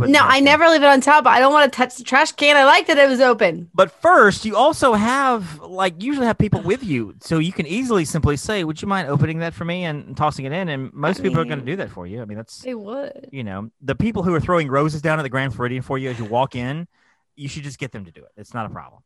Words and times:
put 0.00 0.10
No, 0.10 0.20
I 0.22 0.40
never 0.40 0.68
leave 0.68 0.82
it 0.82 0.86
on 0.86 1.00
top. 1.00 1.26
I 1.26 1.38
don't 1.40 1.52
want 1.52 1.72
to 1.72 1.76
touch 1.76 1.96
the 1.96 2.04
trash 2.04 2.32
can. 2.32 2.56
I 2.56 2.64
like 2.64 2.86
that 2.88 2.98
it 2.98 3.08
was 3.08 3.20
open. 3.20 3.70
But 3.74 3.90
first, 4.02 4.44
you 4.44 4.56
also 4.56 4.94
have 4.94 5.60
like 5.60 6.02
usually 6.02 6.26
have 6.26 6.38
people 6.38 6.60
with 6.62 6.82
you, 6.82 7.14
so 7.20 7.38
you 7.38 7.52
can 7.52 7.66
easily 7.66 8.04
simply 8.04 8.36
say, 8.36 8.64
"Would 8.64 8.80
you 8.82 8.88
mind 8.88 9.08
opening 9.08 9.38
that 9.40 9.54
for 9.54 9.64
me 9.64 9.84
and 9.84 10.16
tossing 10.16 10.44
it 10.44 10.52
in?" 10.52 10.68
And 10.68 10.92
most 10.92 11.22
people 11.22 11.40
are 11.40 11.44
going 11.44 11.60
to 11.60 11.64
do 11.64 11.76
that 11.76 11.90
for 11.90 12.06
you. 12.06 12.22
I 12.22 12.24
mean, 12.24 12.36
that's 12.36 12.58
They 12.60 12.74
would. 12.74 13.28
you 13.32 13.44
know 13.44 13.70
the 13.80 13.94
people 13.94 14.22
who 14.22 14.34
are 14.34 14.40
throwing 14.40 14.68
roses 14.68 15.02
down 15.02 15.18
at 15.18 15.22
the 15.22 15.28
Grand 15.28 15.54
Floridian 15.54 15.82
for 15.82 15.98
you 15.98 16.10
as 16.10 16.18
you 16.18 16.24
walk 16.24 16.54
in. 16.56 16.88
You 17.36 17.48
should 17.48 17.62
just 17.62 17.78
get 17.78 17.92
them 17.92 18.04
to 18.04 18.10
do 18.10 18.20
it. 18.22 18.30
It's 18.36 18.52
not 18.52 18.66
a 18.66 18.68
problem. 18.68 19.02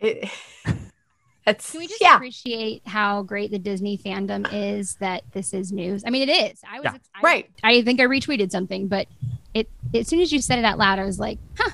It, 0.00 0.28
that's 1.44 1.70
Can 1.70 1.80
we 1.80 1.86
just 1.86 2.00
yeah. 2.00 2.16
appreciate 2.16 2.82
how 2.86 3.22
great 3.22 3.50
the 3.50 3.58
Disney 3.58 3.96
fandom 3.96 4.48
is 4.52 4.96
that 4.96 5.22
this 5.32 5.54
is 5.54 5.72
news? 5.72 6.02
I 6.06 6.10
mean, 6.10 6.28
it 6.28 6.52
is. 6.52 6.60
I 6.68 6.76
was 6.80 6.84
Yeah. 6.84 6.92
I- 7.14 7.20
Right. 7.22 7.50
I 7.62 7.82
think 7.82 8.00
I 8.00 8.04
retweeted 8.04 8.50
something, 8.50 8.88
but 8.88 9.06
it 9.54 9.68
as 9.94 10.08
soon 10.08 10.20
as 10.20 10.32
you 10.32 10.40
said 10.40 10.58
it 10.58 10.64
out 10.64 10.78
loud, 10.78 10.98
I 10.98 11.04
was 11.04 11.18
like, 11.18 11.38
huh. 11.56 11.70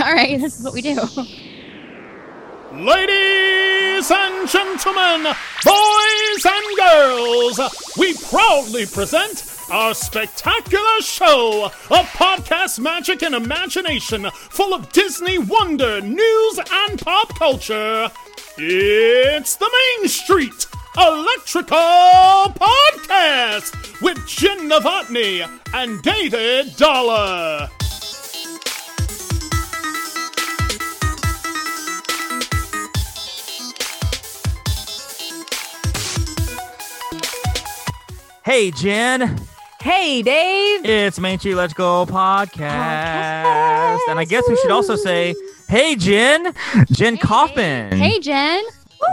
All 0.04 0.12
right, 0.12 0.40
this 0.40 0.58
is 0.58 0.64
what 0.64 0.74
we 0.74 0.82
do. 0.82 0.94
Ladies 2.72 4.10
and 4.10 4.48
gentlemen, 4.48 5.34
boys 5.64 6.46
and 6.46 6.76
girls, 6.76 7.96
we 7.96 8.14
proudly 8.28 8.84
present 8.86 9.58
our 9.70 9.94
spectacular 9.94 11.00
show 11.00 11.64
of 11.64 12.06
podcast 12.10 12.78
magic 12.78 13.22
and 13.22 13.34
imagination 13.34 14.30
full 14.32 14.74
of 14.74 14.92
Disney 14.92 15.38
wonder, 15.38 16.00
news, 16.00 16.60
and 16.70 17.00
pop 17.00 17.34
culture. 17.38 18.10
It's 18.58 19.56
the 19.56 19.70
Main 19.98 20.08
Street 20.08 20.66
Electrical 21.00 21.78
Podcast 22.58 24.02
with 24.02 24.18
Jen 24.26 24.68
Novotny 24.68 25.48
and 25.72 26.02
David 26.02 26.74
Dollar. 26.76 27.68
Hey, 38.44 38.70
Jen, 38.70 39.38
Hey, 39.80 40.22
Dave. 40.22 40.84
it's 40.84 41.18
Main 41.20 41.38
Street 41.38 41.54
Let's 41.54 41.74
Go 41.74 42.06
podcast, 42.06 42.58
and 44.08 44.18
I 44.18 44.24
guess 44.24 44.42
we 44.48 44.56
should 44.56 44.70
also 44.70 44.96
say, 44.96 45.34
"Hey, 45.68 45.94
Jen, 45.96 46.54
Jen 46.90 47.16
Kaufman." 47.18 47.92
Hey, 47.96 48.18
Jen. 48.20 48.62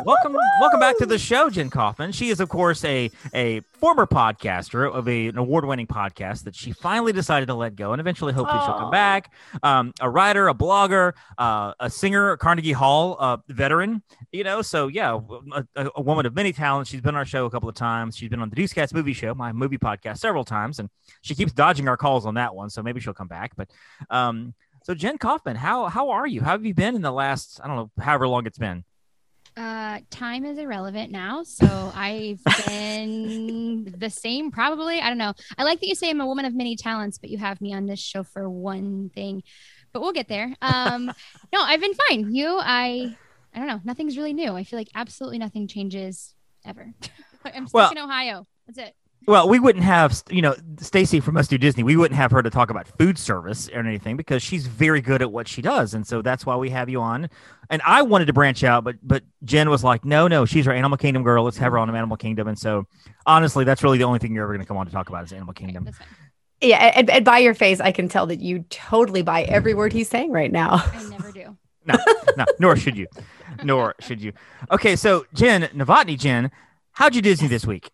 Welcome 0.03 0.35
welcome 0.59 0.79
back 0.79 0.97
to 0.97 1.05
the 1.05 1.17
show 1.17 1.49
jen 1.49 1.69
kaufman. 1.69 2.11
She 2.11 2.29
is 2.29 2.39
of 2.39 2.49
course 2.49 2.83
a 2.85 3.11
a 3.33 3.59
former 3.79 4.05
podcaster 4.05 4.91
of 4.91 5.07
a, 5.07 5.27
an 5.27 5.37
award-winning 5.37 5.87
podcast 5.87 6.43
that 6.45 6.55
she 6.55 6.71
finally 6.71 7.11
decided 7.13 7.47
to 7.47 7.53
let 7.53 7.75
go 7.75 7.91
and 7.93 7.99
eventually 7.99 8.33
hopefully 8.33 8.59
she'll 8.65 8.77
come 8.79 8.91
back. 8.91 9.31
Um, 9.63 9.93
a 10.01 10.09
writer 10.09 10.47
a 10.47 10.53
blogger 10.53 11.13
uh, 11.37 11.73
a 11.79 11.89
singer 11.89 12.37
carnegie 12.37 12.71
hall 12.71 13.17
uh, 13.19 13.37
veteran 13.47 14.01
you 14.31 14.43
know? 14.43 14.61
So 14.61 14.87
yeah 14.87 15.19
a, 15.53 15.65
a- 15.75 15.91
a 15.95 16.01
woman 16.01 16.25
of 16.25 16.35
many 16.35 16.51
talents. 16.53 16.89
She's 16.89 17.01
been 17.01 17.15
on 17.15 17.19
our 17.19 17.25
show 17.25 17.45
a 17.45 17.49
couple 17.49 17.69
of 17.69 17.75
times. 17.75 18.17
She's 18.17 18.29
been 18.29 18.41
on 18.41 18.49
the 18.49 18.55
deuce 18.55 18.73
cats 18.73 18.93
movie 18.93 19.13
show 19.13 19.33
my 19.35 19.51
movie 19.51 19.77
podcast 19.77 20.17
several 20.17 20.43
times 20.43 20.79
and 20.79 20.89
she 21.21 21.35
keeps 21.35 21.51
dodging 21.53 21.87
our 21.87 21.97
calls 21.97 22.25
on 22.25 22.35
that 22.35 22.55
one 22.55 22.69
so 22.69 22.81
maybe 22.81 22.99
she'll 22.99 23.13
come 23.13 23.27
back. 23.27 23.55
But 23.55 23.69
um 24.09 24.53
so 24.83 24.93
jen 24.93 25.17
kaufman 25.17 25.55
how 25.55 25.85
how 25.87 26.09
are 26.11 26.27
you? 26.27 26.41
How 26.41 26.51
have 26.51 26.65
you 26.65 26.73
been 26.73 26.95
in 26.95 27.01
the 27.01 27.11
last 27.11 27.59
i 27.63 27.67
don't 27.67 27.75
know 27.75 27.91
however 27.99 28.27
long 28.27 28.45
it's 28.45 28.57
been 28.57 28.83
Uh, 29.57 29.99
time 30.09 30.43
is 30.45 30.57
irrelevant 30.57 31.11
now, 31.11 31.41
so 31.43 31.65
I've 31.95 32.41
been 32.67 33.93
the 33.97 34.09
same. 34.09 34.51
Probably, 34.51 34.99
I 34.99 35.07
don't 35.07 35.17
know. 35.17 35.33
I 35.57 35.63
like 35.63 35.79
that 35.79 35.87
you 35.87 35.95
say 35.95 36.09
I'm 36.09 36.19
a 36.19 36.27
woman 36.27 36.43
of 36.45 36.53
many 36.53 36.75
talents, 36.75 37.17
but 37.17 37.29
you 37.29 37.37
have 37.37 37.61
me 37.61 37.73
on 37.73 37.85
this 37.85 37.99
show 38.01 38.23
for 38.23 38.49
one 38.49 39.09
thing. 39.15 39.43
But 39.93 40.01
we'll 40.01 40.11
get 40.11 40.27
there. 40.27 40.53
Um, 40.61 41.05
no, 41.53 41.61
I've 41.61 41.79
been 41.79 41.93
fine. 41.93 42.35
You, 42.35 42.57
I, 42.61 43.15
I 43.53 43.57
don't 43.59 43.67
know. 43.67 43.79
Nothing's 43.85 44.17
really 44.17 44.33
new. 44.33 44.51
I 44.53 44.65
feel 44.65 44.77
like 44.77 44.89
absolutely 44.93 45.39
nothing 45.39 45.67
changes 45.69 46.33
ever. 46.65 46.93
I'm 47.45 47.67
stuck 47.67 47.73
Well- 47.73 47.91
in 47.91 47.97
Ohio. 47.97 48.45
That's 48.67 48.79
it. 48.89 48.95
Well, 49.27 49.49
we 49.49 49.59
wouldn't 49.59 49.83
have, 49.83 50.21
you 50.29 50.41
know, 50.41 50.55
Stacy 50.79 51.19
from 51.19 51.35
Us 51.35 51.47
Do 51.47 51.57
Disney. 51.57 51.83
We 51.83 51.97
wouldn't 51.97 52.17
have 52.17 52.31
her 52.31 52.43
to 52.43 52.49
talk 52.49 52.69
about 52.69 52.87
food 52.87 53.17
service 53.17 53.69
or 53.69 53.79
anything 53.79 54.17
because 54.17 54.43
she's 54.43 54.67
very 54.67 55.01
good 55.01 55.21
at 55.21 55.31
what 55.31 55.47
she 55.47 55.61
does, 55.63 55.95
and 55.95 56.05
so 56.05 56.21
that's 56.21 56.45
why 56.45 56.55
we 56.55 56.69
have 56.69 56.89
you 56.89 57.01
on. 57.01 57.29
And 57.71 57.81
I 57.83 58.03
wanted 58.03 58.25
to 58.25 58.33
branch 58.33 58.63
out, 58.63 58.83
but 58.83 58.97
but 59.01 59.23
Jen 59.43 59.69
was 59.69 59.83
like, 59.83 60.05
"No, 60.05 60.27
no, 60.27 60.45
she's 60.45 60.67
our 60.67 60.73
Animal 60.73 60.97
Kingdom 60.97 61.23
girl. 61.23 61.43
Let's 61.43 61.57
have 61.57 61.71
her 61.71 61.79
on 61.79 61.89
Animal 61.89 62.17
Kingdom." 62.17 62.47
And 62.47 62.57
so, 62.57 62.85
honestly, 63.25 63.63
that's 63.63 63.81
really 63.83 63.97
the 63.97 64.03
only 64.03 64.19
thing 64.19 64.35
you're 64.35 64.43
ever 64.43 64.53
going 64.53 64.63
to 64.63 64.67
come 64.67 64.77
on 64.77 64.85
to 64.85 64.91
talk 64.91 65.09
about 65.09 65.23
is 65.23 65.33
Animal 65.33 65.53
Kingdom. 65.53 65.85
that's. 65.85 65.97
Yeah, 66.61 66.91
and, 66.95 67.09
and 67.09 67.25
by 67.25 67.39
your 67.39 67.53
face, 67.53 67.79
I 67.81 67.91
can 67.91 68.07
tell 68.07 68.27
that 68.27 68.39
you 68.39 68.63
totally 68.69 69.21
buy 69.23 69.43
every 69.43 69.73
word 69.73 69.91
he's 69.91 70.07
saying 70.07 70.31
right 70.31 70.51
now. 70.51 70.75
I 70.75 71.03
never 71.09 71.31
do. 71.31 71.57
No, 71.85 71.95
no, 72.37 72.45
nor 72.59 72.75
should 72.75 72.95
you, 72.95 73.07
nor 73.63 73.95
should 73.99 74.21
you. 74.21 74.33
Okay, 74.71 74.95
so 74.95 75.25
Jen 75.33 75.63
Novotny, 75.73 76.17
Jen, 76.17 76.51
how'd 76.93 77.13
you 77.13 77.21
Disney 77.21 77.47
this 77.47 77.65
week? 77.65 77.91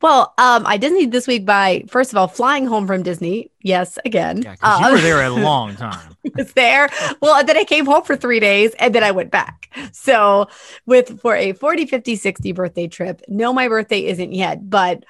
Well, 0.00 0.34
um, 0.38 0.64
I 0.66 0.76
Disney 0.76 1.06
this 1.06 1.26
week 1.26 1.44
by 1.46 1.84
first 1.88 2.12
of 2.12 2.16
all 2.18 2.28
flying 2.28 2.66
home 2.66 2.86
from 2.86 3.02
Disney. 3.02 3.50
Yes, 3.62 3.98
again. 4.04 4.42
Yeah, 4.42 4.56
'cause 4.56 4.80
you 4.80 4.92
were 4.92 5.00
there 5.08 5.22
a 5.22 5.30
long 5.30 5.76
time. 5.76 6.16
was 6.36 6.52
there. 6.54 6.88
Well, 7.20 7.36
and 7.36 7.48
then 7.48 7.56
I 7.56 7.64
came 7.64 7.86
home 7.86 8.02
for 8.02 8.16
three 8.16 8.40
days 8.40 8.72
and 8.78 8.94
then 8.94 9.04
I 9.04 9.10
went 9.10 9.30
back. 9.30 9.68
So, 9.92 10.48
with 10.86 11.20
for 11.20 11.36
a 11.36 11.52
40, 11.52 11.86
50, 11.86 12.16
60 12.16 12.52
birthday 12.52 12.88
trip, 12.88 13.22
no, 13.28 13.52
my 13.52 13.68
birthday 13.68 14.04
isn't 14.06 14.32
yet, 14.32 14.68
but 14.68 15.04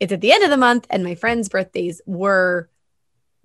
it's 0.00 0.12
at 0.12 0.20
the 0.20 0.32
end 0.32 0.44
of 0.44 0.50
the 0.50 0.56
month 0.56 0.86
and 0.90 1.02
my 1.04 1.14
friends' 1.14 1.48
birthdays 1.48 2.00
were 2.06 2.68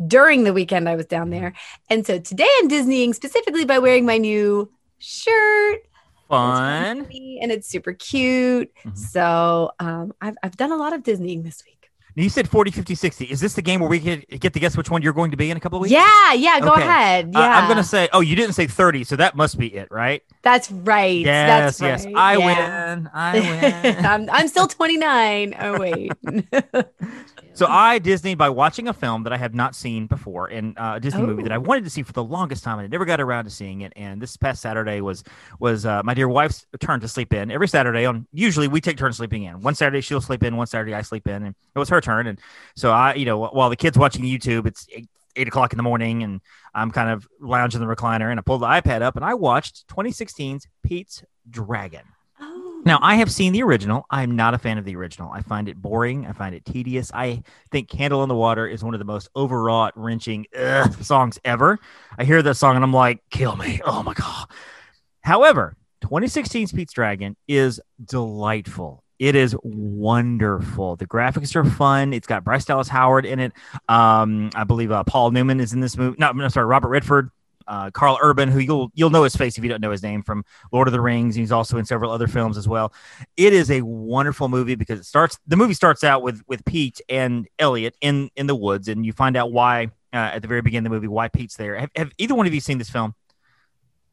during 0.05 0.43
the 0.43 0.53
weekend 0.53 0.89
I 0.89 0.95
was 0.95 1.05
down 1.05 1.29
there. 1.29 1.53
And 1.89 2.05
so 2.05 2.19
today 2.19 2.47
I'm 2.59 2.67
Disneying 2.69 3.13
specifically 3.15 3.65
by 3.65 3.79
wearing 3.79 4.05
my 4.05 4.17
new 4.17 4.71
shirt. 4.99 5.81
Fun. 6.33 6.97
And 7.41 7.51
it's 7.51 7.67
super 7.67 7.93
cute. 7.93 8.71
Mhm. 8.85 8.97
So, 8.97 9.71
um, 9.79 10.13
I've, 10.21 10.35
I've 10.43 10.57
done 10.57 10.71
a 10.71 10.77
lot 10.77 10.93
of 10.93 11.03
Disneying 11.03 11.43
this 11.43 11.63
week. 11.65 11.69
You 12.15 12.29
said 12.29 12.47
40, 12.47 12.69
50, 12.69 12.93
60. 12.93 13.25
Is 13.25 13.39
this 13.39 13.55
the 13.55 13.63
game 13.63 13.79
where 13.79 13.89
we 13.89 13.97
get, 13.97 14.29
get 14.39 14.53
to 14.53 14.59
guess 14.59 14.77
which 14.77 14.87
one 14.91 15.01
you're 15.01 15.13
going 15.13 15.31
to 15.31 15.37
be 15.37 15.49
in 15.49 15.57
a 15.57 15.59
couple 15.59 15.77
of 15.77 15.81
weeks? 15.81 15.91
Yeah, 15.93 16.33
yeah, 16.33 16.59
go 16.59 16.73
Okay. 16.73 16.83
ahead. 16.83 17.31
Yeah, 17.33 17.39
Uh, 17.39 17.59
I'm 17.61 17.65
going 17.65 17.77
to 17.77 17.83
say, 17.83 18.07
oh, 18.13 18.21
you 18.21 18.35
didn't 18.35 18.53
say 18.53 18.67
30, 18.67 19.03
so 19.03 19.15
that 19.15 19.35
must 19.35 19.57
be 19.57 19.73
it, 19.73 19.87
right? 19.89 20.21
That's 20.43 20.69
right. 20.69 21.17
Yes, 21.25 21.79
That's 21.79 21.81
yes. 21.81 22.05
right. 22.05 22.15
I 22.15 22.37
Yeah. 22.37 22.93
win. 22.95 23.09
I 23.15 23.39
win. 23.39 24.05
I'm, 24.05 24.29
I'm 24.29 24.47
still 24.47 24.67
29. 24.79 25.55
Oh, 25.59 25.79
wait. 25.79 26.11
so 27.53 27.67
I 27.67 27.99
Disney 27.99 28.35
by 28.35 28.49
watching 28.49 28.87
a 28.87 28.93
film 28.93 29.23
that 29.23 29.33
I 29.33 29.37
have 29.37 29.53
not 29.53 29.75
seen 29.75 30.07
before, 30.07 30.47
and 30.47 30.77
uh, 30.77 30.93
a 30.95 30.99
Disney 30.99 31.21
movie 31.21 31.41
Oh. 31.41 31.43
that 31.43 31.51
I 31.51 31.57
wanted 31.57 31.83
to 31.83 31.89
see 31.89 32.01
for 32.03 32.13
the 32.13 32.23
longest 32.23 32.63
time, 32.63 32.79
and 32.79 32.85
I 32.85 32.87
never 32.87 33.05
got 33.05 33.21
around 33.21 33.45
to 33.45 33.49
seeing 33.49 33.81
it. 33.81 33.93
And 33.95 34.21
this 34.21 34.35
past 34.37 34.61
Saturday 34.61 35.01
was 35.01 35.23
was 35.59 35.85
uh, 35.85 36.01
my 36.03 36.13
dear 36.13 36.27
wife's 36.27 36.65
turn 36.79 36.99
to 37.01 37.07
sleep 37.07 37.33
in. 37.33 37.51
Every 37.51 37.67
Saturday, 37.67 38.05
on 38.05 38.27
usually 38.33 38.67
we 38.67 38.81
take 38.81 38.97
turns 38.97 39.17
sleeping 39.17 39.43
in. 39.43 39.61
One 39.61 39.75
Saturday 39.75 40.01
she'll 40.01 40.21
sleep 40.21 40.43
in, 40.43 40.57
one 40.57 40.67
Saturday 40.67 40.93
I 40.93 41.01
sleep 41.01 41.27
in, 41.27 41.43
and 41.43 41.55
it 41.75 41.79
was 41.79 41.89
her 41.89 42.01
turn. 42.01 42.27
And 42.27 42.39
so 42.75 42.91
I, 42.91 43.13
you 43.13 43.25
know, 43.25 43.37
while 43.47 43.69
the 43.69 43.75
kids 43.75 43.97
watching 43.97 44.23
YouTube, 44.23 44.65
it's 44.65 44.87
eight, 44.91 45.09
eight 45.35 45.47
o'clock 45.47 45.73
in 45.73 45.77
the 45.77 45.83
morning, 45.83 46.23
and 46.23 46.41
I'm 46.73 46.91
kind 46.91 47.09
of 47.09 47.27
lounging 47.39 47.81
in 47.81 47.87
the 47.87 47.95
recliner, 47.95 48.31
and 48.31 48.39
I 48.39 48.43
pulled 48.43 48.61
the 48.61 48.67
iPad 48.67 49.01
up, 49.01 49.15
and 49.15 49.23
I 49.23 49.33
watched 49.35 49.87
2016's 49.89 50.67
Pete's 50.83 51.23
Dragon. 51.49 52.01
Now, 52.85 52.99
I 53.01 53.15
have 53.15 53.31
seen 53.31 53.53
the 53.53 53.63
original. 53.63 54.05
I'm 54.09 54.35
not 54.35 54.53
a 54.53 54.57
fan 54.57 54.77
of 54.77 54.83
the 54.83 54.95
original. 54.97 55.31
I 55.31 55.41
find 55.41 55.69
it 55.69 55.81
boring. 55.81 56.25
I 56.27 56.33
find 56.33 56.53
it 56.53 56.65
tedious. 56.65 57.11
I 57.13 57.43
think 57.71 57.89
Candle 57.89 58.23
in 58.23 58.29
the 58.29 58.35
Water 58.35 58.67
is 58.67 58.83
one 58.83 58.93
of 58.93 58.99
the 58.99 59.05
most 59.05 59.29
overwrought, 59.35 59.93
wrenching 59.95 60.47
ugh, 60.57 60.93
songs 61.01 61.39
ever. 61.45 61.79
I 62.17 62.25
hear 62.25 62.41
that 62.41 62.55
song 62.55 62.75
and 62.75 62.83
I'm 62.83 62.91
like, 62.91 63.21
kill 63.29 63.55
me. 63.55 63.79
Oh 63.85 64.03
my 64.03 64.13
God. 64.13 64.47
However, 65.21 65.77
2016's 66.03 66.73
Pete's 66.73 66.91
Dragon 66.91 67.37
is 67.47 67.79
delightful. 68.03 69.03
It 69.17 69.35
is 69.35 69.55
wonderful. 69.63 70.97
The 70.97 71.07
graphics 71.07 71.55
are 71.55 71.63
fun. 71.63 72.11
It's 72.11 72.27
got 72.27 72.43
Bryce 72.43 72.65
Dallas 72.65 72.89
Howard 72.89 73.25
in 73.25 73.39
it. 73.39 73.53
Um, 73.87 74.49
I 74.55 74.65
believe 74.65 74.91
uh, 74.91 75.05
Paul 75.05 75.31
Newman 75.31 75.61
is 75.61 75.71
in 75.71 75.79
this 75.79 75.95
movie. 75.95 76.17
No, 76.19 76.33
no, 76.33 76.49
sorry, 76.49 76.65
Robert 76.65 76.89
Redford. 76.89 77.29
Uh, 77.67 77.91
Karl 77.91 78.17
Urban, 78.21 78.49
who 78.49 78.59
you'll 78.59 78.91
you'll 78.93 79.09
know 79.09 79.23
his 79.23 79.35
face 79.35 79.57
if 79.57 79.63
you 79.63 79.69
don't 79.69 79.81
know 79.81 79.91
his 79.91 80.03
name 80.03 80.23
from 80.23 80.43
Lord 80.71 80.87
of 80.87 80.91
the 80.91 81.01
Rings. 81.01 81.35
He's 81.35 81.51
also 81.51 81.77
in 81.77 81.85
several 81.85 82.11
other 82.11 82.27
films 82.27 82.57
as 82.57 82.67
well. 82.67 82.93
It 83.37 83.53
is 83.53 83.71
a 83.71 83.81
wonderful 83.81 84.49
movie 84.49 84.75
because 84.75 84.99
it 84.99 85.05
starts. 85.05 85.39
The 85.47 85.55
movie 85.57 85.73
starts 85.73 86.03
out 86.03 86.21
with 86.23 86.41
with 86.47 86.63
Pete 86.65 87.01
and 87.09 87.47
Elliot 87.59 87.95
in 88.01 88.29
in 88.35 88.47
the 88.47 88.55
woods, 88.55 88.87
and 88.87 89.05
you 89.05 89.13
find 89.13 89.35
out 89.37 89.51
why 89.51 89.85
uh, 90.13 90.31
at 90.33 90.41
the 90.41 90.47
very 90.47 90.61
beginning 90.61 90.87
of 90.87 90.91
the 90.91 90.95
movie 90.97 91.07
why 91.07 91.27
Pete's 91.27 91.55
there. 91.57 91.75
Have, 91.77 91.89
have 91.95 92.11
either 92.17 92.35
one 92.35 92.47
of 92.47 92.53
you 92.53 92.59
seen 92.59 92.77
this 92.77 92.89
film? 92.89 93.15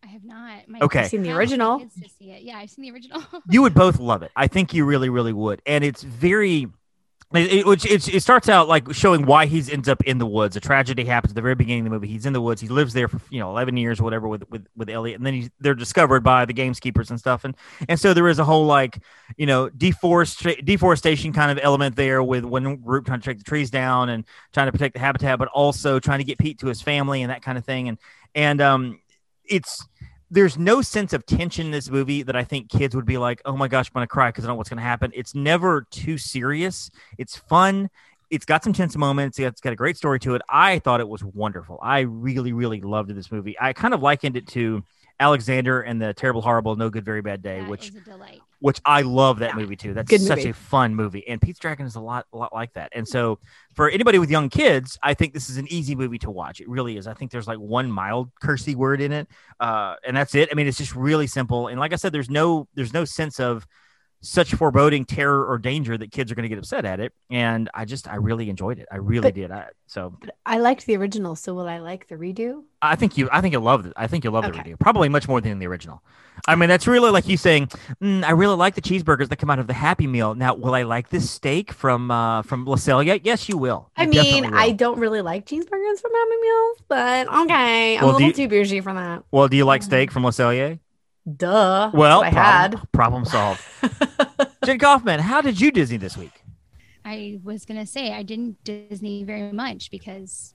I 0.02 0.06
have 0.06 0.24
not. 0.24 0.66
My 0.66 0.78
Okay. 0.80 1.04
Seen 1.04 1.22
the 1.22 1.28
I 1.28 1.32
want 1.32 1.36
my 1.36 1.40
original. 1.40 1.80
to 1.80 2.08
see 2.18 2.30
it. 2.32 2.42
Yeah, 2.42 2.56
I've 2.58 2.70
seen 2.70 2.82
the 2.84 2.90
original. 2.90 3.22
You 3.50 3.62
would 3.62 3.74
both 3.74 3.98
love 4.00 4.22
it. 4.22 4.32
I 4.34 4.46
think 4.46 4.72
you 4.74 4.84
really 4.84 5.08
really 5.10 5.32
would, 5.32 5.60
and 5.66 5.84
it's 5.84 6.02
very 6.02 6.68
It, 7.32 7.64
it, 7.64 7.84
it, 7.84 8.14
it 8.14 8.20
starts 8.22 8.48
out 8.48 8.66
like 8.66 8.92
showing 8.92 9.24
why 9.24 9.46
he 9.46 9.62
ends 9.72 9.88
up 9.88 10.02
in 10.02 10.18
the 10.18 10.26
woods. 10.26 10.56
A 10.56 10.60
tragedy 10.60 11.04
happens 11.04 11.30
at 11.30 11.36
the 11.36 11.42
very 11.42 11.54
beginning 11.54 11.82
of 11.82 11.84
the 11.84 11.90
movie. 11.90 12.08
He's 12.08 12.26
in 12.26 12.32
the 12.32 12.40
woods. 12.40 12.60
He 12.60 12.66
lives 12.66 12.92
there 12.92 13.06
for 13.06 13.20
you 13.30 13.38
know 13.38 13.50
eleven 13.50 13.76
years 13.76 14.00
or 14.00 14.04
whatever 14.04 14.26
with 14.26 14.42
with, 14.50 14.66
with 14.76 14.90
Elliot, 14.90 15.18
and 15.18 15.24
then 15.24 15.34
he's, 15.34 15.50
they're 15.60 15.76
discovered 15.76 16.24
by 16.24 16.44
the 16.44 16.52
gameskeepers 16.52 17.10
and 17.10 17.20
stuff. 17.20 17.44
And 17.44 17.54
and 17.88 18.00
so 18.00 18.14
there 18.14 18.26
is 18.26 18.40
a 18.40 18.44
whole 18.44 18.66
like 18.66 18.98
you 19.36 19.46
know 19.46 19.68
deforest 19.68 20.64
deforestation 20.64 21.32
kind 21.32 21.52
of 21.52 21.62
element 21.62 21.94
there 21.94 22.20
with 22.20 22.44
one 22.44 22.76
group 22.78 23.06
trying 23.06 23.20
to 23.20 23.24
take 23.24 23.38
the 23.38 23.44
trees 23.44 23.70
down 23.70 24.08
and 24.08 24.24
trying 24.52 24.66
to 24.66 24.72
protect 24.72 24.94
the 24.94 25.00
habitat, 25.00 25.38
but 25.38 25.46
also 25.48 26.00
trying 26.00 26.18
to 26.18 26.24
get 26.24 26.36
Pete 26.36 26.58
to 26.58 26.66
his 26.66 26.82
family 26.82 27.22
and 27.22 27.30
that 27.30 27.42
kind 27.42 27.56
of 27.56 27.64
thing. 27.64 27.88
And 27.88 27.98
and 28.34 28.60
um, 28.60 29.00
it's 29.44 29.86
there's 30.30 30.56
no 30.56 30.80
sense 30.80 31.12
of 31.12 31.26
tension 31.26 31.66
in 31.66 31.72
this 31.72 31.90
movie 31.90 32.22
that 32.22 32.36
I 32.36 32.44
think 32.44 32.68
kids 32.68 32.94
would 32.94 33.06
be 33.06 33.18
like, 33.18 33.42
oh 33.44 33.56
my 33.56 33.68
gosh, 33.68 33.88
I'm 33.88 33.94
gonna 33.94 34.06
cry 34.06 34.28
because 34.28 34.44
I 34.44 34.46
don't 34.46 34.54
know 34.54 34.58
what's 34.58 34.70
gonna 34.70 34.82
happen. 34.82 35.10
It's 35.14 35.34
never 35.34 35.86
too 35.90 36.18
serious. 36.18 36.90
It's 37.18 37.36
fun. 37.36 37.90
It's 38.30 38.44
got 38.44 38.62
some 38.62 38.72
tense 38.72 38.96
moments. 38.96 39.40
It's 39.40 39.60
got 39.60 39.72
a 39.72 39.76
great 39.76 39.96
story 39.96 40.20
to 40.20 40.36
it. 40.36 40.42
I 40.48 40.78
thought 40.78 41.00
it 41.00 41.08
was 41.08 41.24
wonderful. 41.24 41.80
I 41.82 42.00
really, 42.00 42.52
really 42.52 42.80
loved 42.80 43.10
this 43.10 43.32
movie. 43.32 43.56
I 43.60 43.72
kind 43.72 43.92
of 43.92 44.02
likened 44.02 44.36
it 44.36 44.46
to 44.48 44.84
Alexander 45.18 45.80
and 45.82 46.00
the 46.00 46.14
Terrible, 46.14 46.40
Horrible, 46.40 46.76
No 46.76 46.90
Good, 46.90 47.04
Very 47.04 47.22
Bad 47.22 47.42
Day, 47.42 47.60
That 47.60 47.68
which 47.68 47.88
is 47.88 47.96
a 47.96 48.00
delight. 48.00 48.40
Which 48.60 48.80
I 48.84 49.02
love 49.02 49.40
that 49.40 49.50
Yeah. 49.50 49.56
movie 49.60 49.76
too. 49.76 49.92
That's 49.94 50.08
Good 50.08 50.20
such 50.20 50.38
movie. 50.38 50.50
a 50.50 50.54
fun 50.54 50.94
movie, 50.94 51.26
and 51.26 51.40
Pete's 51.40 51.58
Dragon 51.58 51.84
is 51.86 51.96
a 51.96 52.00
lot, 52.00 52.26
a 52.32 52.36
lot 52.36 52.52
like 52.52 52.72
that. 52.74 52.92
And 52.94 53.06
so, 53.08 53.38
for 53.74 53.88
anybody 53.88 54.18
with 54.18 54.30
young 54.30 54.48
kids, 54.48 54.98
I 55.02 55.14
think 55.14 55.34
this 55.34 55.50
is 55.50 55.56
an 55.56 55.66
easy 55.72 55.94
movie 55.94 56.18
to 56.18 56.30
watch. 56.30 56.60
It 56.60 56.68
really 56.68 56.96
is. 56.96 57.06
I 57.06 57.14
think 57.14 57.30
there's 57.30 57.48
like 57.48 57.58
one 57.58 57.90
mild 57.90 58.30
cursey 58.42 58.74
word 58.74 59.00
in 59.00 59.12
it, 59.12 59.28
uh, 59.58 59.96
and 60.06 60.16
that's 60.16 60.34
it. 60.34 60.48
I 60.52 60.54
mean, 60.54 60.66
it's 60.66 60.78
just 60.78 60.94
really 60.94 61.26
simple. 61.26 61.68
And 61.68 61.80
like 61.80 61.92
I 61.92 61.96
said, 61.96 62.12
there's 62.12 62.30
no, 62.30 62.68
there's 62.74 62.92
no 62.92 63.04
sense 63.04 63.40
of 63.40 63.66
such 64.22 64.54
foreboding 64.54 65.04
terror 65.04 65.46
or 65.46 65.56
danger 65.58 65.96
that 65.96 66.10
kids 66.12 66.30
are 66.30 66.34
going 66.34 66.42
to 66.42 66.48
get 66.48 66.58
upset 66.58 66.84
at 66.84 67.00
it. 67.00 67.12
And 67.30 67.70
I 67.72 67.84
just, 67.86 68.06
I 68.06 68.16
really 68.16 68.50
enjoyed 68.50 68.78
it. 68.78 68.86
I 68.92 68.96
really 68.96 69.22
But- 69.22 69.34
did. 69.34 69.50
I, 69.50 69.68
so 69.86 70.16
I 70.46 70.58
liked 70.58 70.86
the 70.86 70.96
original, 70.96 71.34
so 71.36 71.54
will 71.54 71.68
I 71.68 71.78
like 71.78 72.08
the 72.08 72.16
redo? 72.16 72.62
I 72.82 72.96
think 72.96 73.16
you, 73.18 73.28
I 73.32 73.40
think 73.40 73.52
you'll 73.52 73.62
love 73.62 73.86
it. 73.86 73.92
I 73.96 74.06
think 74.06 74.24
you'll 74.24 74.32
love 74.34 74.44
the 74.44 74.52
redo. 74.52 74.78
Probably 74.78 75.08
much 75.08 75.26
more 75.26 75.40
than 75.40 75.58
the 75.58 75.66
original. 75.66 76.02
I 76.48 76.54
mean, 76.54 76.68
that's 76.70 76.86
really 76.86 77.10
like 77.10 77.28
you 77.28 77.36
saying, 77.36 77.66
"Mm, 78.02 78.24
I 78.24 78.30
really 78.30 78.56
like 78.56 78.74
the 78.74 78.80
cheeseburgers 78.80 79.28
that 79.28 79.36
come 79.36 79.50
out 79.50 79.58
of 79.58 79.66
the 79.66 79.74
Happy 79.74 80.06
Meal. 80.06 80.34
Now, 80.34 80.54
will 80.54 80.74
I 80.74 80.84
like 80.84 81.10
this 81.10 81.28
steak 81.28 81.70
from 81.70 82.10
uh, 82.10 82.40
from 82.42 82.64
Le 82.66 82.76
Cellier? 82.76 83.20
Yes, 83.22 83.46
you 83.46 83.58
will. 83.58 83.90
I 83.94 84.06
mean, 84.06 84.44
will. 84.44 84.54
I 84.54 84.70
don't 84.70 84.98
really 84.98 85.20
like 85.20 85.44
cheeseburgers 85.44 86.00
from 86.00 86.12
Happy 86.14 86.36
Meals, 86.40 86.78
but 86.88 87.28
okay, 87.42 87.96
I'm 87.98 88.04
Well, 88.04 88.12
a 88.12 88.14
little 88.14 88.28
you- 88.28 88.32
too 88.32 88.48
bougie 88.48 88.80
for 88.80 88.94
that. 88.94 89.22
Well, 89.30 89.48
do 89.48 89.56
you 89.58 89.66
like 89.66 89.82
steak 89.82 90.10
from 90.10 90.24
Le 90.24 90.30
Cellier? 90.30 90.78
Duh. 91.36 91.90
Well, 91.92 92.22
I 92.22 92.30
problem, 92.30 92.88
problem 92.92 93.24
solved. 93.24 93.62
Jen 94.64 94.78
Kaufman, 94.78 95.20
how 95.20 95.40
did 95.40 95.60
you 95.60 95.70
Disney 95.70 95.96
this 95.96 96.16
week? 96.16 96.42
I 97.04 97.38
was 97.42 97.64
gonna 97.64 97.86
say 97.86 98.12
I 98.12 98.22
didn't 98.22 98.62
Disney 98.64 99.24
very 99.24 99.52
much 99.52 99.90
because, 99.90 100.54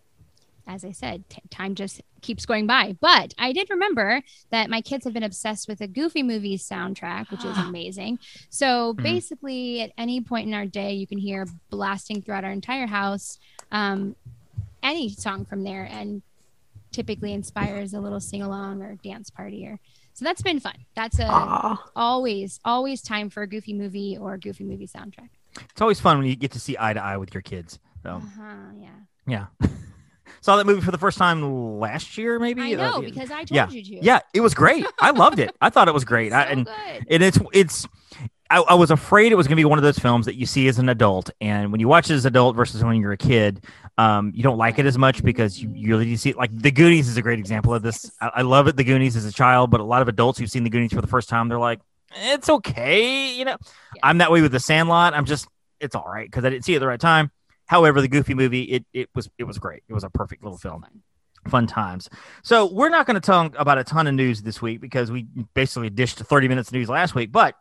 as 0.67 0.85
I 0.85 0.91
said, 0.91 1.27
t- 1.29 1.41
time 1.49 1.75
just 1.75 2.01
keeps 2.21 2.45
going 2.45 2.65
by. 2.67 2.95
But 3.01 3.33
I 3.37 3.51
did 3.51 3.69
remember 3.69 4.21
that 4.51 4.69
my 4.69 4.81
kids 4.81 5.05
have 5.05 5.13
been 5.13 5.23
obsessed 5.23 5.67
with 5.67 5.79
the 5.79 5.87
Goofy 5.87 6.23
movie 6.23 6.57
soundtrack, 6.57 7.29
which 7.31 7.43
is 7.45 7.57
amazing. 7.69 8.19
So 8.49 8.93
Mhm. 8.93 9.03
basically, 9.03 9.81
at 9.81 9.91
any 9.97 10.21
point 10.21 10.47
in 10.47 10.53
our 10.53 10.65
day, 10.65 10.93
you 10.93 11.07
can 11.07 11.17
hear 11.17 11.45
blasting 11.69 12.21
throughout 12.21 12.43
our 12.43 12.51
entire 12.51 12.87
house 12.87 13.37
um, 13.71 14.15
any 14.83 15.09
song 15.09 15.45
from 15.45 15.63
there, 15.63 15.87
and 15.91 16.21
typically 16.91 17.33
inspires 17.33 17.93
a 17.93 17.99
little 17.99 18.19
sing 18.19 18.41
along 18.43 18.81
or 18.81 18.95
dance 19.03 19.29
party 19.29 19.65
or. 19.65 19.79
So 20.15 20.25
that's 20.25 20.41
been 20.41 20.59
fun. 20.59 20.73
That's 20.95 21.19
a 21.19 21.27
Aw. 21.27 21.91
always 21.95 22.59
always 22.65 23.01
time 23.01 23.29
for 23.29 23.43
a 23.43 23.47
Goofy 23.47 23.73
movie 23.73 24.17
or 24.19 24.37
Goofy 24.37 24.63
movie 24.63 24.87
soundtrack. 24.87 25.29
It's 25.71 25.81
always 25.81 25.99
fun 25.99 26.17
when 26.17 26.27
you 26.27 26.35
get 26.35 26.51
to 26.53 26.59
see 26.59 26.75
eye 26.79 26.93
to 26.93 27.03
eye 27.03 27.17
with 27.17 27.33
your 27.33 27.41
kids. 27.41 27.79
So, 28.01 28.09
Uh-huh, 28.11 28.43
yeah. 28.79 28.89
yeah. 29.61 29.67
Saw 30.41 30.57
that 30.57 30.65
movie 30.65 30.81
for 30.81 30.91
the 30.91 30.97
first 30.97 31.17
time 31.17 31.79
last 31.79 32.17
year, 32.17 32.39
maybe. 32.39 32.61
I 32.61 32.71
know 32.73 32.97
Uh, 32.97 33.01
because 33.01 33.29
I 33.31 33.43
told 33.43 33.51
yeah. 33.51 33.69
you 33.69 33.83
to. 33.83 34.05
yeah, 34.05 34.19
it 34.33 34.41
was 34.41 34.53
great. 34.53 34.85
I 35.01 35.11
loved 35.11 35.39
it. 35.39 35.55
I 35.61 35.69
thought 35.69 35.87
it 35.87 35.93
was 35.93 36.05
great. 36.05 36.31
so 36.33 36.37
I, 36.37 36.43
and 36.43 36.65
good. 36.65 37.05
and 37.09 37.23
it's 37.23 37.39
it's 37.53 37.87
I, 38.49 38.59
I 38.59 38.73
was 38.75 38.91
afraid 38.91 39.31
it 39.31 39.35
was 39.35 39.47
going 39.47 39.55
to 39.55 39.59
be 39.59 39.65
one 39.65 39.79
of 39.79 39.83
those 39.83 39.97
films 39.97 40.27
that 40.27 40.35
you 40.35 40.45
see 40.45 40.67
as 40.67 40.77
an 40.77 40.89
adult 40.89 41.31
and 41.41 41.71
when 41.71 41.81
you 41.81 41.87
watch 41.87 42.09
it 42.09 42.13
as 42.13 42.25
an 42.25 42.29
adult 42.29 42.55
versus 42.55 42.83
when 42.83 42.97
you're 42.97 43.11
a 43.11 43.17
kid 43.17 43.65
um, 43.97 44.31
you 44.35 44.43
don't 44.43 44.57
like 44.57 44.77
it 44.77 44.85
as 44.85 44.97
much 44.97 45.23
because 45.23 45.61
you, 45.61 45.71
you 45.73 45.89
really 45.89 46.15
see 46.17 46.29
it. 46.31 46.37
Like 46.37 46.55
the 46.55 46.71
goonies 46.71 47.07
is 47.07 47.17
a 47.17 47.21
great 47.21 47.39
example 47.39 47.73
of 47.73 47.81
this. 47.81 48.11
I, 48.21 48.31
I 48.35 48.41
love 48.43 48.67
it 48.67 48.75
the 48.75 48.83
goonies 48.83 49.15
as 49.15 49.25
a 49.25 49.31
child 49.31 49.71
but 49.71 49.79
a 49.79 49.83
lot 49.83 50.01
of 50.01 50.07
adults 50.07 50.39
who've 50.39 50.49
seen 50.49 50.63
the 50.63 50.69
goonies 50.69 50.93
for 50.93 51.01
the 51.01 51.07
first 51.07 51.29
time 51.29 51.49
they're 51.49 51.59
like 51.59 51.79
it's 52.15 52.49
okay 52.49 53.33
you 53.33 53.45
know? 53.45 53.57
I'm 54.03 54.19
that 54.19 54.31
way 54.31 54.41
with 54.41 54.51
the 54.51 54.59
sandlot. 54.59 55.13
I'm 55.13 55.25
just 55.25 55.47
it's 55.79 55.95
all 55.95 56.07
right 56.07 56.27
because 56.27 56.45
i 56.45 56.49
didn't 56.49 56.65
see 56.65 56.73
it 56.73 56.77
at 56.77 56.79
the 56.79 56.87
right 56.87 56.99
time. 56.99 57.31
However 57.65 58.01
the 58.01 58.07
goofy 58.07 58.35
movie 58.35 58.63
it, 58.63 58.85
it 58.93 59.09
was 59.15 59.29
it 59.37 59.45
was 59.45 59.57
great. 59.57 59.83
It 59.89 59.93
was 59.93 60.03
a 60.03 60.09
perfect 60.09 60.43
little 60.43 60.59
film. 60.59 60.81
fun. 60.83 61.01
fun 61.49 61.67
times. 61.67 62.09
So 62.43 62.71
we're 62.71 62.89
not 62.89 63.07
going 63.07 63.15
to 63.15 63.25
talk 63.25 63.55
about 63.57 63.79
a 63.79 63.83
ton 63.83 64.05
of 64.05 64.13
news 64.13 64.43
this 64.43 64.61
week 64.61 64.81
because 64.81 65.09
we 65.09 65.25
basically 65.55 65.89
dished 65.89 66.19
30 66.19 66.47
minutes 66.47 66.69
of 66.69 66.73
news 66.73 66.89
last 66.89 67.15
week. 67.15 67.31
But 67.31 67.55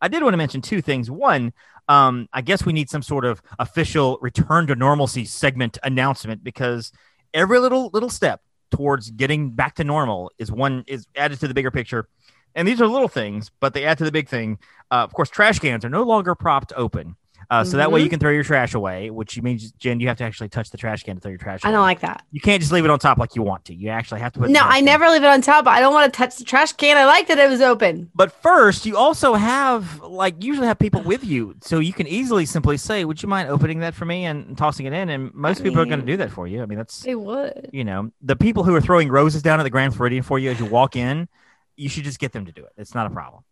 I 0.00 0.08
did 0.08 0.22
want 0.22 0.34
to 0.34 0.38
mention 0.38 0.60
two 0.60 0.80
things. 0.80 1.10
One, 1.10 1.52
um, 1.88 2.28
I 2.32 2.40
guess 2.40 2.64
we 2.64 2.72
need 2.72 2.90
some 2.90 3.02
sort 3.02 3.24
of 3.24 3.42
official 3.58 4.18
return 4.20 4.66
to 4.68 4.74
normalcy 4.74 5.24
segment 5.24 5.78
announcement 5.82 6.42
because 6.42 6.92
every 7.32 7.58
little 7.58 7.90
little 7.92 8.10
step 8.10 8.40
towards 8.70 9.10
getting 9.10 9.50
back 9.50 9.76
to 9.76 9.84
normal 9.84 10.30
is 10.38 10.50
one 10.50 10.84
is 10.86 11.06
added 11.16 11.40
to 11.40 11.48
the 11.48 11.54
bigger 11.54 11.70
picture. 11.70 12.08
And 12.54 12.66
these 12.66 12.80
are 12.80 12.86
little 12.86 13.08
things, 13.08 13.50
but 13.60 13.74
they 13.74 13.84
add 13.84 13.98
to 13.98 14.04
the 14.04 14.12
big 14.12 14.28
thing. 14.28 14.58
Uh, 14.90 15.04
of 15.04 15.12
course, 15.12 15.28
trash 15.28 15.58
cans 15.58 15.84
are 15.84 15.90
no 15.90 16.02
longer 16.02 16.34
propped 16.34 16.72
open. 16.74 17.16
Uh, 17.48 17.62
so 17.64 17.76
that 17.76 17.92
way 17.92 18.02
you 18.02 18.08
can 18.08 18.18
throw 18.18 18.30
your 18.30 18.42
trash 18.42 18.74
away, 18.74 19.10
which 19.10 19.40
means, 19.40 19.70
Jen, 19.72 20.00
you 20.00 20.08
have 20.08 20.16
to 20.18 20.24
actually 20.24 20.48
touch 20.48 20.70
the 20.70 20.76
trash 20.76 21.02
can 21.04 21.14
to 21.16 21.20
throw 21.20 21.30
your 21.30 21.38
trash 21.38 21.60
I 21.64 21.68
away. 21.68 21.74
don't 21.76 21.82
like 21.82 22.00
that. 22.00 22.24
You 22.32 22.40
can't 22.40 22.60
just 22.60 22.72
leave 22.72 22.84
it 22.84 22.90
on 22.90 22.98
top 22.98 23.18
like 23.18 23.36
you 23.36 23.42
want 23.42 23.66
to. 23.66 23.74
You 23.74 23.90
actually 23.90 24.20
have 24.20 24.32
to 24.32 24.40
put. 24.40 24.50
it 24.50 24.52
No, 24.52 24.60
I 24.64 24.76
can. 24.76 24.84
never 24.86 25.08
leave 25.08 25.22
it 25.22 25.28
on 25.28 25.40
top. 25.42 25.66
I 25.66 25.78
don't 25.80 25.94
want 25.94 26.12
to 26.12 26.16
touch 26.16 26.36
the 26.36 26.44
trash 26.44 26.72
can. 26.72 26.96
I 26.96 27.04
like 27.06 27.28
that 27.28 27.38
it 27.38 27.48
was 27.48 27.60
open. 27.60 28.10
But 28.14 28.32
first, 28.42 28.84
you 28.86 28.96
also 28.96 29.34
have 29.34 30.00
like 30.02 30.42
usually 30.42 30.66
have 30.66 30.78
people 30.78 31.02
with 31.02 31.24
you, 31.24 31.54
so 31.62 31.78
you 31.78 31.92
can 31.92 32.06
easily 32.06 32.46
simply 32.46 32.76
say, 32.76 33.04
"Would 33.04 33.22
you 33.22 33.28
mind 33.28 33.48
opening 33.48 33.80
that 33.80 33.94
for 33.94 34.04
me 34.06 34.24
and 34.24 34.58
tossing 34.58 34.86
it 34.86 34.92
in?" 34.92 35.08
And 35.08 35.32
most 35.32 35.60
I 35.60 35.64
people 35.64 35.80
are 35.80 35.86
going 35.86 36.00
to 36.00 36.06
do 36.06 36.16
that 36.16 36.30
for 36.32 36.46
you. 36.48 36.62
I 36.62 36.66
mean, 36.66 36.78
that's 36.78 37.00
They 37.02 37.14
would. 37.14 37.70
you 37.72 37.84
know 37.84 38.10
the 38.22 38.34
people 38.36 38.64
who 38.64 38.74
are 38.74 38.80
throwing 38.80 39.08
roses 39.08 39.42
down 39.42 39.60
at 39.60 39.62
the 39.62 39.70
Grand 39.70 39.94
Floridian 39.94 40.22
for 40.22 40.38
you 40.38 40.50
as 40.50 40.58
you 40.58 40.66
walk 40.66 40.96
in. 40.96 41.28
You 41.76 41.88
should 41.90 42.04
just 42.04 42.18
get 42.18 42.32
them 42.32 42.46
to 42.46 42.52
do 42.52 42.64
it. 42.64 42.72
It's 42.78 42.94
not 42.94 43.06
a 43.06 43.10
problem. 43.10 43.44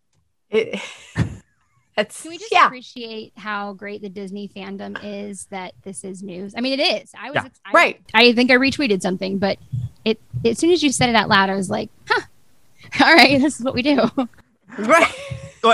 It, 0.48 0.80
that's 1.96 2.22
Can 2.22 2.30
we 2.30 2.38
just 2.38 2.50
yeah. 2.52 2.66
appreciate 2.66 3.32
how 3.36 3.72
great 3.74 4.02
the 4.02 4.08
Disney 4.08 4.48
fandom 4.48 4.98
is 5.02 5.46
that 5.46 5.72
this 5.82 6.04
is 6.04 6.22
news? 6.22 6.54
I 6.56 6.60
mean, 6.60 6.78
it 6.78 7.02
is. 7.02 7.12
I 7.18 7.30
was 7.30 7.34
Yeah. 7.36 7.48
I- 7.64 7.72
Right. 7.72 8.00
I 8.14 8.32
think 8.32 8.50
I 8.50 8.54
retweeted 8.54 9.00
something, 9.02 9.38
but 9.38 9.58
it 10.04 10.20
as 10.44 10.58
soon 10.58 10.70
as 10.70 10.82
you 10.82 10.90
said 10.92 11.08
it 11.08 11.14
out 11.14 11.28
loud, 11.28 11.50
I 11.50 11.54
was 11.56 11.70
like, 11.70 11.90
huh. 12.08 12.20
All 13.04 13.14
right, 13.14 13.40
this 13.40 13.58
is 13.58 13.64
what 13.64 13.74
we 13.74 13.82
do. 13.82 14.10
Right. 14.76 15.14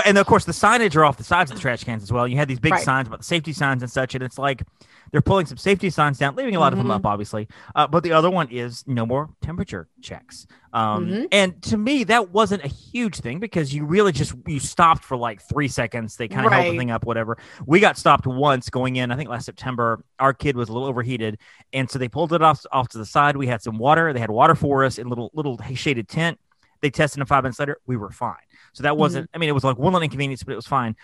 And 0.05 0.17
of 0.19 0.27
course, 0.27 0.45
the 0.45 0.51
signage 0.51 0.95
are 0.95 1.03
off 1.03 1.17
the 1.17 1.23
sides 1.23 1.49
of 1.49 1.57
the 1.57 1.61
trash 1.61 1.83
cans 1.83 2.03
as 2.03 2.11
well. 2.11 2.27
You 2.27 2.37
had 2.37 2.47
these 2.47 2.59
big 2.59 2.71
Right. 2.73 2.83
signs 2.83 3.07
about 3.07 3.17
the 3.19 3.25
safety 3.25 3.51
signs 3.51 3.81
and 3.81 3.91
such, 3.91 4.13
and 4.13 4.23
it's 4.23 4.37
like 4.37 4.61
they're 5.11 5.21
pulling 5.21 5.45
some 5.45 5.57
safety 5.57 5.89
signs 5.89 6.17
down, 6.17 6.35
leaving 6.35 6.55
a 6.55 6.59
lot 6.59 6.71
of 6.73 6.77
them 6.79 6.89
up, 6.91 7.05
obviously. 7.05 7.47
Uh, 7.75 7.85
but 7.87 8.01
the 8.03 8.13
other 8.13 8.29
one 8.29 8.47
is 8.49 8.83
no 8.87 9.05
more 9.05 9.29
temperature 9.41 9.89
checks. 10.01 10.47
Um, 10.73 11.07
Mhm. 11.07 11.27
And 11.33 11.61
to 11.63 11.77
me, 11.77 12.05
that 12.05 12.31
wasn't 12.31 12.63
a 12.63 12.69
huge 12.69 13.17
thing 13.19 13.39
because 13.39 13.73
you 13.73 13.83
really 13.85 14.13
just 14.13 14.33
you 14.47 14.59
stopped 14.59 15.03
for 15.03 15.17
like 15.17 15.41
three 15.41 15.67
seconds. 15.67 16.15
They 16.15 16.29
kind 16.29 16.45
of 16.45 16.53
held 16.53 16.65
the 16.73 16.77
thing 16.77 16.91
up, 16.91 17.05
whatever. 17.05 17.37
We 17.65 17.81
got 17.81 17.97
stopped 17.97 18.25
once 18.25 18.69
going 18.69 18.95
in. 18.95 19.11
I 19.11 19.17
think 19.17 19.29
last 19.29 19.45
September, 19.45 20.03
our 20.17 20.33
kid 20.33 20.55
was 20.55 20.69
a 20.69 20.73
little 20.73 20.87
overheated, 20.87 21.39
and 21.73 21.89
so 21.89 21.99
they 21.99 22.07
pulled 22.07 22.31
it 22.31 22.41
off 22.41 22.65
off 22.71 22.87
to 22.89 22.97
the 22.97 23.05
side. 23.05 23.35
We 23.35 23.47
had 23.47 23.61
some 23.61 23.77
water. 23.77 24.13
They 24.13 24.19
had 24.21 24.31
water 24.31 24.55
for 24.55 24.85
us 24.85 24.97
in 24.97 25.09
little 25.09 25.29
little 25.33 25.59
shaded 25.75 26.07
tent. 26.07 26.39
They 26.81 26.89
tested, 26.89 27.19
and 27.19 27.27
five 27.27 27.43
minutes 27.43 27.59
later, 27.59 27.77
we 27.85 27.97
were 27.97 28.09
fine. 28.09 28.35
So 28.73 28.83
that 28.83 28.95
wasn't. 28.95 29.29
I 29.33 29.37
mean, 29.39 29.49
it 29.49 29.53
was 29.53 29.65
like 29.65 29.77
one 29.77 29.91
little 29.91 30.03
inconvenience, 30.03 30.41
but 30.43 30.53
it 30.53 30.55
was 30.55 30.67
fine. 30.67 30.95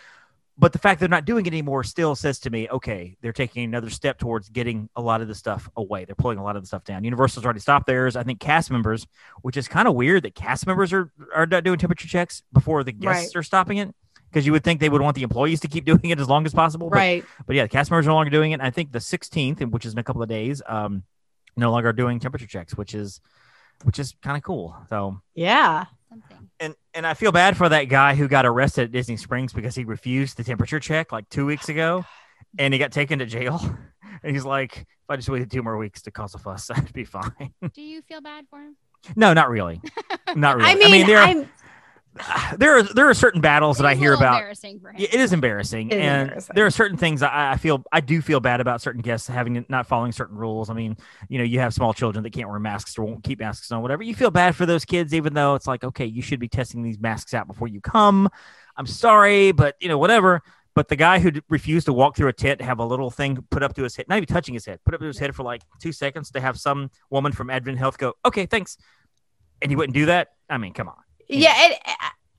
But 0.60 0.72
the 0.72 0.78
fact 0.80 0.98
they're 0.98 1.08
not 1.08 1.24
doing 1.24 1.46
it 1.46 1.50
anymore 1.52 1.84
still 1.84 2.16
says 2.16 2.40
to 2.40 2.50
me, 2.50 2.68
okay, 2.68 3.16
they're 3.20 3.32
taking 3.32 3.62
another 3.62 3.90
step 3.90 4.18
towards 4.18 4.48
getting 4.48 4.88
a 4.96 5.00
lot 5.00 5.20
of 5.20 5.28
the 5.28 5.34
stuff 5.34 5.70
away. 5.76 6.04
They're 6.04 6.16
pulling 6.16 6.38
a 6.38 6.42
lot 6.42 6.56
of 6.56 6.62
the 6.62 6.66
stuff 6.66 6.82
down. 6.82 7.04
Universal's 7.04 7.44
already 7.44 7.60
stopped 7.60 7.86
theirs. 7.86 8.16
I 8.16 8.24
think 8.24 8.40
cast 8.40 8.68
members, 8.68 9.06
which 9.42 9.56
is 9.56 9.68
kind 9.68 9.86
of 9.86 9.94
weird 9.94 10.24
that 10.24 10.34
cast 10.34 10.66
members 10.66 10.92
are 10.92 11.12
are 11.32 11.46
not 11.46 11.62
doing 11.62 11.78
temperature 11.78 12.08
checks 12.08 12.42
before 12.52 12.82
the 12.82 12.90
guests 12.92 13.36
are 13.36 13.42
stopping 13.44 13.78
it. 13.78 13.94
Because 14.30 14.44
you 14.44 14.52
would 14.52 14.62
think 14.64 14.80
they 14.80 14.90
would 14.90 15.00
want 15.00 15.14
the 15.14 15.22
employees 15.22 15.60
to 15.60 15.68
keep 15.68 15.84
doing 15.92 16.04
it 16.10 16.18
as 16.18 16.28
long 16.28 16.44
as 16.44 16.52
possible. 16.52 16.90
But 16.90 16.96
Right. 16.96 17.24
but 17.46 17.54
yeah, 17.54 17.62
the 17.62 17.68
cast 17.68 17.90
members 17.90 18.06
are 18.06 18.10
no 18.10 18.16
longer 18.16 18.30
doing 18.30 18.50
it. 18.52 18.60
I 18.60 18.70
think 18.70 18.90
the 18.92 18.98
16th, 18.98 19.60
which 19.70 19.86
is 19.86 19.92
in 19.92 19.98
a 19.98 20.02
couple 20.02 20.22
of 20.22 20.28
days, 20.28 20.60
um, 20.66 21.04
no 21.56 21.70
longer 21.70 21.92
doing 21.92 22.18
temperature 22.18 22.46
checks, 22.46 22.76
which 22.76 22.94
is 22.94 23.20
which 23.84 24.00
is 24.00 24.16
kind 24.22 24.36
of 24.36 24.42
cool. 24.42 24.76
So 24.90 25.20
Yeah. 25.36 25.84
Something. 26.08 26.48
and 26.58 26.74
and 26.94 27.06
I 27.06 27.14
feel 27.14 27.32
bad 27.32 27.56
for 27.56 27.68
that 27.68 27.84
guy 27.84 28.14
who 28.14 28.28
got 28.28 28.46
arrested 28.46 28.84
at 28.84 28.92
Disney 28.92 29.16
Springs 29.16 29.52
because 29.52 29.74
he 29.74 29.84
refused 29.84 30.36
the 30.36 30.44
temperature 30.44 30.80
check 30.80 31.12
like 31.12 31.28
two 31.28 31.42
oh 31.42 31.46
weeks 31.46 31.68
ago, 31.68 32.04
and 32.58 32.72
he 32.72 32.78
got 32.78 32.92
taken 32.92 33.18
to 33.18 33.26
jail. 33.26 33.60
And 34.20 34.34
he's 34.34 34.44
like, 34.44 34.78
if 34.78 34.86
I 35.08 35.14
just 35.14 35.28
waited 35.28 35.48
two 35.48 35.62
more 35.62 35.76
weeks 35.76 36.02
to 36.02 36.10
cause 36.10 36.34
a 36.34 36.38
fuss, 36.38 36.70
I'd 36.74 36.92
be 36.92 37.04
fine. 37.04 37.54
Do 37.72 37.80
you 37.80 38.02
feel 38.02 38.20
bad 38.20 38.46
for 38.50 38.58
him? 38.58 38.76
no, 39.14 39.32
not 39.32 39.48
really, 39.48 39.80
not 40.34 40.56
really. 40.56 40.68
I 40.68 40.74
mean, 40.74 41.06
there, 41.06 41.18
I'm 41.18 41.48
there 42.56 42.78
are 42.78 42.82
there 42.82 43.08
are 43.08 43.14
certain 43.14 43.40
battles 43.40 43.76
that 43.78 43.86
I 43.86 43.94
hear 43.94 44.12
about. 44.12 44.34
Embarrassing 44.38 44.80
for 44.80 44.90
him. 44.90 44.96
Yeah, 44.98 45.08
It 45.12 45.20
is 45.20 45.32
embarrassing, 45.32 45.90
It 45.90 45.94
is 45.94 46.00
and 46.00 46.22
embarrassing. 46.22 46.52
there 46.54 46.66
are 46.66 46.70
certain 46.70 46.96
things 46.96 47.22
I, 47.22 47.52
I 47.52 47.56
feel 47.56 47.84
I 47.92 48.00
do 48.00 48.20
feel 48.20 48.40
bad 48.40 48.60
about 48.60 48.80
certain 48.80 49.02
guests 49.02 49.28
having 49.28 49.64
not 49.68 49.86
following 49.86 50.12
certain 50.12 50.36
rules. 50.36 50.70
I 50.70 50.74
mean, 50.74 50.96
you 51.28 51.38
know, 51.38 51.44
you 51.44 51.60
have 51.60 51.72
small 51.74 51.94
children 51.94 52.22
that 52.24 52.30
can't 52.30 52.48
wear 52.48 52.58
masks 52.58 52.98
or 52.98 53.04
won't 53.04 53.22
keep 53.22 53.38
masks 53.40 53.70
on, 53.70 53.82
whatever. 53.82 54.02
You 54.02 54.14
feel 54.14 54.30
bad 54.30 54.56
for 54.56 54.66
those 54.66 54.84
kids, 54.84 55.14
even 55.14 55.34
though 55.34 55.54
it's 55.54 55.66
like, 55.66 55.84
okay, 55.84 56.06
you 56.06 56.22
should 56.22 56.40
be 56.40 56.48
testing 56.48 56.82
these 56.82 56.98
masks 56.98 57.34
out 57.34 57.46
before 57.46 57.68
you 57.68 57.80
come. 57.80 58.28
I'm 58.76 58.86
sorry, 58.86 59.52
but 59.52 59.76
you 59.80 59.88
know, 59.88 59.98
whatever. 59.98 60.42
But 60.74 60.86
the 60.88 60.96
guy 60.96 61.18
who 61.18 61.32
d- 61.32 61.42
refused 61.48 61.86
to 61.86 61.92
walk 61.92 62.14
through 62.16 62.28
a 62.28 62.32
tent, 62.32 62.60
have 62.60 62.78
a 62.78 62.84
little 62.84 63.10
thing 63.10 63.44
put 63.50 63.64
up 63.64 63.74
to 63.74 63.82
his 63.82 63.96
head, 63.96 64.06
not 64.08 64.16
even 64.18 64.26
touching 64.28 64.54
his 64.54 64.64
head, 64.64 64.78
put 64.84 64.94
up 64.94 65.00
to 65.00 65.06
his 65.08 65.18
head 65.18 65.34
for 65.34 65.42
like 65.42 65.62
two 65.82 65.90
seconds 65.90 66.30
to 66.32 66.40
have 66.40 66.56
some 66.58 66.90
woman 67.10 67.32
from 67.32 67.50
Advent 67.50 67.78
Health 67.78 67.98
go, 67.98 68.14
okay, 68.24 68.46
thanks, 68.46 68.76
and 69.60 69.72
he 69.72 69.76
wouldn't 69.76 69.94
do 69.94 70.06
that. 70.06 70.28
I 70.48 70.56
mean, 70.58 70.72
come 70.74 70.88
on. 70.88 70.94
Yeah, 71.28 71.54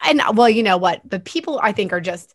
and, 0.01 0.19
and 0.19 0.37
well, 0.37 0.49
you 0.49 0.63
know 0.63 0.77
what? 0.77 1.07
But 1.07 1.25
people, 1.25 1.59
I 1.61 1.71
think, 1.71 1.93
are 1.93 2.01
just 2.01 2.33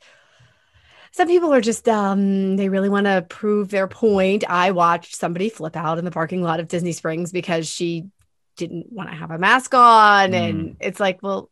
some 1.12 1.28
people 1.28 1.52
are 1.54 1.60
just 1.60 1.88
um 1.88 2.56
they 2.56 2.68
really 2.68 2.88
want 2.88 3.06
to 3.06 3.24
prove 3.28 3.70
their 3.70 3.86
point. 3.88 4.44
I 4.48 4.70
watched 4.72 5.14
somebody 5.16 5.48
flip 5.48 5.76
out 5.76 5.98
in 5.98 6.04
the 6.04 6.10
parking 6.10 6.42
lot 6.42 6.60
of 6.60 6.68
Disney 6.68 6.92
Springs 6.92 7.32
because 7.32 7.68
she 7.68 8.06
didn't 8.56 8.86
want 8.92 9.10
to 9.10 9.16
have 9.16 9.30
a 9.30 9.38
mask 9.38 9.74
on, 9.74 10.30
Mm. 10.30 10.48
and 10.48 10.76
it's 10.80 11.00
like, 11.00 11.20
well, 11.22 11.50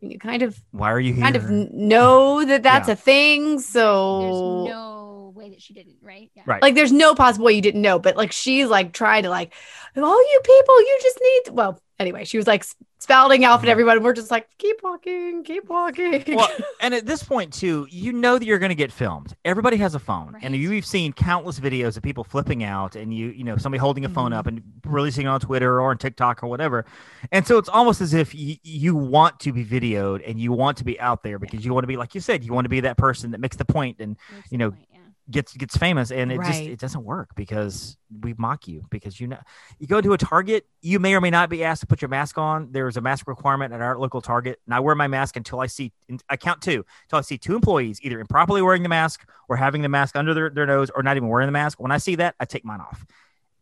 you 0.00 0.18
kind 0.18 0.42
of 0.42 0.58
Why 0.70 0.90
are 0.92 1.00
you 1.00 1.12
here? 1.14 1.22
kind 1.22 1.36
of 1.36 1.50
know 1.50 2.44
that 2.44 2.62
that's 2.62 2.88
Yeah. 2.88 2.92
a 2.94 2.96
thing, 2.96 3.58
so 3.60 4.20
There's 4.20 4.74
no 4.74 5.32
way 5.34 5.50
that 5.50 5.60
she 5.62 5.74
didn't, 5.74 5.96
right? 6.02 6.30
Yeah. 6.34 6.42
Right. 6.46 6.62
like 6.62 6.74
there's 6.74 6.92
no 6.92 7.14
possible 7.14 7.46
way 7.46 7.54
you 7.54 7.60
didn't 7.62 7.82
know 7.82 7.98
but 7.98 8.16
like 8.16 8.32
she's 8.32 8.68
like 8.68 8.92
trying 8.92 9.24
to 9.24 9.30
like 9.30 9.52
all 9.96 10.18
you 10.32 10.40
people 10.44 10.80
you 10.80 10.98
just 11.02 11.18
need 11.20 11.54
well 11.56 11.80
anyway 11.98 12.24
she 12.24 12.36
was 12.36 12.46
like 12.46 12.64
spouting 13.04 13.44
out 13.44 13.58
Mm-hmm. 13.58 13.66
at 13.66 13.70
everyone 13.70 14.02
we're 14.02 14.14
just 14.14 14.30
like 14.30 14.48
keep 14.58 14.82
walking 14.82 15.44
keep 15.44 15.68
walking 15.68 16.24
well, 16.34 16.48
and 16.80 16.94
at 16.94 17.04
this 17.06 17.22
point 17.22 17.52
too, 17.52 17.86
you 17.90 18.12
know 18.12 18.38
that 18.38 18.44
you're 18.46 18.58
going 18.58 18.70
to 18.70 18.74
get 18.74 18.90
filmed. 18.90 19.34
Everybody 19.44 19.76
has 19.76 19.94
a 19.94 19.98
phone, 19.98 20.34
and 20.42 20.52
Right. 20.54 20.60
you've 20.60 20.86
seen 20.86 21.12
countless 21.12 21.60
videos 21.60 21.96
of 21.98 22.02
people 22.02 22.24
flipping 22.24 22.64
out, 22.64 22.96
and 22.96 23.12
you, 23.14 23.26
you 23.28 23.44
know, 23.44 23.56
somebody 23.58 23.78
holding 23.78 24.04
a 24.04 24.08
phone 24.08 24.30
Mhm. 24.32 24.36
up 24.38 24.46
and 24.46 24.62
releasing 24.86 25.26
it 25.26 25.28
on 25.28 25.40
Twitter 25.40 25.80
or 25.80 25.90
on 25.90 25.98
TikTok 25.98 26.42
or 26.42 26.46
whatever. 26.48 26.86
And 27.30 27.46
so 27.46 27.58
it's 27.58 27.68
almost 27.68 28.00
as 28.00 28.14
if 28.14 28.32
y- 28.34 28.58
you 28.62 28.94
want 28.96 29.38
to 29.40 29.52
be 29.52 29.64
videoed 29.64 30.22
and 30.28 30.40
you 30.40 30.52
want 30.52 30.78
to 30.78 30.84
be 30.84 30.98
out 31.00 31.22
there 31.22 31.38
because 31.38 31.64
you 31.64 31.72
want 31.74 31.84
to 31.84 31.88
be, 31.88 31.96
like 31.96 32.14
you 32.14 32.20
said, 32.20 32.42
you 32.42 32.52
want 32.52 32.64
to 32.64 32.68
be 32.70 32.80
that 32.80 32.96
person 32.96 33.30
that 33.32 33.40
makes 33.40 33.56
the 33.56 33.64
point 33.66 33.96
and 34.00 34.16
Makes 34.34 34.52
you 34.52 34.58
know, 34.58 34.70
point, 34.70 34.86
yeah. 34.92 34.93
Gets 35.30 35.54
gets 35.54 35.76
famous. 35.76 36.10
And 36.10 36.30
it 36.30 36.40
just 36.42 36.60
it 36.60 36.78
doesn't 36.78 37.04
work 37.04 37.30
because 37.34 37.96
we 38.20 38.34
mock 38.38 38.68
you 38.68 38.84
because 38.90 39.20
you 39.20 39.26
know 39.26 39.38
you 39.78 39.86
go 39.86 40.00
to 40.00 40.12
a 40.12 40.18
Target, 40.18 40.66
you 40.82 40.98
may 40.98 41.14
or 41.14 41.20
may 41.20 41.30
not 41.30 41.48
be 41.50 41.64
asked 41.64 41.80
to 41.80 41.86
put 41.86 42.02
your 42.02 42.08
mask 42.08 42.38
on. 42.38 42.68
There's 42.72 42.96
a 42.96 43.00
mask 43.00 43.26
requirement 43.26 43.72
at 43.72 43.80
our 43.80 43.98
local 43.98 44.20
Target, 44.20 44.60
and 44.66 44.74
I 44.74 44.80
wear 44.80 44.94
my 44.94 45.06
mask 45.06 45.36
until 45.36 45.60
I 45.60 45.66
see 45.66 45.92
I 46.28 46.36
count 46.36 46.62
two 46.62 46.84
until 47.04 47.18
I 47.18 47.22
see 47.22 47.38
two 47.38 47.54
employees 47.54 48.00
either 48.02 48.20
improperly 48.20 48.62
wearing 48.62 48.82
the 48.82 48.88
mask 48.88 49.26
or 49.48 49.56
having 49.56 49.82
the 49.82 49.88
mask 49.88 50.16
under 50.16 50.34
their, 50.34 50.50
their 50.50 50.66
nose 50.66 50.90
or 50.90 51.02
not 51.02 51.16
even 51.16 51.28
wearing 51.28 51.48
the 51.48 51.52
mask. 51.52 51.80
When 51.80 51.92
I 51.92 51.98
see 51.98 52.16
that, 52.16 52.34
I 52.40 52.44
take 52.44 52.64
mine 52.64 52.80
off. 52.80 53.04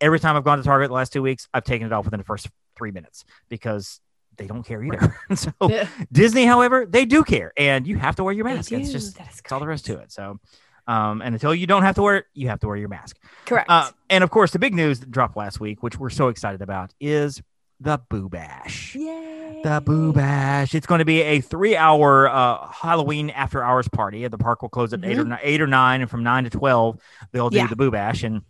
Every 0.01 0.19
time 0.19 0.37
I've 0.37 0.45
gone 0.45 0.59
to 0.59 0.65
Target 0.65 0.89
the 0.89 0.95
last 0.95 1.13
two 1.13 1.23
weeks, 1.23 1.49
I've 1.55 1.65
taken 1.65 1.87
it 1.87 1.93
off 1.93 2.05
within 2.05 2.19
the 2.19 2.25
first 2.25 2.49
three 2.77 2.91
minutes 2.91 3.25
because 3.49 4.01
they 4.37 4.47
don't 4.47 4.65
care 4.65 4.83
either. 4.83 5.17
so 5.35 5.53
Yeah, 5.69 5.87
Disney, 6.11 6.45
however, 6.45 6.87
they 6.87 7.05
do 7.05 7.23
care, 7.23 7.53
and 7.57 7.87
you 7.87 7.97
have 7.97 8.17
to 8.17 8.25
wear 8.25 8.35
your 8.35 8.45
mask. 8.45 8.73
It's 8.73 8.91
just 8.91 9.17
that's 9.17 9.41
all 9.51 9.61
there 9.61 9.71
is 9.71 9.83
to 9.83 9.99
it. 9.99 10.13
So, 10.13 10.41
um, 10.87 11.23
and 11.23 11.35
until 11.35 11.55
you 11.55 11.67
don't 11.67 11.83
have 11.83 11.95
to 11.97 12.03
wear 12.03 12.17
it, 12.17 12.25
you 12.35 12.49
have 12.49 12.61
to 12.61 12.67
wear 12.67 12.77
your 12.77 12.89
mask. 12.89 13.17
correct 13.47 13.69
Uh, 13.71 13.91
and 14.11 14.23
of 14.25 14.31
course, 14.31 14.51
the 14.53 14.59
big 14.59 14.75
news 14.75 15.01
that 15.01 15.11
dropped 15.11 15.37
last 15.37 15.61
week, 15.61 15.83
which 15.83 15.99
we're 15.99 16.11
so 16.11 16.29
excited 16.29 16.61
about, 16.63 16.93
is 17.01 17.41
the 17.81 18.01
Boo 18.09 18.29
Bash. 18.29 18.95
Yay. 18.95 19.61
The 19.65 19.81
Boo 19.85 20.13
Bash. 20.13 20.75
It's 20.75 20.87
going 20.87 21.01
to 21.01 21.05
be 21.05 21.23
a 21.23 21.41
three-hour 21.41 22.29
uh, 22.29 22.69
Halloween 22.69 23.31
after-hours 23.31 23.89
party. 23.89 24.27
The 24.29 24.39
park 24.39 24.63
will 24.63 24.69
close 24.69 24.93
at 24.93 25.05
eight 25.05 25.19
or 25.19 25.25
nine, 25.25 25.39
eight 25.43 25.61
or 25.61 25.67
nine, 25.67 26.01
and 26.01 26.11
from 26.11 26.23
nine 26.23 26.45
to 26.45 26.51
twelve, 26.51 27.01
they'll 27.33 27.51
do 27.51 27.57
Yeah. 27.59 27.67
the 27.67 27.77
Boo 27.77 27.91
Bash. 27.91 28.23
And 28.23 28.43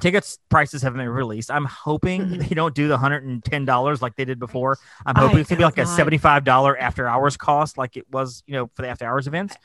tickets 0.00 0.38
prices 0.48 0.82
haven't 0.82 0.98
been 0.98 1.08
released. 1.08 1.50
I'm 1.52 1.66
hoping 1.66 2.22
Mhm. 2.22 2.48
they 2.48 2.54
don't 2.54 2.74
do 2.74 2.88
the 2.88 2.98
hundred 2.98 3.22
and 3.24 3.44
ten 3.44 3.64
dollars 3.64 4.02
like 4.02 4.16
they 4.16 4.24
did 4.24 4.40
before. 4.40 4.76
I'm 5.06 5.16
I 5.16 5.20
hoping 5.20 5.38
it's 5.38 5.50
gonna 5.50 5.58
be 5.60 5.64
like 5.64 5.78
a 5.78 5.86
seventy-five 5.86 6.42
dollar 6.42 6.76
after-hours 6.76 7.36
cost, 7.36 7.78
like 7.78 7.96
it 7.96 8.06
was, 8.10 8.42
you 8.46 8.54
know, 8.54 8.70
for 8.74 8.82
the 8.82 8.88
after-hours 8.88 9.26
events. 9.28 9.56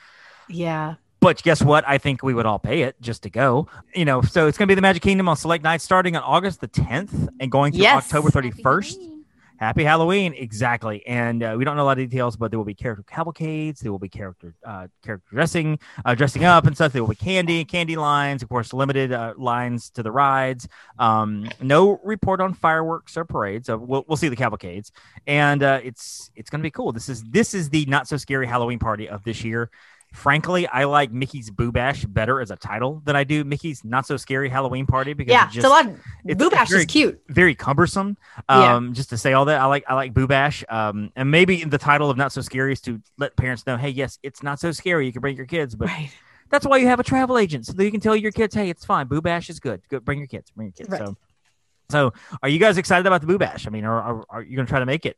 yeah 0.48 0.94
But 1.20 1.42
guess 1.42 1.62
what? 1.62 1.84
I 1.86 1.98
think 1.98 2.22
we 2.22 2.32
would 2.32 2.46
all 2.46 2.58
pay 2.58 2.82
it 2.82 3.00
just 3.00 3.22
to 3.24 3.30
go. 3.30 3.68
You 3.94 4.06
know, 4.06 4.22
so 4.22 4.46
it's 4.46 4.56
going 4.56 4.66
to 4.66 4.70
be 4.70 4.74
the 4.74 4.80
Magic 4.80 5.02
Kingdom 5.02 5.28
on 5.28 5.36
select 5.36 5.62
nights 5.62 5.84
starting 5.84 6.16
on 6.16 6.22
August 6.22 6.60
the 6.60 6.68
10th 6.68 7.28
and 7.40 7.50
going 7.50 7.72
through 7.72 7.82
Yes. 7.82 8.04
October 8.12 8.30
Happy 8.30 8.50
31st. 8.50 8.92
Halloween. 8.94 9.16
Happy 9.58 9.84
Halloween, 9.84 10.32
exactly. 10.32 11.06
And 11.06 11.42
uh, 11.42 11.54
we 11.58 11.66
don't 11.66 11.76
know 11.76 11.82
a 11.82 11.84
lot 11.84 11.98
of 11.98 12.08
details, 12.08 12.34
but 12.34 12.50
there 12.50 12.58
will 12.58 12.64
be 12.64 12.72
character 12.72 13.04
cavalcades. 13.06 13.80
There 13.82 13.92
will 13.92 13.98
be 13.98 14.08
character 14.08 14.54
uh, 14.64 14.88
character 15.04 15.26
dressing, 15.30 15.78
uh, 16.06 16.14
dressing 16.14 16.44
up 16.44 16.66
and 16.66 16.74
stuff. 16.74 16.94
There 16.94 17.02
will 17.02 17.10
be 17.10 17.16
candy, 17.16 17.66
candy 17.66 17.96
lines, 17.96 18.42
of 18.42 18.48
course, 18.48 18.72
limited 18.72 19.12
uh, 19.12 19.34
lines 19.36 19.90
to 19.90 20.02
the 20.02 20.10
rides. 20.10 20.66
Um, 20.98 21.50
no 21.60 22.00
report 22.02 22.40
on 22.40 22.54
fireworks 22.54 23.18
or 23.18 23.26
parades. 23.26 23.66
So 23.66 23.76
we'll, 23.76 24.06
we'll 24.08 24.16
see 24.16 24.30
the 24.30 24.36
cavalcades, 24.36 24.92
and 25.26 25.62
uh, 25.62 25.80
it's 25.84 26.30
it's 26.34 26.48
going 26.48 26.60
to 26.60 26.66
be 26.66 26.70
cool. 26.70 26.92
This 26.92 27.10
is 27.10 27.22
this 27.24 27.52
is 27.52 27.68
the 27.68 27.84
not 27.84 28.08
so 28.08 28.16
scary 28.16 28.46
Halloween 28.46 28.78
party 28.78 29.10
of 29.10 29.22
this 29.24 29.44
year. 29.44 29.68
Frankly, 30.12 30.66
I 30.66 30.84
like 30.84 31.12
Mickey's 31.12 31.50
Boo 31.50 31.70
Bash 31.70 32.04
better 32.04 32.40
as 32.40 32.50
a 32.50 32.56
title 32.56 33.00
than 33.04 33.14
I 33.14 33.24
do 33.24 33.44
Mickey's 33.44 33.84
Not 33.84 34.06
So 34.06 34.16
Scary 34.16 34.48
Halloween 34.48 34.84
Party 34.86 35.12
because 35.12 35.30
yeah 35.30 35.48
it 35.48 35.56
it's 35.56 35.64
a 35.64 35.68
lot 35.68 35.86
it's- 35.86 36.36
boo 36.36 36.50
bash 36.50 36.68
very- 36.68 36.80
is 36.80 36.86
cute 36.86 37.22
very 37.28 37.54
cumbersome. 37.54 38.16
Yeah. 38.48 38.74
Um, 38.74 38.92
just 38.92 39.10
to 39.10 39.16
say 39.16 39.32
all 39.34 39.44
that, 39.44 39.60
I 39.60 39.66
like 39.66 39.84
I 39.88 39.94
like 39.94 40.12
Boo 40.12 40.26
Bash. 40.26 40.64
Um, 40.68 41.12
and 41.14 41.30
maybe 41.30 41.64
the 41.64 41.78
title 41.78 42.10
of 42.10 42.16
Not 42.16 42.32
So 42.32 42.40
Scary 42.40 42.72
is 42.72 42.80
to 42.82 43.00
let 43.18 43.36
parents 43.36 43.66
know, 43.66 43.76
hey, 43.76 43.90
yes, 43.90 44.18
it's 44.22 44.42
not 44.42 44.58
so 44.58 44.72
scary. 44.72 45.06
You 45.06 45.12
can 45.12 45.20
bring 45.20 45.36
your 45.36 45.46
kids, 45.46 45.74
but 45.74 45.88
right 45.88 46.10
that's 46.50 46.66
why 46.66 46.78
you 46.78 46.88
have 46.88 46.98
a 46.98 47.04
travel 47.04 47.38
agent 47.38 47.64
so 47.66 47.72
that 47.72 47.84
you 47.84 47.92
can 47.92 48.00
tell 48.00 48.16
your 48.16 48.32
kids, 48.32 48.54
hey, 48.54 48.68
it's 48.68 48.84
fine. 48.84 49.06
Boo 49.06 49.20
Bash 49.20 49.48
is 49.48 49.60
good. 49.60 49.80
Good, 49.88 50.04
bring 50.04 50.18
your 50.18 50.26
kids. 50.26 50.50
Bring 50.50 50.66
your 50.66 50.72
kids. 50.72 50.88
Right. 50.88 50.98
So, 51.06 51.16
so 51.90 52.12
are 52.42 52.48
you 52.48 52.58
guys 52.58 52.76
excited 52.76 53.06
about 53.06 53.20
the 53.20 53.28
Boo 53.28 53.38
Bash? 53.38 53.66
I 53.68 53.70
mean, 53.70 53.84
are 53.84 54.02
are, 54.02 54.24
are 54.28 54.42
you 54.42 54.56
going 54.56 54.66
to 54.66 54.70
try 54.70 54.80
to 54.80 54.86
make 54.86 55.06
it? 55.06 55.16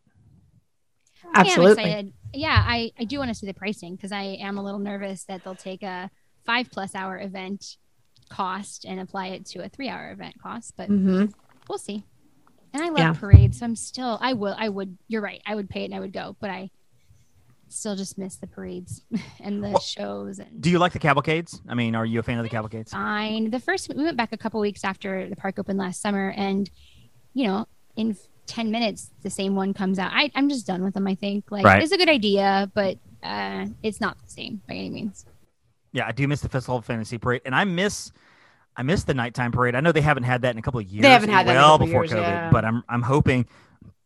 I 1.35 1.41
am 1.41 1.47
absolutely 1.47 1.85
excited. 1.85 2.13
Yeah, 2.35 2.65
I, 2.67 2.93
I 2.99 3.05
do 3.05 3.19
want 3.19 3.29
to 3.29 3.35
see 3.35 3.47
the 3.47 3.55
pricing 3.55 3.95
because 3.97 4.13
I 4.13 4.23
am 4.41 4.59
a 4.59 4.63
little 4.63 4.81
nervous 4.81 5.25
that 5.25 5.45
they'll 5.45 5.55
take 5.55 5.83
a 5.83 6.11
five 6.45 6.71
plus 6.71 6.95
hour 6.95 7.19
event 7.21 7.77
cost 8.29 8.85
and 8.85 8.99
apply 9.01 9.29
it 9.29 9.47
to 9.47 9.63
a 9.65 9.69
three 9.69 9.89
hour 9.89 10.11
event 10.13 10.35
cost, 10.43 10.75
but 10.77 10.89
mm-hmm. 10.91 11.27
we'll 11.69 11.79
see. 11.79 12.05
And 12.73 12.83
I 12.83 12.89
love 12.89 12.99
Yeah. 12.99 13.13
parades, 13.13 13.59
so 13.59 13.67
I'm 13.67 13.77
still 13.77 14.19
I 14.21 14.33
will 14.33 14.55
I 14.59 14.69
would 14.69 14.97
you're 15.09 15.21
right, 15.23 15.43
I 15.47 15.55
would 15.55 15.69
pay 15.69 15.83
it 15.83 15.87
and 15.87 15.95
I 15.95 16.01
would 16.01 16.13
go, 16.13 16.37
but 16.41 16.49
I 16.51 16.71
still 17.69 17.97
just 17.97 18.19
miss 18.19 18.37
the 18.37 18.47
parades 18.47 19.03
and 19.41 19.63
the 19.63 19.71
Well, 19.71 19.81
shows 19.81 20.39
and 20.39 20.61
Do 20.61 20.71
you 20.71 20.79
like 20.79 20.93
the 20.93 20.99
cavalcades? 20.99 21.61
I 21.69 21.75
mean, 21.75 21.95
are 21.95 22.07
you 22.07 22.21
a 22.21 22.23
fan 22.23 22.39
of 22.39 22.45
the 22.45 22.51
cavalcades? 22.51 22.93
fine. 22.93 23.51
The 23.51 23.61
first 23.61 23.91
we 23.95 24.03
went 24.03 24.17
back 24.17 24.33
a 24.33 24.39
couple 24.39 24.61
weeks 24.61 24.85
after 24.85 25.29
the 25.29 25.37
park 25.37 25.59
opened 25.59 25.79
last 25.79 26.01
summer, 26.01 26.33
and 26.37 26.69
you 27.35 27.47
know, 27.47 27.67
in 27.97 28.17
ten 28.47 28.71
minutes 28.71 29.11
the 29.23 29.31
same 29.31 29.55
one 29.55 29.73
comes 29.75 29.99
out. 29.99 30.11
I, 30.13 30.31
I'm 30.35 30.49
just 30.49 30.67
done 30.67 30.83
with 30.83 30.95
them. 30.95 31.07
I 31.07 31.15
think 31.15 31.51
like 31.51 31.65
Right. 31.65 31.83
it's 31.83 31.93
a 31.93 31.97
good 31.97 32.09
idea, 32.09 32.71
but 32.75 32.99
uh, 33.23 33.67
it's 33.83 34.01
not 34.01 34.19
the 34.19 34.29
same 34.31 34.61
by 34.69 34.75
any 34.75 34.91
means. 34.91 35.25
Yeah, 35.93 36.07
I 36.07 36.13
do 36.13 36.27
miss 36.27 36.41
the 36.41 36.49
Festival 36.49 36.79
of 36.79 36.85
Fantasy 36.85 37.19
Parade, 37.19 37.43
and 37.45 37.55
I 37.55 37.65
miss. 37.65 38.13
I 38.75 38.83
miss 38.83 39.05
the 39.05 39.13
nighttime 39.13 39.53
parade. 39.53 39.75
I 39.75 39.81
know 39.81 39.93
they 39.93 40.01
haven't 40.01 40.23
had 40.23 40.41
that 40.43 40.53
in 40.53 40.59
a 40.59 40.63
couple 40.63 40.81
of 40.81 40.87
years. 40.87 41.03
They 41.03 41.11
haven't 41.11 41.29
had 41.29 41.47
that 41.47 41.55
well 41.55 41.75
couple 41.75 41.87
before 41.89 42.05
years, 42.07 42.13
COVID, 42.15 42.23
yeah. 42.23 42.51
but 42.51 42.65
I'm 42.65 42.83
I'm 42.89 43.03
hoping, 43.03 43.47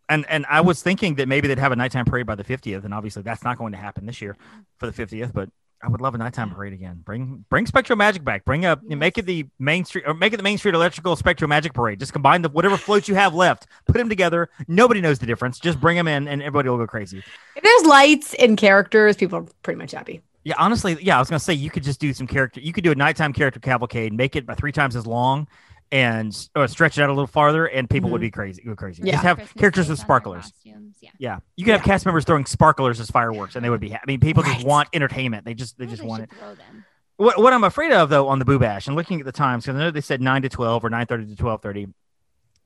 and 0.09 0.26
and 0.28 0.45
I 0.50 0.61
was 0.61 0.83
thinking 0.83 1.14
that 1.16 1.28
maybe 1.28 1.47
they'd 1.47 1.59
have 1.61 1.71
a 1.71 1.76
nighttime 1.76 2.05
parade 2.05 2.26
by 2.26 2.35
the 2.35 2.43
50th, 2.43 2.85
and 2.85 2.93
obviously 2.93 3.23
that's 3.23 3.45
not 3.45 3.59
going 3.59 3.71
to 3.73 3.78
happen 3.78 4.07
this 4.07 4.21
year 4.21 4.37
for 4.78 4.90
the 4.90 5.07
50th. 5.07 5.33
But 5.33 5.50
I 5.87 5.88
would 5.88 6.00
love 6.00 6.16
a 6.16 6.19
nighttime 6.19 6.50
parade 6.50 6.73
again. 6.73 7.00
Bring 7.05 7.45
bring 7.49 7.64
SpectroMagic 7.64 8.25
back. 8.25 8.45
Bring 8.45 8.64
up 8.64 8.83
make 8.83 9.19
it 9.19 9.25
the 9.25 9.47
Main 9.61 9.85
Street 9.85 10.02
or 10.05 10.14
make 10.14 10.33
it 10.33 10.37
the 10.37 10.43
Main 10.43 10.59
Street 10.59 10.75
Electrical 10.75 11.14
SpectroMagic 11.14 11.75
Parade. 11.75 12.00
Just 12.00 12.12
combine 12.12 12.43
the 12.43 12.49
whatever 12.49 12.76
floats 12.76 13.07
you 13.09 13.14
have 13.14 13.35
left, 13.35 13.69
put 13.87 13.97
them 13.97 14.09
together. 14.09 14.49
Nobody 14.66 15.00
knows 15.00 15.21
the 15.21 15.26
difference. 15.26 15.61
Just 15.61 15.81
bring 15.81 15.97
them 15.97 16.09
in, 16.09 16.26
and 16.26 16.43
everybody 16.43 16.69
will 16.69 16.78
go 16.78 16.88
crazy. 16.88 17.23
if 17.55 17.62
there's 17.62 17.83
lights 17.85 18.35
and 18.35 18.59
characters 18.59 19.16
people 19.16 19.38
are 19.38 19.47
pretty 19.62 19.78
much 19.78 19.93
happy 19.93 20.23
Yeah, 20.43 20.57
honestly, 20.59 20.99
yeah, 21.00 21.16
I 21.16 21.21
was 21.21 21.31
gonna 21.31 21.38
say 21.38 21.55
you 21.55 21.71
could 21.71 21.85
just 21.85 22.00
do 22.00 22.12
some 22.12 22.26
character. 22.26 22.61
You 22.61 22.73
could 22.73 22.83
do 22.83 22.90
a 22.90 22.97
nighttime 22.97 23.33
character 23.33 23.61
cavalcade, 23.61 24.12
make 24.12 24.35
it 24.35 24.45
by 24.45 24.55
three 24.55 24.73
times 24.73 24.97
as 24.97 25.07
long, 25.07 25.47
and 25.93 26.35
or 26.55 26.66
stretch 26.69 26.99
it 26.99 27.02
out 27.02 27.09
a 27.11 27.12
little 27.12 27.26
farther, 27.26 27.66
and 27.66 27.88
people 27.88 28.11
would 28.11 28.21
be 28.21 28.31
crazy. 28.31 28.62
Go 28.62 28.75
crazy. 28.75 29.02
Yeah. 29.05 29.12
Just 29.12 29.25
have 29.25 29.37
Christmas 29.38 29.61
characters 29.61 29.88
with 29.88 29.99
sparklers. 29.99 30.43
costumes, 30.43 30.97
Yeah. 31.00 31.11
Yeah, 31.19 31.38
you 31.57 31.64
could 31.64 31.75
have 31.75 31.83
cast 31.85 32.05
members 32.07 32.25
throwing 32.25 32.45
sparklers 32.47 32.99
as 33.00 33.11
fireworks, 33.11 33.57
and 33.57 33.64
they 33.64 33.71
would 33.71 33.81
be. 33.81 33.90
Ha- 33.90 34.00
I 34.02 34.07
mean, 34.07 34.21
people 34.21 34.43
Right. 34.43 34.55
just 34.55 34.66
want 34.66 34.88
entertainment. 34.93 35.45
They 35.45 35.55
just 35.55 35.78
they 35.78 35.87
Well, 35.87 35.90
just 35.97 36.02
want 36.05 36.23
it. 36.25 36.31
throw 36.38 36.55
them. 36.55 36.85
What 37.19 37.40
what 37.40 37.52
I'm 37.52 37.64
afraid 37.64 37.93
of 37.93 38.09
though 38.11 38.28
on 38.28 38.38
the 38.38 38.45
Boo 38.45 38.59
Bash 38.59 38.87
and 38.88 38.95
looking 38.97 39.21
at 39.21 39.26
the 39.26 39.33
times 39.33 39.64
because 39.64 39.76
I 39.76 39.78
know 39.85 39.90
they 39.90 40.00
said 40.02 40.21
nine 40.21 40.43
to 40.43 40.49
twelve 40.49 40.85
or 40.85 40.90
nine 40.90 41.07
thirty 41.07 41.26
to 41.26 41.37
twelve 41.37 41.62
thirty. 41.62 41.87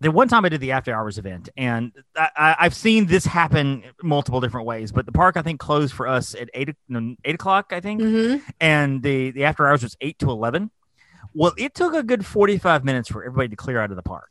The 0.02 0.10
one 0.10 0.28
time 0.28 0.46
I 0.46 0.48
did 0.48 0.62
the 0.62 0.72
after 0.72 0.94
hours 0.94 1.18
event, 1.18 1.50
and 1.58 1.92
I, 2.16 2.28
I, 2.34 2.56
I've 2.60 2.74
seen 2.74 3.04
this 3.04 3.26
happen 3.26 3.84
multiple 4.02 4.40
different 4.40 4.66
ways. 4.66 4.92
But 4.92 5.04
the 5.04 5.12
park 5.12 5.36
I 5.36 5.42
think 5.42 5.60
closed 5.60 5.92
for 5.92 6.08
us 6.08 6.34
at 6.34 6.48
eight 6.54 6.70
o- 6.70 6.72
no, 6.88 7.16
eight 7.22 7.34
o'clock. 7.34 7.66
I 7.72 7.80
think 7.80 8.00
hmm 8.00 8.36
and 8.58 9.02
the 9.02 9.30
the 9.30 9.44
after 9.44 9.66
hours 9.68 9.82
was 9.82 9.96
8 10.00 10.18
to 10.20 10.30
11 10.30 10.70
well 11.34 11.52
it 11.56 11.74
took 11.74 11.94
a 11.94 12.02
good 12.02 12.24
45 12.24 12.84
minutes 12.84 13.08
for 13.08 13.24
everybody 13.24 13.48
to 13.48 13.56
clear 13.56 13.80
out 13.80 13.90
of 13.90 13.96
the 13.96 14.02
park 14.02 14.30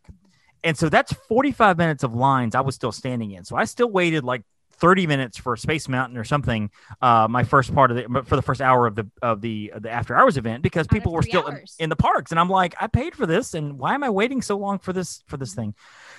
and 0.64 0.78
so 0.78 0.90
that's 0.90 1.14
45 1.14 1.78
minutes 1.78 2.04
of 2.04 2.14
lines 2.14 2.56
i 2.56 2.62
was 2.62 2.76
still 2.76 2.92
standing 2.92 3.32
in 3.32 3.44
so 3.46 3.56
i 3.56 3.66
still 3.66 3.90
waited 3.90 4.24
like 4.24 4.44
30 4.80 5.08
minutes 5.08 5.38
for 5.38 5.56
Space 5.56 5.88
Mountain 5.88 6.18
or 6.18 6.24
something. 6.24 6.72
Uh, 7.02 7.28
my 7.30 7.44
first 7.44 7.74
part 7.76 7.92
of 7.92 7.98
the 7.98 8.24
for 8.24 8.36
the 8.36 8.42
first 8.42 8.62
hour 8.62 8.88
of 8.88 8.96
the 8.96 9.10
of 9.22 9.42
the 9.42 9.72
of 9.74 9.84
the 9.84 9.90
after 9.92 10.16
hours 10.16 10.38
event 10.38 10.64
because 10.64 10.88
Out 10.88 10.92
people 10.92 11.12
were 11.12 11.22
still 11.22 11.46
in, 11.48 11.64
in 11.80 11.90
the 11.90 11.96
parks, 11.96 12.32
and 12.32 12.40
I'm 12.40 12.50
like, 12.50 12.76
I 12.80 12.88
paid 12.88 13.14
for 13.16 13.26
this, 13.26 13.54
and 13.54 13.78
why 13.78 13.94
am 13.94 14.04
I 14.04 14.10
waiting 14.10 14.42
so 14.42 14.58
long 14.58 14.80
for 14.80 14.94
this 14.94 15.22
for 15.28 15.38
this 15.38 15.54
thing? 15.54 15.76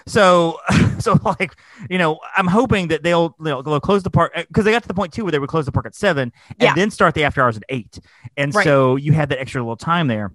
So, 0.07 0.59
so 0.99 1.19
like, 1.25 1.57
you 1.89 1.99
know, 1.99 2.21
I'm 2.37 2.47
hoping 2.47 2.89
that 2.89 3.03
they'll 3.03 3.35
they'll, 3.41 3.63
they'll 3.63 3.81
close 3.81 4.03
the 4.03 4.11
park 4.11 4.33
because 4.37 4.65
they 4.65 4.73
got 4.73 4.83
to 4.83 4.89
the 4.89 4.95
point 4.95 5.13
too 5.13 5.25
where 5.25 5.33
they 5.33 5.39
would 5.39 5.49
close 5.49 5.67
the 5.67 5.73
park 5.73 5.87
at 5.87 5.95
seven 5.95 6.33
and 6.51 6.61
Yeah. 6.61 6.75
then 6.75 6.91
start 6.91 7.15
the 7.15 7.25
after 7.25 7.43
hours 7.43 7.57
at 7.57 7.65
eight, 7.69 7.99
and 8.37 8.55
Right. 8.55 8.65
so 8.65 8.97
you 8.97 9.13
had 9.13 9.31
that 9.31 9.41
extra 9.41 9.63
little 9.63 9.77
time 9.77 10.07
there. 10.07 10.33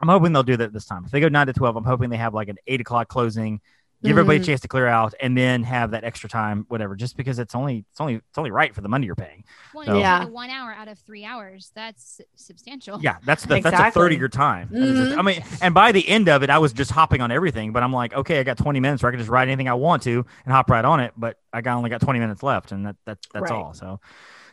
I'm 0.00 0.08
hoping 0.08 0.32
they'll 0.32 0.42
do 0.42 0.56
that 0.58 0.72
this 0.72 0.84
time. 0.84 1.04
If 1.04 1.10
they 1.10 1.20
go 1.20 1.28
nine 1.28 1.46
to 1.46 1.52
twelve, 1.52 1.76
I'm 1.76 1.84
hoping 1.84 2.10
they 2.10 2.16
have 2.18 2.34
like 2.34 2.48
an 2.48 2.58
eight 2.66 2.80
o'clock 2.80 3.08
closing, 3.08 3.60
give 4.02 4.10
everybody 4.10 4.38
a 4.38 4.40
Mhm. 4.42 4.44
chance 4.46 4.60
to 4.60 4.68
clear 4.68 4.86
out, 4.86 5.14
and 5.20 5.36
then 5.36 5.62
have 5.62 5.92
that 5.92 6.04
extra 6.04 6.28
time, 6.28 6.66
whatever. 6.68 6.94
Just 6.96 7.16
because 7.16 7.38
it's 7.38 7.54
only 7.54 7.86
it's 7.90 8.00
only 8.00 8.16
it's 8.16 8.36
only 8.36 8.50
right 8.50 8.74
for 8.74 8.82
the 8.82 8.88
money 8.90 9.06
you're 9.06 9.14
paying. 9.14 9.42
Well, 9.74 9.86
So- 9.86 9.98
Yeah. 9.98 10.20
yeah. 10.20 10.24
one 10.26 10.50
hour 10.50 10.70
out 10.74 10.88
of 10.88 10.98
three 10.98 11.24
hours. 11.24 11.72
That's 11.74 12.20
substantial. 12.34 13.00
Yeah, 13.00 13.16
that's 13.24 13.44
the, 13.46 13.60
that's 13.60 13.78
a 13.80 13.90
third 13.90 14.12
of 14.12 14.18
your 14.18 14.28
time. 14.28 14.68
That 14.70 14.82
is 14.82 14.98
just- 14.98 15.12
Mhm. 15.12 15.18
I 15.18 15.22
mean, 15.22 15.42
and 15.62 15.72
by 15.74 15.92
the 15.92 16.06
end 16.06 16.28
of 16.28 16.42
it, 16.42 16.50
I 16.50 16.58
was 16.58 16.74
just 16.74 16.90
hopping 16.90 17.22
on 17.22 17.30
everything. 17.30 17.72
But 17.72 17.82
I'm 17.82 17.92
like, 17.92 18.12
okay, 18.12 18.38
I 18.38 18.42
got 18.42 18.58
20 18.58 18.80
minutes 18.80 19.02
where 19.02 19.08
I 19.08 19.12
can 19.12 19.18
just 19.18 19.30
write 19.30 19.48
anything 19.48 19.68
I 19.68 19.74
want 19.74 20.02
to 20.02 20.26
and 20.44 20.52
hop 20.52 20.68
right 20.70 20.84
on 20.84 21.00
it. 21.00 21.14
But 21.16 21.38
I 21.54 21.62
got 21.62 21.76
only 21.78 21.88
got 21.88 22.02
20 22.02 22.18
minutes 22.20 22.42
left, 22.42 22.70
and 22.72 22.84
that, 22.86 22.96
that 23.06 23.18
that's 23.32 23.50
Right. 23.50 23.52
all. 23.52 23.72
So, 23.72 23.98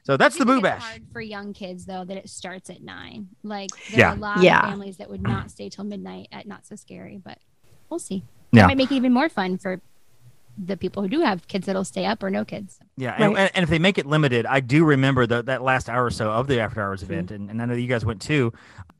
so 0.04 0.18
that's 0.18 0.36
I 0.36 0.40
the 0.40 0.46
think 0.46 0.58
boo 0.58 0.62
bash. 0.62 0.82
hard 0.84 1.04
for 1.12 1.22
young 1.22 1.54
kids 1.54 1.86
though 1.86 2.04
that 2.06 2.18
it 2.18 2.30
starts 2.30 2.70
at 2.70 2.82
nine. 2.82 3.30
Like 3.44 3.70
there 3.92 4.00
Yeah. 4.00 4.12
are 4.12 4.16
a 4.16 4.20
lot 4.20 4.42
Yeah. 4.44 4.60
of 4.64 4.70
families 4.70 4.98
that 4.98 5.10
would 5.10 5.22
not 5.24 5.50
stay 5.52 5.70
till 5.70 5.84
midnight 5.86 6.28
at 6.32 6.46
Not 6.48 6.66
So 6.66 6.76
Scary, 6.76 7.20
but 7.24 7.38
we'll 7.90 8.00
see. 8.00 8.24
Yeah. 8.52 8.66
It 8.66 8.68
might 8.68 8.78
make 8.78 8.92
it 8.92 8.96
even 8.96 9.14
more 9.14 9.30
fun 9.30 9.58
for 9.58 9.82
the 10.56 10.78
people 10.78 11.02
who 11.02 11.10
do 11.10 11.22
have 11.22 11.48
kids 11.48 11.66
that'll 11.66 11.84
stay 11.84 12.06
up 12.06 12.22
or 12.22 12.30
no 12.30 12.46
kids. 12.46 12.78
Yeah, 12.96 13.16
and, 13.18 13.34
Right. 13.34 13.42
and, 13.42 13.52
and 13.56 13.64
if 13.64 13.70
they 13.70 13.80
make 13.80 13.98
it 13.98 14.06
limited, 14.06 14.46
I 14.46 14.60
do 14.60 14.86
remember 14.86 15.26
the, 15.26 15.42
that 15.44 15.64
last 15.64 15.90
hour 15.90 16.06
or 16.06 16.12
so 16.12 16.30
of 16.32 16.46
the 16.48 16.60
after 16.60 16.80
hours 16.80 17.02
Mm-hmm. 17.02 17.12
event, 17.14 17.32
and, 17.32 17.50
and 17.50 17.60
I 17.62 17.66
know 17.66 17.74
you 17.74 17.88
guys 17.88 18.06
went 18.06 18.22
too. 18.22 18.54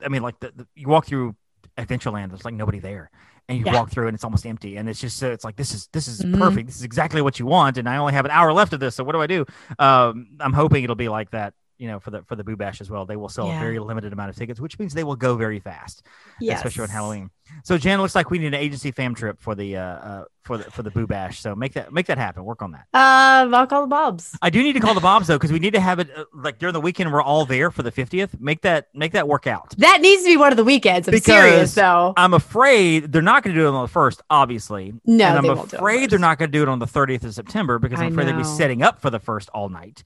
I 0.04 0.08
mean, 0.08 0.22
like 0.22 0.40
the, 0.40 0.52
the, 0.56 0.66
you 0.74 0.88
walk 0.88 1.06
through 1.06 1.36
Adventureland, 1.78 2.30
there's 2.30 2.44
like 2.44 2.54
nobody 2.54 2.80
there, 2.80 3.08
and 3.48 3.58
you 3.58 3.64
Yeah. 3.66 3.74
walk 3.74 3.90
through 3.90 4.06
and 4.08 4.14
it's 4.14 4.24
almost 4.24 4.46
empty, 4.46 4.76
and 4.76 4.88
it's 4.88 5.00
just 5.00 5.16
so 5.18 5.30
it's 5.30 5.44
like 5.44 5.56
this 5.56 5.74
is 5.74 5.88
this 5.92 6.08
is 6.08 6.22
Mhm. 6.22 6.38
perfect. 6.38 6.66
This 6.66 6.76
is 6.76 6.82
exactly 6.84 7.20
what 7.22 7.38
you 7.38 7.46
want, 7.46 7.76
and 7.78 7.88
I 7.88 7.96
only 7.98 8.12
have 8.14 8.24
an 8.24 8.30
hour 8.30 8.52
left 8.52 8.72
of 8.72 8.80
this, 8.80 8.94
so 8.94 9.04
what 9.04 9.12
do 9.12 9.20
I 9.20 9.26
do? 9.26 9.44
Um, 9.78 10.28
I'm 10.40 10.52
hoping 10.52 10.82
it'll 10.84 10.96
be 10.96 11.08
like 11.08 11.30
that. 11.32 11.54
You 11.84 11.90
know, 11.90 12.00
for 12.00 12.10
the 12.10 12.22
for 12.22 12.34
the 12.34 12.42
Boo 12.44 12.56
Bash 12.56 12.80
as 12.80 12.88
well, 12.88 13.04
they 13.04 13.14
will 13.14 13.28
sell 13.28 13.46
a 13.50 13.58
very 13.58 13.78
limited 13.78 14.14
amount 14.14 14.30
of 14.30 14.36
tickets, 14.36 14.58
which 14.58 14.78
means 14.78 14.94
they 14.94 15.04
will 15.04 15.16
go 15.16 15.36
very 15.36 15.60
fast, 15.60 16.02
Yes. 16.40 16.56
especially 16.56 16.84
on 16.84 16.88
Halloween. 16.88 17.30
So, 17.62 17.76
Jan, 17.76 18.00
looks 18.00 18.14
like 18.14 18.30
we 18.30 18.38
need 18.38 18.46
an 18.46 18.54
agency 18.54 18.90
fam 18.90 19.14
trip 19.14 19.38
for 19.38 19.54
the 19.54 19.76
uh, 19.76 19.82
uh 19.82 20.24
for 20.44 20.56
the 20.56 20.64
for 20.70 20.82
the 20.82 20.90
Boo 20.90 21.06
Bash. 21.06 21.40
So 21.40 21.54
make 21.54 21.74
that 21.74 21.92
make 21.92 22.06
that 22.06 22.16
happen. 22.16 22.42
Work 22.42 22.62
on 22.62 22.72
that. 22.72 22.86
Uh, 22.94 23.54
I'll 23.54 23.66
call 23.66 23.82
the 23.82 23.86
Bobs. 23.86 24.34
I 24.40 24.48
do 24.48 24.62
need 24.62 24.72
to 24.72 24.80
call 24.80 24.94
the 24.94 25.02
Bobs 25.02 25.26
though, 25.26 25.36
because 25.36 25.52
we 25.52 25.58
need 25.58 25.74
to 25.74 25.80
have 25.80 25.98
it 25.98 26.08
uh, 26.16 26.24
like 26.32 26.58
during 26.58 26.72
the 26.72 26.80
weekend. 26.80 27.12
We're 27.12 27.20
all 27.20 27.44
there 27.44 27.70
for 27.70 27.82
the 27.82 27.90
fiftieth. 27.90 28.40
Make 28.40 28.62
that 28.62 28.88
make 28.94 29.12
that 29.12 29.28
work 29.28 29.46
out. 29.46 29.74
That 29.76 30.00
needs 30.00 30.22
to 30.22 30.28
be 30.28 30.38
one 30.38 30.52
of 30.54 30.56
the 30.56 30.64
weekends. 30.64 31.06
I'm 31.06 31.12
Because- 31.12 31.26
serious 31.26 31.74
though. 31.74 32.14
I'm 32.16 32.32
afraid 32.32 33.12
they're 33.12 33.20
not 33.20 33.42
going 33.42 33.54
to 33.54 33.60
do 33.60 33.66
it 33.66 33.74
on 33.74 33.82
the 33.82 33.88
first, 33.92 34.22
obviously. 34.30 34.94
No, 35.04 35.26
and 35.26 35.36
I'm 35.36 35.42
they 35.42 35.50
won't 35.50 35.68
do 35.70 35.76
it 35.76 35.80
afraid 35.80 36.08
they're 36.08 36.18
not 36.18 36.38
going 36.38 36.50
to 36.50 36.58
do 36.58 36.62
it 36.62 36.68
on 36.70 36.78
the 36.78 36.86
thirtieth 36.86 37.24
of 37.24 37.34
September 37.34 37.78
because 37.78 38.00
I'm 38.00 38.06
I 38.06 38.08
afraid 38.08 38.28
they'd 38.28 38.38
be 38.38 38.44
setting 38.44 38.82
up 38.82 39.02
for 39.02 39.10
the 39.10 39.20
first 39.20 39.50
all 39.50 39.68
night, 39.68 40.02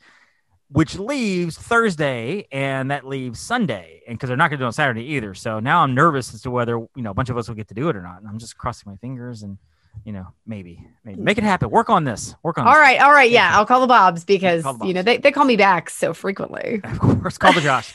which 0.70 0.98
leaves 0.98 1.56
Thursday 1.56 2.46
and 2.52 2.90
that 2.90 3.06
leaves 3.06 3.40
Sunday, 3.40 4.02
and 4.06 4.18
because 4.18 4.28
they're 4.28 4.36
not 4.36 4.50
going 4.50 4.58
to 4.58 4.62
do 4.62 4.64
it 4.64 4.68
on 4.68 4.72
Saturday 4.72 5.04
either. 5.14 5.34
So 5.34 5.60
now 5.60 5.82
I'm 5.82 5.94
nervous 5.94 6.34
as 6.34 6.42
to 6.42 6.50
whether 6.50 6.72
you 6.72 7.02
know 7.02 7.10
a 7.10 7.14
bunch 7.14 7.30
of 7.30 7.38
us 7.38 7.48
will 7.48 7.54
get 7.54 7.68
to 7.68 7.74
do 7.74 7.88
it 7.88 7.96
or 7.96 8.02
not, 8.02 8.18
and 8.20 8.28
I'm 8.28 8.38
just 8.38 8.58
crossing 8.58 8.90
my 8.90 8.96
fingers 8.96 9.42
and 9.42 9.58
you 10.04 10.12
know 10.12 10.26
maybe 10.46 10.86
maybe 11.04 11.20
make 11.20 11.38
it 11.38 11.40
mm-hmm. 11.40 11.48
happen. 11.48 11.70
Work 11.70 11.90
on 11.90 12.04
this. 12.04 12.34
Work 12.42 12.58
on. 12.58 12.66
All 12.66 12.74
this. 12.74 12.80
right, 12.80 13.00
all 13.00 13.12
right, 13.12 13.30
yeah, 13.30 13.56
I'll 13.56 13.66
call 13.66 13.80
the 13.80 13.86
Bobs 13.86 14.24
because 14.24 14.62
Call 14.62 14.74
the 14.74 14.86
you 14.86 14.94
know 14.94 15.02
they, 15.02 15.16
they 15.16 15.32
call 15.32 15.44
me 15.44 15.56
back 15.56 15.90
so 15.90 16.12
frequently. 16.12 16.80
Of 16.88 16.98
course, 16.98 17.38
call 17.38 17.52
the 17.52 17.60
Josh. 17.60 17.94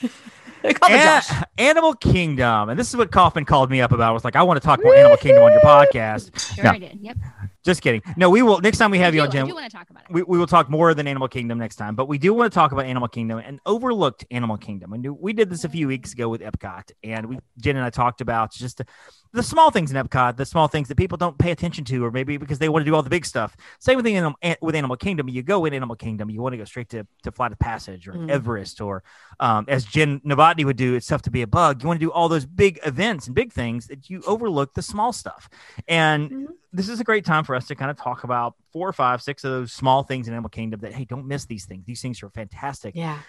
They 0.61 0.73
call 0.73 0.89
the 0.89 0.95
An- 0.95 1.21
Josh. 1.21 1.43
Animal 1.57 1.93
Kingdom, 1.93 2.69
and 2.69 2.79
this 2.79 2.89
is 2.89 2.95
what 2.95 3.11
Kaufman 3.11 3.45
called 3.45 3.69
me 3.69 3.81
up 3.81 3.91
about. 3.91 4.09
I 4.09 4.13
was 4.13 4.23
like, 4.23 4.35
I 4.35 4.43
want 4.43 4.61
to 4.61 4.65
talk 4.65 4.83
more 4.83 4.95
Animal 4.95 5.17
Kingdom 5.17 5.43
on 5.43 5.51
your 5.51 5.61
podcast. 5.61 6.55
Sure 6.55 6.65
Yeah. 6.65 6.71
I 6.71 6.77
did. 6.79 6.99
Yep. 7.01 7.17
Just 7.63 7.81
kidding. 7.81 8.01
No, 8.17 8.29
we 8.29 8.41
will 8.41 8.59
next 8.59 8.77
time 8.77 8.91
we 8.91 8.97
have 8.99 9.15
you 9.15 9.21
do, 9.21 9.23
on, 9.23 9.29
I 9.29 9.31
Jen. 9.31 9.55
want 9.55 9.71
to 9.71 9.77
talk 9.77 9.89
about 9.89 10.03
it. 10.03 10.11
We, 10.11 10.21
we 10.23 10.37
will 10.37 10.47
talk 10.47 10.69
more 10.69 10.93
than 10.93 11.07
Animal 11.07 11.29
Kingdom 11.29 11.57
next 11.57 11.77
time, 11.77 11.95
but 11.95 12.07
we 12.09 12.17
do 12.17 12.33
want 12.33 12.51
to 12.51 12.55
talk 12.55 12.73
about 12.73 12.85
Animal 12.85 13.07
Kingdom 13.07 13.39
and 13.39 13.61
overlooked 13.65 14.25
Animal 14.31 14.57
Kingdom. 14.57 14.91
And 14.91 15.07
we 15.19 15.31
did 15.31 15.49
this 15.49 15.63
a 15.63 15.69
few 15.69 15.87
weeks 15.87 16.11
ago 16.11 16.27
with 16.27 16.41
Epcot, 16.41 16.91
and 17.05 17.27
we 17.27 17.39
Jen 17.57 17.77
and 17.77 17.85
I 17.85 17.89
talked 17.89 18.19
about 18.19 18.51
just 18.51 18.79
the, 18.79 18.85
the 19.31 19.41
small 19.43 19.71
things 19.71 19.91
in 19.91 19.97
Epcot, 19.97 20.35
the 20.35 20.45
small 20.45 20.67
things 20.67 20.89
that 20.89 20.95
people 20.97 21.17
don't 21.17 21.37
pay 21.37 21.51
attention 21.51 21.85
to, 21.85 22.03
or 22.03 22.11
maybe 22.11 22.35
because 22.35 22.59
they 22.59 22.67
want 22.67 22.83
to 22.83 22.91
do 22.91 22.95
all 22.95 23.01
the 23.01 23.09
big 23.09 23.25
stuff. 23.25 23.55
Same 23.79 24.01
thing 24.03 24.15
in, 24.15 24.25
Anim- 24.41 24.57
with 24.61 24.75
Animal 24.75 24.97
Kingdom. 24.97 25.29
You 25.29 25.41
go 25.41 25.63
in 25.63 25.73
Animal 25.73 25.95
Kingdom, 25.95 26.29
you 26.29 26.41
want 26.41 26.53
to 26.53 26.57
go 26.57 26.65
straight 26.65 26.89
to, 26.89 27.07
to 27.23 27.31
Flight 27.31 27.53
of 27.53 27.59
Passage 27.59 28.07
or 28.09 28.13
Mm. 28.13 28.29
Everest, 28.29 28.79
or 28.81 29.03
um, 29.39 29.65
as 29.69 29.85
Jen 29.85 30.19
Novotny 30.21 30.65
would 30.65 30.75
do, 30.77 30.95
it's 30.95 31.07
tough 31.07 31.21
to 31.23 31.31
be 31.31 31.41
a 31.41 31.47
bug. 31.47 31.81
You 31.81 31.87
want 31.87 31.99
to 31.99 32.05
do 32.05 32.11
all 32.11 32.27
those 32.29 32.45
big 32.45 32.79
events 32.85 33.25
and 33.27 33.35
big 33.35 33.51
things 33.53 33.87
that 33.87 34.09
you 34.09 34.21
overlook 34.27 34.73
the 34.73 34.81
small 34.81 35.13
stuff. 35.13 35.49
And 35.87 36.29
Mhm. 36.29 36.45
This 36.73 36.89
is 36.89 36.99
a 36.99 37.03
great 37.03 37.23
time 37.23 37.43
for 37.43 37.55
us 37.55 37.67
to 37.67 37.75
kind 37.75 37.91
of 37.91 37.97
talk 37.97 38.23
about 38.23 38.55
four 38.71 38.89
or 38.89 38.93
five, 38.93 39.21
six 39.21 39.43
of 39.43 39.51
those 39.51 39.71
small 39.71 40.01
things 40.01 40.27
in 40.27 40.33
Animal 40.33 40.49
Kingdom 40.49 40.79
that, 40.79 40.91
hey, 40.91 41.05
don't 41.05 41.27
miss 41.27 41.45
these 41.45 41.65
things. 41.65 41.85
These 41.85 42.01
things 42.01 42.23
are 42.23 42.29
fantastic. 42.29 42.95
Yeah. 42.95 43.19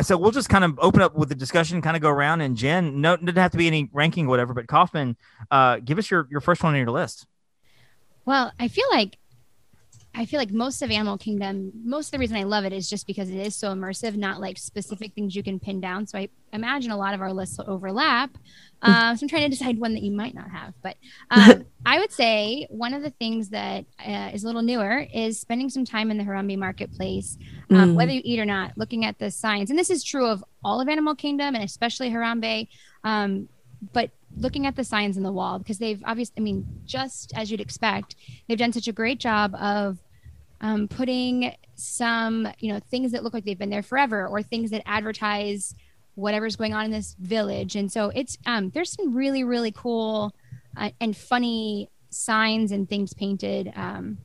So 0.00 0.16
we'll 0.16 0.30
just 0.30 0.48
kind 0.48 0.64
of 0.64 0.78
open 0.78 1.02
up 1.02 1.14
with 1.14 1.28
the 1.28 1.34
discussion, 1.34 1.82
kind 1.82 1.96
of 1.96 2.02
go 2.02 2.08
around. 2.08 2.40
And 2.40 2.56
Jen, 2.56 3.02
no, 3.02 3.16
doesn't 3.16 3.36
have 3.36 3.50
to 3.50 3.58
be 3.58 3.66
any 3.66 3.90
ranking, 3.92 4.26
whatever, 4.26 4.54
but 4.54 4.66
Kaufman, 4.66 5.16
uh, 5.50 5.80
give 5.84 5.98
us 5.98 6.10
your, 6.10 6.26
your 6.30 6.40
first 6.40 6.62
one 6.62 6.72
on 6.72 6.78
your 6.78 6.90
list. 6.90 7.26
Well, 8.24 8.52
I 8.58 8.68
feel 8.68 8.86
like 8.90 9.18
I 10.16 10.26
feel 10.26 10.38
like 10.38 10.52
most 10.52 10.80
of 10.80 10.90
Animal 10.92 11.18
Kingdom, 11.18 11.72
most 11.84 12.08
of 12.08 12.12
the 12.12 12.18
reason 12.18 12.36
I 12.36 12.44
love 12.44 12.64
it 12.64 12.72
is 12.72 12.88
just 12.88 13.06
because 13.06 13.28
it 13.30 13.36
is 13.36 13.56
so 13.56 13.68
immersive, 13.74 14.16
not 14.16 14.40
like 14.40 14.58
specific 14.58 15.12
things 15.12 15.34
you 15.34 15.42
can 15.42 15.58
pin 15.58 15.80
down. 15.80 16.06
So 16.06 16.18
I 16.18 16.28
imagine 16.52 16.92
a 16.92 16.96
lot 16.96 17.14
of 17.14 17.20
our 17.20 17.32
lists 17.32 17.58
will 17.58 17.68
overlap. 17.68 18.30
Um, 18.80 19.16
so 19.16 19.24
I'm 19.24 19.28
trying 19.28 19.42
to 19.42 19.48
decide 19.48 19.78
one 19.78 19.92
that 19.94 20.02
you 20.02 20.12
might 20.12 20.34
not 20.34 20.50
have. 20.50 20.74
But 20.82 20.96
um, 21.30 21.64
I 21.86 21.98
would 21.98 22.12
say 22.12 22.66
one 22.70 22.94
of 22.94 23.02
the 23.02 23.10
things 23.10 23.48
that 23.48 23.86
uh, 24.06 24.30
is 24.32 24.44
a 24.44 24.46
little 24.46 24.62
newer 24.62 25.04
is 25.12 25.40
spending 25.40 25.68
some 25.68 25.84
time 25.84 26.10
in 26.12 26.18
the 26.18 26.24
Harambe 26.24 26.56
Marketplace, 26.58 27.36
um, 27.70 27.90
Mm. 27.92 27.94
whether 27.94 28.12
you 28.12 28.20
eat 28.24 28.38
or 28.38 28.44
not, 28.44 28.72
looking 28.76 29.04
at 29.04 29.18
the 29.18 29.30
signs. 29.32 29.70
And 29.70 29.78
this 29.78 29.90
is 29.90 30.04
true 30.04 30.26
of 30.26 30.44
all 30.62 30.80
of 30.80 30.88
Animal 30.88 31.16
Kingdom 31.16 31.56
and 31.56 31.64
especially 31.64 32.10
Harambe. 32.10 32.68
Um, 33.02 33.48
but 33.92 34.10
looking 34.36 34.66
at 34.66 34.76
the 34.76 34.84
signs 34.84 35.16
in 35.16 35.22
the 35.22 35.32
wall 35.32 35.58
because 35.58 35.78
they've 35.78 36.02
obviously, 36.06 36.34
I 36.38 36.40
mean, 36.40 36.64
just 36.86 37.32
as 37.36 37.50
you'd 37.50 37.60
expect, 37.60 38.16
they've 38.48 38.58
done 38.58 38.72
such 38.72 38.88
a 38.88 38.92
great 38.92 39.18
job 39.18 39.54
of 39.54 39.98
um, 40.64 40.88
putting 40.88 41.54
some, 41.74 42.48
you 42.58 42.72
know, 42.72 42.80
things 42.90 43.12
that 43.12 43.22
look 43.22 43.34
like 43.34 43.44
they've 43.44 43.58
been 43.58 43.68
there 43.68 43.82
forever 43.82 44.26
or 44.26 44.42
things 44.42 44.70
that 44.70 44.82
advertise 44.86 45.74
whatever's 46.14 46.56
going 46.56 46.72
on 46.72 46.86
in 46.86 46.90
this 46.90 47.14
village. 47.20 47.76
And 47.76 47.92
so 47.92 48.10
it's, 48.14 48.38
um, 48.46 48.70
there's 48.70 48.90
some 48.90 49.14
really, 49.14 49.44
really 49.44 49.72
cool 49.72 50.34
uh, 50.74 50.88
and 51.02 51.14
funny 51.14 51.90
signs 52.08 52.72
and 52.72 52.88
things 52.88 53.12
painted 53.12 53.74
um, 53.76 54.16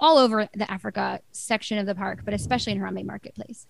all 0.00 0.16
over 0.16 0.48
the 0.54 0.70
Africa 0.70 1.20
section 1.32 1.76
of 1.76 1.84
the 1.84 1.94
park, 1.94 2.20
but 2.24 2.32
especially 2.32 2.72
in 2.72 2.78
Harambe 2.78 3.04
Marketplace. 3.04 3.66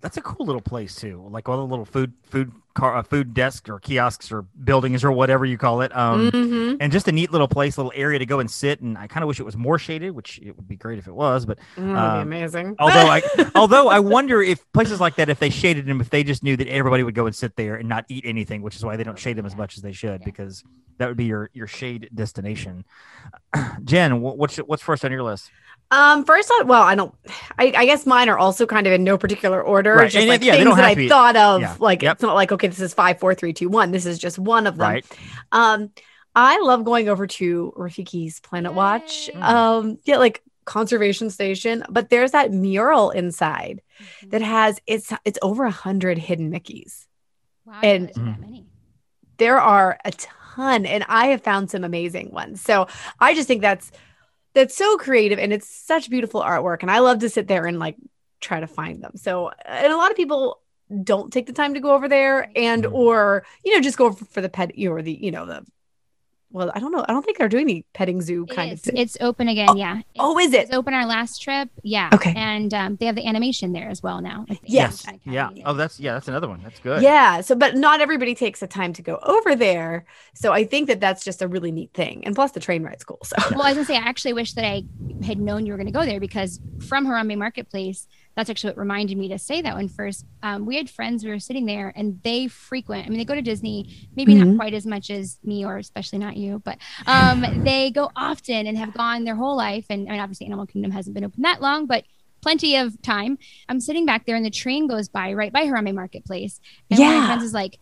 That's 0.00 0.16
a 0.16 0.22
cool 0.22 0.46
little 0.46 0.60
place 0.60 0.96
too, 0.96 1.24
like 1.30 1.48
all 1.48 1.58
the 1.58 1.66
little 1.66 1.84
food, 1.84 2.12
food 2.24 2.50
car, 2.80 2.96
uh, 2.96 3.02
food 3.02 3.34
desks 3.34 3.68
or 3.68 3.78
kiosks 3.78 4.32
or 4.32 4.42
buildings 4.64 5.04
or 5.04 5.12
whatever 5.12 5.44
you 5.44 5.58
call 5.58 5.82
it. 5.82 5.94
Um, 5.96 6.30
Mhm. 6.30 6.76
and 6.80 6.90
just 6.90 7.06
a 7.08 7.12
neat 7.12 7.30
little 7.30 7.46
place, 7.48 7.76
little 7.78 7.92
area 7.94 8.18
to 8.18 8.26
go 8.26 8.40
and 8.40 8.50
sit. 8.50 8.80
And 8.80 8.96
I 8.96 9.06
kind 9.06 9.22
of 9.22 9.28
wish 9.28 9.38
it 9.38 9.44
was 9.44 9.56
more 9.56 9.78
shaded, 9.78 10.10
which 10.12 10.38
it 10.42 10.56
would 10.56 10.66
be 10.66 10.76
great 10.76 10.98
if 10.98 11.06
it 11.06 11.14
was. 11.14 11.44
But 11.46 11.58
Mm, 11.76 11.94
that'd 11.94 12.22
um, 12.22 12.28
be 12.30 12.36
amazing. 12.36 12.76
although 12.78 13.06
I, 13.06 13.22
although 13.54 13.88
I 13.88 13.98
wonder 14.00 14.42
if 14.42 14.64
places 14.72 15.00
like 15.00 15.16
that, 15.16 15.28
if 15.28 15.38
they 15.38 15.50
shaded 15.50 15.86
them, 15.86 16.00
if 16.00 16.10
they 16.10 16.24
just 16.24 16.42
knew 16.42 16.56
that 16.56 16.68
everybody 16.68 17.02
would 17.02 17.14
go 17.14 17.26
and 17.26 17.34
sit 17.36 17.56
there 17.56 17.76
and 17.76 17.88
not 17.88 18.04
eat 18.08 18.24
anything, 18.26 18.62
which 18.62 18.76
is 18.76 18.84
why 18.84 18.96
they 18.96 19.04
don't 19.04 19.18
shade 19.18 19.36
them 19.36 19.46
as 19.46 19.54
much 19.56 19.76
as 19.76 19.82
they 19.82 19.92
should, 19.92 20.20
Yeah. 20.20 20.24
because 20.24 20.64
that 20.98 21.08
would 21.08 21.16
be 21.16 21.24
your 21.24 21.50
your 21.52 21.66
shade 21.66 22.08
destination. 22.14 22.84
Jen, 23.84 24.20
what's 24.20 24.56
what's 24.58 24.82
first 24.82 25.04
on 25.04 25.10
your 25.12 25.22
list? 25.22 25.50
Um, 25.92 26.24
first, 26.24 26.48
I, 26.52 26.62
well, 26.62 26.82
I 26.82 26.94
don't. 26.94 27.12
I, 27.58 27.72
I 27.76 27.84
guess 27.84 28.06
mine 28.06 28.28
are 28.28 28.38
also 28.38 28.64
kind 28.64 28.86
of 28.86 28.92
in 28.92 29.02
no 29.02 29.18
particular 29.18 29.60
order. 29.60 29.96
Right, 29.96 30.04
Just 30.04 30.18
and 30.18 30.28
like 30.28 30.40
yeah, 30.44 30.54
things 30.54 30.76
that 30.76 30.84
I 30.84 30.94
be- 30.94 31.08
thought 31.08 31.34
of. 31.34 31.62
yeah, 31.62 31.74
Like 31.80 32.02
yep. 32.02 32.14
it's 32.14 32.22
not 32.22 32.34
like 32.36 32.52
okay, 32.52 32.69
this 32.70 32.80
is 32.80 32.94
five, 32.94 33.18
four, 33.20 33.34
three, 33.34 33.52
two, 33.52 33.68
one. 33.68 33.90
This 33.90 34.06
is 34.06 34.18
just 34.18 34.38
one 34.38 34.66
of 34.66 34.76
them. 34.76 34.88
Right. 34.90 35.18
Um, 35.52 35.90
I 36.34 36.60
love 36.60 36.84
going 36.84 37.08
over 37.08 37.26
to 37.26 37.72
Rafiki's 37.76 38.40
Planet 38.40 38.72
Watch. 38.72 39.28
Yay. 39.28 39.34
Um, 39.40 39.98
yeah, 40.04 40.16
like 40.18 40.42
conservation 40.64 41.30
station, 41.30 41.82
but 41.90 42.10
there's 42.10 42.32
that 42.32 42.52
mural 42.52 43.10
inside 43.10 43.82
Mm-hmm. 44.00 44.30
that 44.30 44.40
has 44.40 44.80
it's 44.86 45.12
it's 45.26 45.38
over 45.42 45.64
a 45.66 45.70
hundred 45.70 46.16
hidden 46.16 46.50
Mickeys. 46.50 47.06
Wow, 47.66 47.80
and- 47.82 48.08
there's 48.08 48.16
many. 48.16 48.66
There 49.36 49.60
are 49.60 49.98
a 50.06 50.10
ton, 50.12 50.86
and 50.86 51.04
I 51.06 51.26
have 51.28 51.42
found 51.42 51.70
some 51.70 51.84
amazing 51.84 52.30
ones. 52.30 52.62
So 52.62 52.88
I 53.18 53.34
just 53.34 53.46
think 53.46 53.60
that's 53.60 53.90
that's 54.54 54.74
so 54.74 54.96
creative 54.96 55.38
and 55.38 55.52
it's 55.52 55.68
such 55.68 56.08
beautiful 56.10 56.40
artwork. 56.42 56.78
And 56.80 56.90
I 56.90 57.00
love 57.00 57.18
to 57.20 57.28
sit 57.28 57.46
there 57.46 57.66
and 57.66 57.78
like 57.78 57.96
try 58.40 58.60
to 58.60 58.66
find 58.66 59.02
them. 59.02 59.12
So 59.16 59.50
and 59.66 59.92
a 59.92 59.96
lot 59.98 60.10
of 60.10 60.16
people 60.16 60.60
don't 61.04 61.32
take 61.32 61.46
the 61.46 61.52
time 61.52 61.74
to 61.74 61.80
go 61.80 61.94
over 61.94 62.08
there 62.08 62.50
and 62.56 62.84
Mhm. 62.84 62.92
or 62.92 63.44
you 63.64 63.74
know 63.74 63.80
just 63.80 63.96
go 63.98 64.12
for, 64.12 64.24
for 64.24 64.40
the 64.40 64.48
pet 64.48 64.72
or 64.88 65.02
the 65.02 65.12
you 65.12 65.30
know 65.30 65.46
the 65.46 65.64
well, 66.52 66.72
I 66.74 66.80
don't 66.80 66.90
know. 66.90 67.04
I 67.08 67.12
don't 67.12 67.24
think 67.24 67.38
they're 67.38 67.48
doing 67.48 67.68
the 67.68 67.84
petting 67.92 68.20
zoo 68.20 68.44
kind 68.46 68.72
is. 68.72 68.80
of 68.80 68.84
thing. 68.86 68.96
It's 68.96 69.16
open 69.20 69.46
again. 69.46 69.76
Yeah. 69.76 70.00
oh, 70.18 70.36
is 70.36 70.52
it? 70.52 70.62
It's 70.62 70.72
open 70.72 70.94
our 70.94 71.06
last 71.06 71.38
trip. 71.40 71.68
Yeah. 71.84 72.10
Okay. 72.12 72.34
And 72.36 72.74
um, 72.74 72.96
they 72.96 73.06
have 73.06 73.14
the 73.14 73.24
animation 73.24 73.72
there 73.72 73.88
as 73.88 74.02
well 74.02 74.20
now. 74.20 74.46
Yes. 74.64 75.06
Yeah. 75.24 75.44
Academy. 75.44 75.62
Oh, 75.64 75.74
that's 75.74 76.00
yeah. 76.00 76.14
That's 76.14 76.26
another 76.26 76.48
one. 76.48 76.60
That's 76.64 76.80
good. 76.80 77.02
Yeah. 77.02 77.40
So, 77.42 77.54
but 77.54 77.76
not 77.76 78.00
everybody 78.00 78.34
takes 78.34 78.58
the 78.58 78.66
time 78.66 78.92
to 78.94 79.02
go 79.02 79.20
over 79.22 79.54
there. 79.54 80.04
So 80.34 80.52
I 80.52 80.64
think 80.64 80.88
that 80.88 80.98
that's 80.98 81.24
just 81.24 81.40
a 81.40 81.46
really 81.46 81.70
neat 81.70 81.92
thing. 81.94 82.24
And 82.26 82.34
plus, 82.34 82.50
the 82.50 82.58
train 82.58 82.82
ride's 82.82 83.04
cool. 83.04 83.20
So 83.22 83.36
well, 83.52 83.62
I 83.62 83.68
was 83.68 83.74
gonna 83.76 83.84
say, 83.84 83.94
I 83.96 84.00
actually 84.08 84.32
wish 84.32 84.54
that 84.54 84.64
I 84.64 84.82
had 85.24 85.38
known 85.38 85.66
you 85.66 85.72
were 85.72 85.78
gonna 85.78 85.92
go 85.92 86.04
there 86.04 86.18
because 86.18 86.58
from 86.84 87.06
Harambe 87.06 87.38
Marketplace, 87.38 88.08
that's 88.40 88.50
actually 88.50 88.70
what 88.70 88.78
reminded 88.78 89.18
me 89.18 89.28
to 89.28 89.38
say 89.38 89.60
that 89.60 89.74
one 89.76 89.88
first. 89.88 90.24
Um, 90.42 90.64
we 90.64 90.76
had 90.76 90.88
friends 90.88 91.22
we 91.22 91.30
were 91.30 91.38
sitting 91.38 91.66
there, 91.66 91.92
and 91.94 92.20
they 92.24 92.48
frequent. 92.48 93.06
I 93.06 93.10
mean, 93.10 93.18
they 93.18 93.24
go 93.26 93.34
to 93.34 93.42
Disney, 93.42 93.86
maybe 94.16 94.34
Mhm. 94.34 94.46
not 94.52 94.56
quite 94.56 94.72
as 94.74 94.86
much 94.86 95.10
as 95.10 95.38
me, 95.44 95.64
or 95.64 95.76
especially 95.76 96.18
not 96.18 96.36
you, 96.36 96.60
but 96.64 96.78
um, 97.06 97.44
they 97.64 97.90
go 97.90 98.10
often 98.16 98.66
and 98.66 98.78
have 98.78 98.92
gone 98.94 99.24
their 99.24 99.36
whole 99.36 99.56
life. 99.56 99.84
And 99.90 100.08
I 100.08 100.12
mean, 100.12 100.20
obviously, 100.20 100.46
Animal 100.46 100.66
Kingdom 100.66 100.90
hasn't 100.90 101.14
been 101.14 101.24
open 101.24 101.42
that 101.42 101.60
long, 101.60 101.86
but 101.86 102.04
plenty 102.42 102.76
of 102.76 103.00
time. 103.02 103.36
I'm 103.68 103.80
sitting 103.80 104.06
back 104.06 104.24
there, 104.24 104.36
and 104.36 104.44
the 104.44 104.50
train 104.50 104.86
goes 104.86 105.08
by 105.08 105.34
right 105.34 105.52
by 105.52 105.64
Harambe 105.64 105.94
Marketplace, 105.94 106.58
and 106.90 106.98
one 106.98 107.08
of 107.08 107.20
my 107.22 107.26
friends 107.26 107.44
is 107.44 107.52
like, 107.52 107.78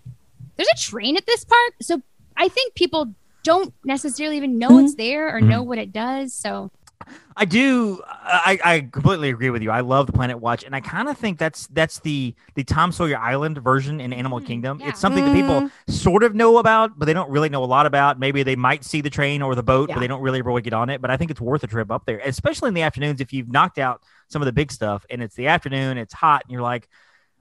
"There's 0.56 0.68
a 0.74 0.76
train 0.78 1.16
at 1.16 1.26
this 1.26 1.44
park," 1.44 1.74
so 1.80 2.02
I 2.36 2.48
think 2.48 2.74
people 2.74 3.14
don't 3.44 3.72
necessarily 3.84 4.36
even 4.36 4.58
know 4.58 4.72
Mhm. 4.72 4.84
it's 4.84 4.94
there 4.96 5.28
or 5.34 5.40
Mhm. 5.40 5.48
know 5.48 5.62
what 5.62 5.78
it 5.78 5.92
does. 5.92 6.34
So 6.34 6.70
I 7.36 7.44
do. 7.44 8.02
I, 8.08 8.58
I 8.64 8.80
completely 8.80 9.30
agree 9.30 9.50
with 9.50 9.62
you. 9.62 9.70
I 9.70 9.80
love 9.80 10.06
the 10.06 10.12
Planet 10.12 10.40
Watch, 10.40 10.64
and 10.64 10.74
I 10.74 10.80
kind 10.80 11.08
of 11.08 11.16
think 11.16 11.38
that's 11.38 11.68
that's 11.68 12.00
the 12.00 12.34
the 12.56 12.64
Tom 12.64 12.90
Sawyer 12.90 13.16
Island 13.16 13.58
version 13.58 14.00
in 14.00 14.12
Animal 14.12 14.40
Mm, 14.40 14.46
Kingdom. 14.46 14.80
yeah. 14.80 14.88
It's 14.88 15.00
something 15.00 15.24
that 15.24 15.32
people 15.34 15.70
sort 15.88 16.24
of 16.24 16.34
know 16.34 16.58
about, 16.58 16.98
but 16.98 17.06
they 17.06 17.12
don't 17.14 17.30
really 17.30 17.48
know 17.48 17.62
a 17.62 17.66
lot 17.66 17.86
about. 17.86 18.18
Maybe 18.18 18.42
they 18.42 18.56
might 18.56 18.84
see 18.84 19.00
the 19.00 19.10
train 19.10 19.40
or 19.42 19.54
the 19.54 19.62
boat, 19.62 19.88
Yeah. 19.88 19.94
but 19.94 20.00
they 20.00 20.08
don't 20.08 20.20
really 20.20 20.40
ever 20.40 20.60
get 20.60 20.72
on 20.72 20.90
it. 20.90 21.00
But 21.00 21.10
I 21.12 21.16
think 21.16 21.30
it's 21.30 21.40
worth 21.40 21.62
a 21.62 21.68
trip 21.68 21.90
up 21.92 22.04
there, 22.06 22.18
especially 22.24 22.68
in 22.68 22.74
the 22.74 22.82
afternoons 22.82 23.20
if 23.20 23.32
you've 23.32 23.48
knocked 23.48 23.78
out 23.78 24.02
some 24.28 24.42
of 24.42 24.46
the 24.46 24.52
big 24.52 24.72
stuff 24.72 25.06
and 25.08 25.22
it's 25.22 25.36
the 25.36 25.46
afternoon, 25.46 25.96
it's 25.98 26.12
hot, 26.14 26.42
and 26.44 26.52
you're 26.52 26.62
like. 26.62 26.88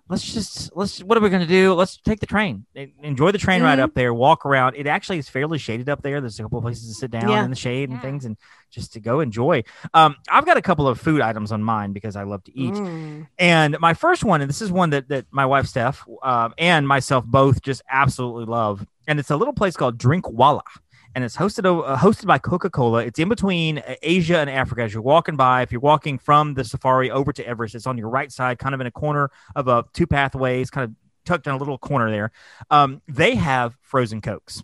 Let's 0.10 0.34
just 0.34 0.76
let's. 0.76 1.04
What 1.04 1.18
are 1.18 1.22
we 1.22 1.30
going 1.30 1.42
to 1.42 1.48
do? 1.48 1.74
Let's 1.74 1.98
take 1.98 2.22
the 2.22 2.26
train. 2.26 2.66
Enjoy 3.04 3.32
the 3.32 3.38
train 3.38 3.62
ride 3.62 3.80
Mhm. 3.80 3.84
up 3.84 3.94
there. 3.94 4.14
Walk 4.14 4.46
around. 4.46 4.76
It 4.78 4.88
actually 4.88 5.18
is 5.18 5.28
fairly 5.28 5.58
shaded 5.58 5.90
up 5.90 6.02
there. 6.02 6.22
There's 6.22 6.40
a 6.40 6.44
couple 6.44 6.60
of 6.60 6.64
places 6.64 6.88
to 6.88 6.94
sit 6.94 7.12
down 7.12 7.28
Yeah. 7.30 7.44
in 7.44 7.50
the 7.50 7.58
shade 7.58 7.90
and 7.90 8.02
things, 8.02 8.24
and 8.24 8.38
just 8.72 8.94
to 8.94 9.02
go 9.02 9.20
enjoy. 9.20 9.64
Um, 9.94 10.16
I've 10.30 10.46
got 10.46 10.56
a 10.56 10.62
couple 10.62 10.88
of 10.88 11.00
food 11.00 11.20
items 11.20 11.52
on 11.52 11.62
mine 11.62 11.92
because 11.92 12.16
I 12.16 12.24
love 12.24 12.44
to 12.46 12.58
eat. 12.58 12.74
Mm. 12.74 13.28
And 13.38 13.78
my 13.82 13.94
first 13.94 14.24
one, 14.24 14.40
and 14.42 14.50
this 14.50 14.62
is 14.62 14.72
one 14.72 14.92
that 14.92 15.10
that 15.10 15.26
my 15.32 15.46
wife 15.46 15.66
Steph 15.68 16.06
um, 16.24 16.54
and 16.58 16.88
myself 16.88 17.26
both 17.26 17.62
just 17.62 17.82
absolutely 17.90 18.46
love, 18.46 18.86
and 19.08 19.20
it's 19.20 19.30
a 19.30 19.36
little 19.36 19.54
place 19.54 19.76
called 19.76 19.98
Drinkwallah, 19.98 20.62
and 21.18 21.26
it's 21.26 21.36
hosted 21.36 21.66
uh, 21.66 21.98
hosted 21.98 22.28
by 22.28 22.38
Coca 22.38 22.70
Cola. 22.70 23.04
It's 23.04 23.18
in 23.18 23.28
between 23.28 23.80
uh, 23.80 23.96
Asia 24.04 24.38
and 24.38 24.52
Africa. 24.52 24.84
As 24.84 24.94
you're 24.94 25.02
walking 25.02 25.36
by, 25.36 25.64
if 25.64 25.72
you're 25.72 25.82
walking 25.82 26.20
from 26.20 26.54
the 26.54 26.64
safari 26.64 27.10
over 27.10 27.34
to 27.34 27.44
Everest, 27.44 27.74
it's 27.74 27.88
on 27.88 27.98
your 27.98 28.08
right 28.08 28.32
side, 28.32 28.60
kind 28.60 28.76
of 28.76 28.82
in 28.82 28.86
a 28.86 28.92
corner 28.92 29.32
of 29.56 29.68
a 29.68 29.84
two 29.94 30.06
pathways, 30.06 30.70
kind 30.70 30.84
of 30.86 30.92
tucked 31.26 31.48
in 31.48 31.54
a 31.54 31.58
little 31.58 31.80
corner 31.80 32.12
there. 32.12 32.32
Um, 32.70 33.02
they 33.08 33.34
have 33.34 33.76
frozen 33.82 34.22
cokes. 34.22 34.62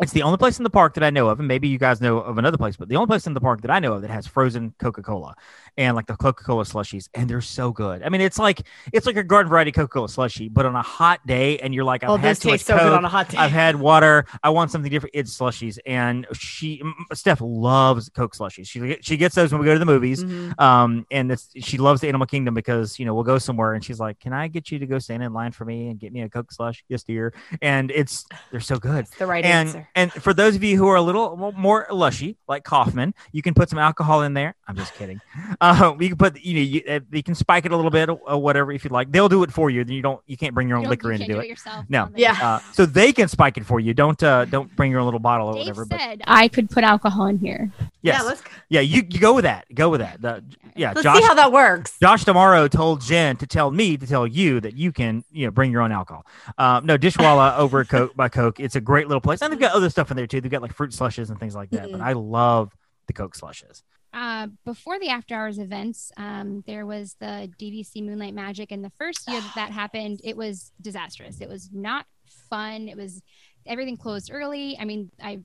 It's 0.00 0.12
the 0.12 0.22
only 0.22 0.38
place 0.38 0.58
in 0.58 0.62
the 0.64 0.70
park 0.70 0.94
that 0.94 1.02
I 1.02 1.10
know 1.10 1.28
of, 1.28 1.40
and 1.40 1.48
maybe 1.48 1.66
you 1.66 1.76
guys 1.78 2.00
know 2.00 2.18
of 2.18 2.38
another 2.38 2.56
place, 2.56 2.76
but 2.76 2.88
the 2.88 2.94
only 2.94 3.08
place 3.08 3.26
in 3.26 3.34
the 3.34 3.40
park 3.40 3.62
that 3.62 3.70
I 3.70 3.80
know 3.80 3.94
of 3.94 4.02
that 4.02 4.10
has 4.10 4.28
frozen 4.28 4.72
Coca 4.78 5.02
Cola 5.02 5.34
and 5.76 5.96
like 5.96 6.06
the 6.06 6.16
Coca 6.16 6.44
Cola 6.44 6.62
slushies, 6.64 7.08
and 7.14 7.28
they're 7.28 7.40
so 7.40 7.72
good. 7.72 8.04
I 8.04 8.08
mean, 8.08 8.20
it's 8.20 8.38
like 8.38 8.62
it's 8.92 9.06
like 9.06 9.16
a 9.16 9.24
garden 9.24 9.50
variety 9.50 9.72
Coca 9.72 9.88
Cola 9.88 10.06
slushie, 10.06 10.52
but 10.52 10.66
on 10.66 10.76
a 10.76 10.82
hot 10.82 11.26
day, 11.26 11.58
and 11.58 11.74
you're 11.74 11.82
like, 11.82 12.04
I've 12.04 12.10
Oh, 12.10 12.16
had 12.16 12.30
this 12.30 12.38
too 12.38 12.48
much 12.50 12.60
tastes 12.60 12.66
so 12.68 12.74
good 12.74 12.82
Coke, 12.84 12.98
on 12.98 13.04
a 13.04 13.08
hot 13.08 13.28
day. 13.28 13.38
I've 13.38 13.50
had 13.50 13.74
water. 13.74 14.24
I 14.44 14.50
want 14.50 14.70
something 14.70 14.90
different. 14.90 15.16
It's 15.16 15.36
slushies, 15.36 15.78
and 15.84 16.28
she 16.32 16.80
Steph 17.12 17.40
loves 17.40 18.08
Coke 18.08 18.36
slushies. 18.36 18.68
She 18.68 18.98
she 19.00 19.16
gets 19.16 19.34
those 19.34 19.50
when 19.50 19.60
we 19.60 19.64
go 19.66 19.72
to 19.72 19.80
the 19.80 19.84
movies. 19.86 20.22
Mhm. 20.22 20.60
Um, 20.60 21.06
and 21.10 21.32
it's, 21.32 21.48
she 21.58 21.76
loves 21.76 22.00
the 22.00 22.08
Animal 22.08 22.26
Kingdom 22.28 22.54
because 22.54 23.00
you 23.00 23.04
know 23.04 23.14
we'll 23.14 23.24
go 23.24 23.38
somewhere, 23.38 23.74
and 23.74 23.84
she's 23.84 23.98
like, 23.98 24.20
"Can 24.20 24.32
I 24.32 24.46
get 24.46 24.70
you 24.70 24.78
to 24.78 24.86
go 24.86 25.00
stand 25.00 25.24
in 25.24 25.32
line 25.32 25.50
for 25.50 25.64
me 25.64 25.88
and 25.88 25.98
get 25.98 26.12
me 26.12 26.22
a 26.22 26.28
Coke 26.28 26.52
slush?" 26.52 26.84
Yes, 26.88 27.02
dear. 27.02 27.34
And 27.62 27.90
it's 27.90 28.26
they're 28.52 28.60
so 28.60 28.78
good 28.78 29.06
That's 29.06 29.16
the 29.18 29.26
right 29.26 29.44
and 29.44 29.68
answer. 29.68 29.87
And 29.94 30.12
for 30.12 30.32
those 30.34 30.54
of 30.56 30.62
you 30.62 30.76
who 30.76 30.86
are 30.88 30.96
a 30.96 31.02
little 31.02 31.52
more 31.56 31.86
lushy, 31.90 32.36
like 32.48 32.64
Kaufman, 32.64 33.14
you 33.32 33.42
can 33.42 33.54
put 33.54 33.68
some 33.70 33.78
alcohol 33.78 34.22
in 34.22 34.34
there. 34.34 34.54
I'm 34.66 34.76
just 34.76 34.94
kidding. 34.94 35.20
Uh, 35.60 35.94
you 35.98 36.08
can 36.08 36.16
put 36.18 36.38
you 36.40 36.54
know 36.54 36.60
you, 36.60 36.82
uh, 36.88 37.00
you 37.10 37.22
can 37.22 37.34
spike 37.34 37.64
it 37.64 37.72
a 37.72 37.76
little 37.76 37.90
bit 37.90 38.08
or, 38.08 38.20
or 38.28 38.38
whatever 38.40 38.70
if 38.70 38.84
you 38.84 38.90
like. 38.90 39.10
They'll 39.10 39.28
do 39.28 39.42
it 39.42 39.50
for 39.52 39.70
you. 39.70 39.82
Then 39.82 39.94
you 39.96 40.02
don't 40.02 40.20
you 40.26 40.36
can't 40.36 40.54
bring 40.54 40.68
your 40.68 40.76
own 40.76 40.84
You 40.84 40.90
liquor 40.90 41.08
you 41.08 41.14
in 41.14 41.20
to 41.20 41.26
can't 41.26 41.36
do 41.36 41.40
it 41.40 41.44
it. 41.46 41.48
yourself. 41.48 41.84
No. 41.88 42.08
Yeah. 42.14 42.36
Uh, 42.40 42.60
so 42.72 42.86
they 42.86 43.12
can 43.12 43.26
spike 43.28 43.56
it 43.56 43.64
for 43.66 43.80
you. 43.80 43.92
Don't 43.94 44.22
uh, 44.22 44.44
don't 44.44 44.74
bring 44.76 44.90
your 44.90 45.00
own 45.00 45.06
little 45.06 45.20
bottle 45.20 45.48
or 45.48 45.54
Dave 45.54 45.60
whatever. 45.62 45.84
But 45.86 46.00
said 46.00 46.22
I 46.26 46.46
could 46.48 46.70
put 46.70 46.84
alcohol 46.84 47.26
in 47.26 47.38
here. 47.38 47.72
yes, 48.02 48.20
Yeah, 48.20 48.22
let's 48.22 48.42
yeah, 48.68 48.80
you, 48.80 49.02
you 49.08 49.18
go 49.18 49.34
with 49.34 49.44
that. 49.44 49.66
Go 49.74 49.88
with 49.88 50.00
that. 50.00 50.20
The- 50.22 50.44
yeah, 50.76 50.90
let's 50.94 51.02
Josh 51.02 51.16
see 51.18 51.24
how 51.26 51.34
that 51.34 51.50
works. 51.50 51.96
Josh 52.00 52.24
tomorrow 52.24 52.68
told 52.68 53.00
Jen 53.00 53.36
to 53.38 53.46
tell 53.48 53.70
me 53.72 53.96
to 53.96 54.06
tell 54.06 54.26
you 54.28 54.60
that 54.60 54.76
you 54.76 54.92
can, 54.92 55.24
you 55.32 55.46
know, 55.46 55.50
bring 55.50 55.72
your 55.72 55.80
own 55.82 55.90
alcohol. 55.90 56.24
Um, 56.56 56.86
no, 56.86 56.96
Dishwalla 56.96 57.56
over 57.58 57.80
at 57.80 57.88
Coke 57.88 58.14
by 58.14 58.28
Coke. 58.28 58.60
It's 58.60 58.76
a 58.76 58.80
great 58.80 59.08
little 59.08 59.20
place, 59.20 59.42
and 59.42 59.52
they've 59.52 59.58
got 59.58 59.74
other 59.78 59.90
stuff 59.90 60.10
in 60.10 60.16
there 60.16 60.26
too. 60.26 60.40
They've 60.40 60.50
got 60.50 60.62
like 60.62 60.72
fruit 60.74 60.92
slushes 60.92 61.30
and 61.30 61.38
things 61.40 61.54
like 61.54 61.70
that. 61.70 61.90
But 61.90 62.00
Mhm. 62.00 62.04
I 62.04 62.12
love 62.12 62.76
the 63.06 63.12
Coke 63.12 63.34
slushes. 63.34 63.82
Uh, 64.12 64.48
before 64.64 64.98
the 64.98 65.08
after 65.10 65.34
hours 65.34 65.58
events, 65.58 66.10
um, 66.16 66.62
there 66.66 66.86
was 66.86 67.14
the 67.20 67.50
DVC 67.58 68.02
Moonlight 68.02 68.34
Magic, 68.34 68.72
and 68.72 68.82
the 68.84 68.90
first 68.90 69.28
year 69.28 69.40
that 69.40 69.52
that 69.54 69.70
happened, 69.70 70.20
it 70.24 70.36
was 70.36 70.72
disastrous. 70.80 71.40
It 71.40 71.48
was 71.48 71.70
not 71.72 72.06
fun. 72.50 72.88
It 72.88 72.96
was 72.96 73.22
everything 73.66 73.96
closed 73.96 74.30
early. 74.32 74.76
I 74.78 74.84
mean, 74.86 75.10
I, 75.22 75.40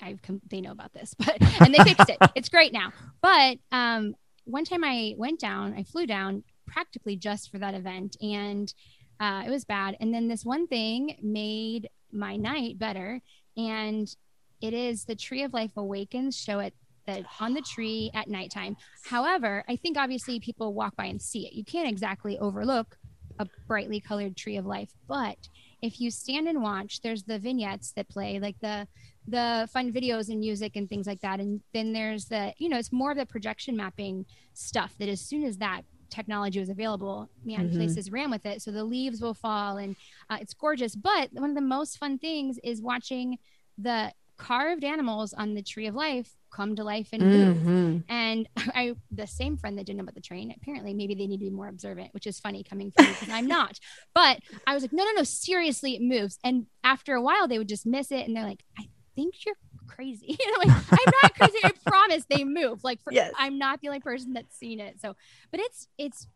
I 0.00 0.18
they 0.50 0.60
know 0.62 0.72
about 0.72 0.92
this, 0.94 1.14
but 1.18 1.36
and 1.60 1.74
they 1.74 1.84
fixed 1.84 2.08
it. 2.08 2.16
It's 2.34 2.48
great 2.48 2.72
now. 2.72 2.92
But 3.20 3.58
um, 3.70 4.14
one 4.44 4.64
time 4.64 4.82
I 4.84 5.14
went 5.18 5.38
down, 5.40 5.74
I 5.74 5.82
flew 5.82 6.06
down 6.06 6.42
practically 6.66 7.16
just 7.16 7.50
for 7.50 7.58
that 7.58 7.74
event, 7.74 8.16
and 8.22 8.72
uh, 9.20 9.42
it 9.46 9.50
was 9.50 9.64
bad. 9.66 9.96
And 10.00 10.12
then 10.12 10.28
this 10.28 10.44
one 10.44 10.66
thing 10.66 11.18
made 11.22 11.90
my 12.10 12.36
night 12.36 12.78
better, 12.78 13.20
and 13.56 14.14
it 14.60 14.72
is 14.72 15.04
the 15.04 15.14
Tree 15.14 15.42
of 15.42 15.52
Life 15.52 15.72
Awakens 15.76 16.36
show 16.36 16.60
it 16.60 16.74
that 17.06 17.24
on 17.38 17.52
the 17.52 17.60
tree 17.60 18.10
at 18.14 18.28
nighttime. 18.28 18.76
However, 19.04 19.62
I 19.68 19.76
think 19.76 19.98
obviously 19.98 20.40
people 20.40 20.72
walk 20.72 20.96
by 20.96 21.04
and 21.04 21.20
see 21.20 21.46
it. 21.46 21.52
You 21.52 21.64
can't 21.64 21.88
exactly 21.88 22.38
overlook 22.38 22.96
a 23.38 23.46
brightly 23.66 24.00
colored 24.00 24.36
tree 24.36 24.56
of 24.56 24.64
life, 24.64 24.90
but 25.06 25.36
if 25.82 26.00
you 26.00 26.10
stand 26.10 26.48
and 26.48 26.62
watch, 26.62 27.02
there's 27.02 27.24
the 27.24 27.38
vignettes 27.38 27.92
that 27.92 28.08
play, 28.08 28.38
like 28.38 28.58
the 28.60 28.86
the 29.26 29.68
fun 29.72 29.92
videos 29.92 30.28
and 30.28 30.40
music 30.40 30.76
and 30.76 30.88
things 30.88 31.06
like 31.06 31.20
that. 31.20 31.40
And 31.40 31.60
then 31.72 31.92
there's 31.92 32.26
the, 32.26 32.52
you 32.58 32.68
know, 32.68 32.78
it's 32.78 32.92
more 32.92 33.10
of 33.10 33.16
the 33.16 33.24
projection 33.24 33.74
mapping 33.76 34.26
stuff 34.52 34.94
that 34.98 35.08
as 35.08 35.20
soon 35.20 35.44
as 35.44 35.58
that 35.58 35.82
technology 36.10 36.58
was 36.60 36.68
available, 36.68 37.28
man, 37.44 37.68
Mhm. 37.70 37.76
places 37.76 38.10
ran 38.10 38.30
with 38.30 38.46
it. 38.46 38.62
So 38.62 38.70
the 38.70 38.84
leaves 38.84 39.20
will 39.20 39.34
fall 39.34 39.76
and 39.78 39.96
uh, 40.30 40.38
it's 40.40 40.54
gorgeous. 40.54 40.94
But 40.96 41.32
one 41.32 41.50
of 41.50 41.56
the 41.56 41.60
most 41.62 41.98
fun 41.98 42.18
things 42.18 42.58
is 42.62 42.80
watching 42.82 43.38
the 43.78 44.12
carved 44.36 44.82
animals 44.84 45.32
on 45.32 45.54
the 45.54 45.62
tree 45.62 45.86
of 45.86 45.94
life 45.94 46.34
come 46.50 46.74
to 46.76 46.84
life 46.84 47.08
and 47.12 47.22
move. 47.22 47.56
Mhm. 47.56 48.04
And 48.08 48.48
I, 48.74 48.94
the 49.10 49.26
same 49.26 49.56
friend 49.56 49.78
that 49.78 49.86
didn't 49.86 49.98
know 49.98 50.02
about 50.02 50.14
the 50.14 50.20
train, 50.20 50.52
apparently 50.56 50.92
maybe 50.94 51.14
they 51.14 51.26
need 51.26 51.38
to 51.38 51.44
be 51.44 51.50
more 51.50 51.68
observant, 51.68 52.12
which 52.14 52.26
is 52.26 52.40
funny 52.40 52.62
coming 52.64 52.90
from 52.90 53.04
me 53.06 53.12
because 53.12 53.28
I'm 53.32 53.46
not. 53.46 53.78
But 54.14 54.40
I 54.66 54.74
was 54.74 54.82
like, 54.82 54.92
no, 54.92 55.04
no, 55.04 55.10
no, 55.12 55.22
seriously, 55.24 55.94
it 55.96 56.02
moves. 56.02 56.38
And 56.44 56.66
after 56.82 57.14
a 57.14 57.22
while, 57.22 57.46
they 57.48 57.58
would 57.58 57.68
just 57.68 57.86
miss 57.86 58.10
it, 58.12 58.26
and 58.26 58.36
they're 58.36 58.44
like, 58.44 58.62
I 58.78 58.88
think 59.16 59.34
you're 59.44 59.56
crazy. 59.94 60.36
I'm 60.46 60.58
like, 60.58 60.68
I'm 60.90 61.10
not 61.22 61.34
crazy. 61.36 61.58
I 61.64 61.72
promise 61.86 62.24
they 62.28 62.44
move. 62.44 62.82
Like, 62.84 63.02
for, 63.02 63.12
Yes. 63.12 63.32
I'm 63.38 63.58
not 63.58 63.80
the 63.80 63.88
only 63.88 64.00
person 64.00 64.32
that's 64.32 64.56
seen 64.56 64.80
it. 64.80 65.00
So, 65.00 65.14
but 65.50 65.60
it's 65.60 65.88
it's. 65.98 66.26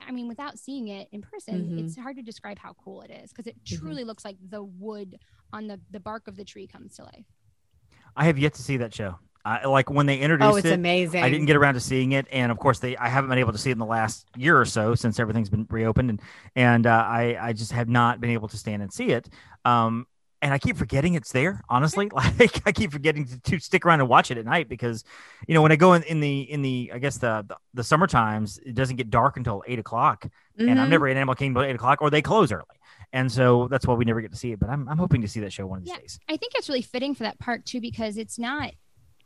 I 0.00 0.12
mean, 0.12 0.28
without 0.28 0.58
seeing 0.60 0.88
it 0.88 1.08
in 1.10 1.22
person, 1.22 1.72
Mhm. 1.72 1.80
it's 1.80 1.96
hard 1.96 2.16
to 2.16 2.22
describe 2.22 2.58
how 2.58 2.74
cool 2.84 3.02
it 3.02 3.10
is 3.10 3.32
because 3.32 3.48
it 3.48 3.56
Mhm. 3.68 3.78
truly 3.80 4.04
looks 4.04 4.24
like 4.24 4.36
the 4.48 4.62
wood 4.62 5.18
on 5.52 5.66
the 5.66 5.80
the 5.90 5.98
bark 6.00 6.28
of 6.28 6.36
the 6.36 6.44
tree 6.44 6.68
comes 6.68 6.94
to 6.96 7.02
life. 7.02 7.26
I 8.16 8.24
have 8.26 8.38
yet 8.38 8.54
to 8.54 8.62
see 8.62 8.76
that 8.78 8.94
show. 8.94 9.18
I, 9.44 9.66
like 9.66 9.88
when 9.90 10.06
they 10.06 10.18
introduced 10.18 10.52
Oh, 10.52 10.56
it's 10.56 10.66
it, 10.66 10.74
amazing. 10.74 11.22
I 11.22 11.30
didn't 11.30 11.46
get 11.46 11.56
around 11.56 11.74
to 11.74 11.80
seeing 11.80 12.12
it, 12.12 12.26
and 12.30 12.52
of 12.52 12.58
course, 12.58 12.80
they 12.80 12.96
I 12.96 13.08
haven't 13.08 13.30
been 13.30 13.38
able 13.38 13.52
to 13.52 13.58
see 13.58 13.70
it 13.70 13.74
in 13.74 13.78
the 13.78 13.86
last 13.86 14.26
year 14.36 14.60
or 14.60 14.64
so 14.66 14.94
since 14.94 15.18
everything's 15.18 15.48
been 15.48 15.66
reopened, 15.70 16.10
and 16.10 16.20
and 16.54 16.86
uh, 16.86 16.90
I 16.90 17.36
I 17.40 17.52
just 17.54 17.72
have 17.72 17.88
not 17.88 18.20
been 18.20 18.30
able 18.30 18.48
to 18.48 18.56
stand 18.56 18.82
and 18.82 18.92
see 18.92 19.10
it. 19.10 19.28
Um, 19.64 20.06
and 20.40 20.54
I 20.54 20.58
keep 20.58 20.76
forgetting 20.76 21.14
it's 21.14 21.32
there. 21.32 21.62
Honestly, 21.68 22.08
like 22.38 22.62
I 22.66 22.72
keep 22.72 22.92
forgetting 22.92 23.26
to, 23.26 23.40
to 23.40 23.58
stick 23.58 23.84
around 23.84 24.00
and 24.00 24.08
watch 24.08 24.30
it 24.30 24.38
at 24.38 24.44
night 24.44 24.68
because, 24.68 25.04
you 25.46 25.54
know, 25.54 25.62
when 25.62 25.72
I 25.72 25.76
go 25.76 25.94
in, 25.94 26.02
in 26.04 26.20
the 26.20 26.40
in 26.50 26.62
the 26.62 26.90
I 26.94 26.98
guess 26.98 27.18
the, 27.18 27.44
the 27.48 27.56
the 27.74 27.84
summer 27.84 28.06
times, 28.06 28.58
it 28.64 28.74
doesn't 28.74 28.96
get 28.96 29.10
dark 29.10 29.36
until 29.36 29.62
eight 29.66 29.78
o'clock, 29.78 30.26
and 30.58 30.70
I'm 30.80 30.86
Mhm. 30.86 30.90
never 30.90 31.08
in 31.08 31.16
Animal 31.16 31.34
Kingdom 31.34 31.62
at 31.62 31.68
eight 31.70 31.74
o'clock, 31.76 32.00
or 32.02 32.10
they 32.10 32.22
close 32.22 32.52
early, 32.52 32.64
and 33.12 33.30
so 33.30 33.68
that's 33.68 33.86
why 33.86 33.94
we 33.94 34.04
never 34.04 34.20
get 34.20 34.30
to 34.30 34.36
see 34.38 34.52
it. 34.52 34.60
But 34.60 34.70
I'm 34.70 34.88
I'm 34.88 34.98
hoping 34.98 35.22
to 35.22 35.28
see 35.28 35.40
that 35.40 35.52
show 35.52 35.66
one 35.66 35.78
of 35.78 35.84
these 35.84 35.92
Yeah. 35.94 36.00
days. 36.00 36.20
I 36.28 36.36
think 36.36 36.52
it's 36.54 36.68
really 36.68 36.82
fitting 36.82 37.14
for 37.14 37.24
that 37.24 37.38
park 37.38 37.64
too 37.64 37.80
because 37.80 38.16
it's 38.16 38.38
not 38.38 38.72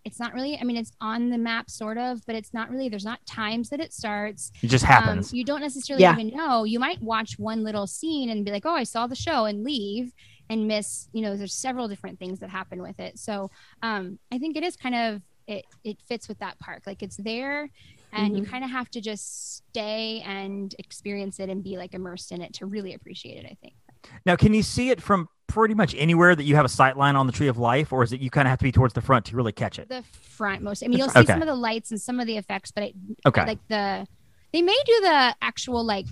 it's 0.04 0.18
not 0.18 0.34
really 0.34 0.58
I 0.58 0.64
mean 0.64 0.76
it's 0.76 0.90
on 1.00 1.30
the 1.30 1.38
map 1.38 1.70
sort 1.70 1.96
of, 1.96 2.26
but 2.26 2.34
it's 2.34 2.52
not 2.52 2.70
really 2.70 2.88
there's 2.88 3.04
not 3.04 3.24
times 3.24 3.68
that 3.68 3.78
it 3.80 3.92
starts. 3.92 4.50
It 4.62 4.66
just 4.68 4.84
Um, 4.84 4.88
happens. 4.90 5.32
you 5.32 5.44
don't 5.44 5.60
necessarily 5.60 6.02
Yeah. 6.02 6.12
even 6.14 6.34
know. 6.36 6.64
You 6.64 6.80
might 6.80 7.00
watch 7.02 7.38
one 7.38 7.62
little 7.62 7.86
scene 7.86 8.28
and 8.30 8.44
be 8.44 8.50
like, 8.50 8.66
"Oh, 8.66 8.74
I 8.74 8.82
saw 8.82 9.06
the 9.06 9.14
show" 9.14 9.44
and 9.44 9.62
leave. 9.62 10.12
And 10.52 10.66
miss 10.72 11.08
you 11.12 11.22
know 11.22 11.36
there's 11.36 11.54
several 11.68 11.86
different 11.88 12.18
things 12.18 12.38
that 12.40 12.50
happen 12.50 12.78
with 12.88 12.98
it 13.06 13.18
so 13.18 13.50
um 13.82 14.18
i 14.34 14.38
think 14.38 14.56
it 14.56 14.62
is 14.68 14.76
kind 14.76 14.94
of 14.94 15.22
it 15.46 15.64
it 15.90 15.96
fits 16.08 16.28
with 16.28 16.38
that 16.38 16.58
park 16.60 16.82
like 16.86 17.02
it's 17.02 17.16
there 17.16 17.68
and 18.12 18.36
you 18.36 18.42
Mhm. 18.42 18.50
kind 18.52 18.64
of 18.64 18.70
have 18.70 18.88
to 18.90 19.00
just 19.00 19.24
stay 19.56 20.20
and 20.26 20.74
experience 20.78 21.40
it 21.40 21.48
and 21.48 21.64
be 21.64 21.76
like 21.82 21.94
immersed 21.94 22.30
in 22.32 22.42
it 22.42 22.52
to 22.52 22.66
really 22.66 22.92
appreciate 22.94 23.38
it 23.44 23.46
i 23.46 23.56
think 23.62 23.74
Now, 24.26 24.36
can 24.36 24.52
you 24.52 24.62
see 24.62 24.90
it 24.90 25.00
from 25.00 25.28
pretty 25.48 25.74
much 25.74 25.94
anywhere 25.96 26.34
that 26.34 26.44
you 26.44 26.54
have 26.56 26.64
a 26.64 26.74
sight 26.80 26.96
line 26.96 27.14
on 27.14 27.26
the 27.26 27.32
Tree 27.32 27.46
of 27.48 27.58
Life, 27.58 27.92
or 27.92 28.02
is 28.02 28.12
it 28.12 28.20
you 28.20 28.30
kind 28.30 28.46
of 28.48 28.50
have 28.50 28.58
to 28.58 28.64
be 28.64 28.72
towards 28.72 28.94
the 28.94 29.00
front 29.08 29.26
to 29.26 29.36
really 29.36 29.52
catch 29.52 29.78
it? 29.78 29.88
the 29.88 30.02
front 30.38 30.62
most 30.62 30.82
i 30.82 30.88
mean 30.88 30.98
you'll 30.98 31.08
see 31.08 31.20
Okay. 31.20 31.32
some 31.32 31.42
of 31.42 31.48
the 31.48 31.54
lights 31.68 31.90
and 31.92 32.00
some 32.00 32.18
of 32.20 32.26
the 32.26 32.36
effects 32.42 32.70
but 32.74 32.82
I, 32.84 32.92
Okay. 33.26 33.44
like 33.46 33.58
the 33.68 34.06
they 34.52 34.62
may 34.62 34.78
do 34.86 34.96
the 35.02 35.18
actual 35.40 35.84
like 35.84 36.06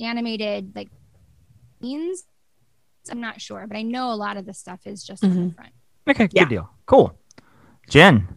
animated 0.00 0.72
like 0.74 0.88
scenes 1.82 2.24
i'm 3.10 3.20
not 3.20 3.40
sure 3.40 3.66
but 3.66 3.76
i 3.76 3.82
know 3.82 4.12
a 4.12 4.14
lot 4.14 4.36
of 4.36 4.46
the 4.46 4.54
stuff 4.54 4.80
is 4.86 5.02
just 5.04 5.22
on 5.24 5.30
Mhm. 5.30 5.48
the 5.50 5.54
front 5.54 5.72
Okay, 6.06 6.28
Yeah. 6.32 6.42
good 6.42 6.48
deal. 6.50 6.70
Cool. 6.84 7.18
Jen. 7.88 8.28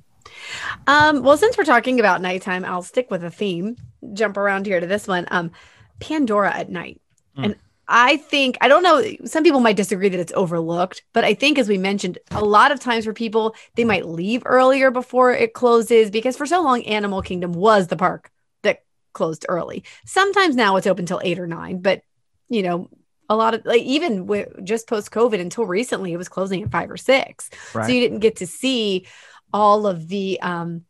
Um, 0.87 1.21
well, 1.21 1.35
since 1.35 1.57
we're 1.57 1.65
talking 1.65 1.99
about 1.99 2.21
nighttime, 2.21 2.63
I'll 2.63 2.81
stick 2.81 3.11
with 3.11 3.25
a 3.25 3.29
theme. 3.29 3.75
Jump 4.13 4.37
around 4.37 4.65
here 4.65 4.79
to 4.79 4.87
this 4.87 5.05
one. 5.05 5.27
Um, 5.31 5.51
Pandora 5.99 6.55
at 6.55 6.69
night. 6.69 7.01
Mm. 7.37 7.43
And 7.43 7.55
I 7.89 8.15
think 8.17 8.57
I 8.61 8.69
don't 8.69 8.83
know, 8.83 9.03
some 9.25 9.43
people 9.43 9.59
might 9.59 9.75
disagree 9.75 10.07
that 10.07 10.19
it's 10.19 10.31
overlooked, 10.33 11.03
but 11.11 11.25
I 11.25 11.33
think 11.33 11.57
as 11.59 11.67
we 11.67 11.77
mentioned, 11.77 12.19
a 12.31 12.43
lot 12.43 12.71
of 12.71 12.79
times 12.79 13.03
for 13.03 13.11
people, 13.13 13.53
they 13.75 13.83
might 13.83 14.05
leave 14.07 14.43
earlier 14.45 14.89
before 14.89 15.33
it 15.33 15.53
closes 15.53 16.09
because 16.09 16.37
for 16.37 16.45
so 16.45 16.61
long 16.61 16.83
Animal 16.83 17.21
Kingdom 17.21 17.51
was 17.51 17.87
the 17.87 17.97
park 17.97 18.31
that 18.63 18.83
closed 19.13 19.45
early. 19.49 19.83
Sometimes 20.05 20.55
now 20.55 20.77
it's 20.77 20.87
open 20.87 21.05
till 21.05 21.19
8 21.21 21.37
or 21.39 21.47
9, 21.47 21.79
but 21.81 22.01
you 22.49 22.63
know, 22.63 22.89
a 23.29 23.35
lot 23.35 23.53
of 23.53 23.65
like 23.65 23.81
even 23.81 24.25
with 24.27 24.47
just 24.63 24.87
post 24.87 25.11
COVID 25.11 25.39
until 25.39 25.65
recently 25.65 26.13
it 26.13 26.17
was 26.17 26.29
closing 26.29 26.63
at 26.63 26.71
5 26.71 26.91
or 26.91 26.97
6 26.97 27.49
Right. 27.73 27.85
so 27.85 27.91
you 27.91 27.99
didn't 27.99 28.19
get 28.19 28.37
to 28.37 28.47
see 28.47 29.05
all 29.53 29.87
of 29.87 30.07
the 30.07 30.39
um 30.41 30.85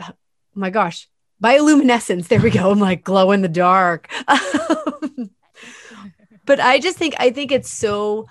oh 0.00 0.10
my 0.54 0.70
gosh 0.70 1.08
bioluminescence. 1.42 2.28
There 2.28 2.40
we 2.40 2.50
go. 2.50 2.70
I'm 2.70 2.78
like 2.80 3.04
glow 3.04 3.32
in 3.32 3.42
the 3.42 3.48
dark. 3.48 4.08
But 6.46 6.60
i 6.60 6.78
just 6.78 6.98
think 6.98 7.14
i 7.18 7.30
think 7.30 7.50
it's 7.52 7.70
so 7.72 8.28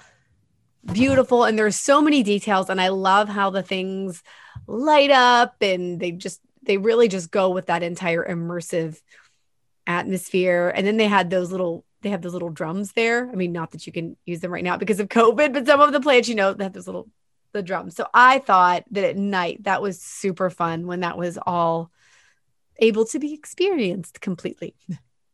beautiful 0.86 1.45
and 1.45 1.57
there's 1.57 1.75
so 1.75 1.99
many 1.99 2.21
details 2.21 2.69
and 2.69 2.79
i 2.79 2.89
love 2.89 3.27
how 3.27 3.49
the 3.49 3.63
things 3.63 4.21
light 4.67 5.09
up 5.09 5.55
and 5.62 5.99
they 5.99 6.12
just 6.12 6.39
they 6.62 6.77
really 6.77 7.07
just 7.07 7.31
go 7.31 7.49
with 7.49 7.65
that 7.67 7.81
entire 7.83 8.23
immersive 8.23 9.01
atmosphere. 9.88 10.71
And 10.73 10.86
then 10.88 10.97
they 10.97 11.07
had 11.07 11.29
those 11.29 11.51
little 11.51 11.83
they 12.04 12.10
have 12.10 12.22
those 12.22 12.34
little 12.34 12.50
drums 12.50 12.92
there 12.94 13.30
i 13.32 13.36
mean 13.36 13.52
not 13.52 13.72
that 13.72 13.88
you 13.88 13.94
can 13.94 14.16
use 14.26 14.39
them 14.42 14.52
right 14.52 14.63
now 14.63 14.78
because 14.78 15.00
of 15.00 15.08
covid 15.10 15.54
but 15.54 15.66
some 15.66 15.82
of 15.82 15.92
the 15.92 16.00
plants 16.02 16.30
you 16.30 16.36
know 16.36 16.54
they 16.54 16.63
have 16.63 16.74
those 16.74 16.88
little 16.88 17.08
the 17.54 17.63
drums 17.63 17.96
so 17.96 18.06
i 18.13 18.39
thought 18.39 18.84
that 18.92 19.04
at 19.04 19.18
night 19.18 19.63
that 19.63 19.82
was 19.82 20.00
super 20.02 20.50
fun 20.50 20.86
when 20.88 21.00
that 21.02 21.18
was 21.18 21.38
all 21.46 21.92
able 22.78 23.06
to 23.06 23.20
be 23.20 23.34
experienced 23.34 24.22
completely 24.22 24.76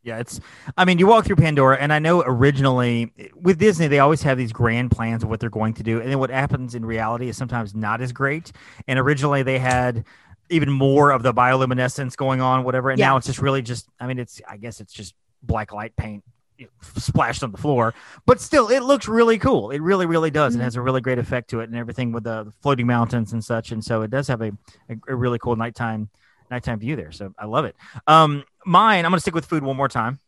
Yeah, 0.01 0.19
it's. 0.19 0.39
I 0.77 0.85
mean, 0.85 0.97
you 0.97 1.07
walk 1.07 1.25
through 1.25 1.35
Pandora, 1.35 1.75
and 1.77 1.91
I 1.91 1.99
know 1.99 2.23
originally 2.25 3.11
with 3.35 3.59
Disney 3.59 3.87
they 3.87 3.99
always 3.99 4.23
have 4.23 4.37
these 4.37 4.53
grand 4.53 4.91
plans 4.91 5.23
of 5.23 5.29
what 5.29 5.41
they're 5.41 5.49
going 5.49 5.73
to 5.73 5.83
do, 5.83 5.99
and 5.99 6.09
then 6.09 6.19
what 6.19 6.29
happens 6.29 6.73
in 6.73 6.85
reality 6.85 7.27
is 7.27 7.35
sometimes 7.35 7.75
not 7.75 7.99
as 7.99 8.13
great. 8.13 8.53
And 8.87 8.97
originally 8.97 9.43
they 9.43 9.59
had 9.59 10.05
even 10.49 10.71
more 10.71 11.11
of 11.11 11.21
the 11.21 11.33
bioluminescence 11.33 12.15
going 12.15 12.39
on, 12.39 12.63
whatever, 12.63 12.89
and 12.91 12.97
Yeah. 12.97 13.07
now 13.07 13.17
it's 13.17 13.27
just 13.27 13.39
really 13.41 13.61
just. 13.61 13.89
I 13.99 14.07
mean, 14.07 14.19
it's. 14.19 14.41
I 14.47 14.55
guess 14.55 14.79
it's 14.79 14.93
just 14.93 15.15
black 15.43 15.73
light 15.73 15.93
paint 15.97 16.23
you 16.59 16.65
know, 16.65 16.71
splashed 16.99 17.41
on 17.43 17.51
the 17.51 17.57
floor, 17.57 17.93
but 18.25 18.39
still, 18.41 18.67
it 18.69 18.81
looks 18.83 19.07
really 19.07 19.37
cool. 19.39 19.71
It 19.71 19.81
really, 19.81 20.05
really 20.05 20.29
does. 20.29 20.55
Mhm. 20.55 20.59
It 20.59 20.63
has 20.63 20.75
a 20.75 20.81
really 20.81 21.01
great 21.01 21.17
effect 21.17 21.49
to 21.51 21.61
it, 21.61 21.69
and 21.69 21.75
everything 21.77 22.11
with 22.11 22.25
the 22.25 22.51
floating 22.61 22.85
mountains 22.85 23.33
and 23.33 23.43
such. 23.43 23.71
And 23.71 23.83
so 23.83 24.01
it 24.01 24.11
does 24.11 24.27
have 24.27 24.41
a, 24.41 24.51
a, 24.89 24.95
a 25.07 25.15
really 25.15 25.39
cool 25.39 25.55
nighttime 25.55 26.09
nighttime 26.51 26.79
view 26.79 26.95
there. 26.95 27.11
So 27.11 27.33
I 27.39 27.45
love 27.45 27.65
it. 27.65 27.75
Um, 28.07 28.43
mine, 28.65 29.05
I'm 29.05 29.11
gonna 29.11 29.21
stick 29.21 29.35
with 29.35 29.45
food 29.45 29.63
one 29.63 29.77
more 29.77 29.87
time. 29.87 30.19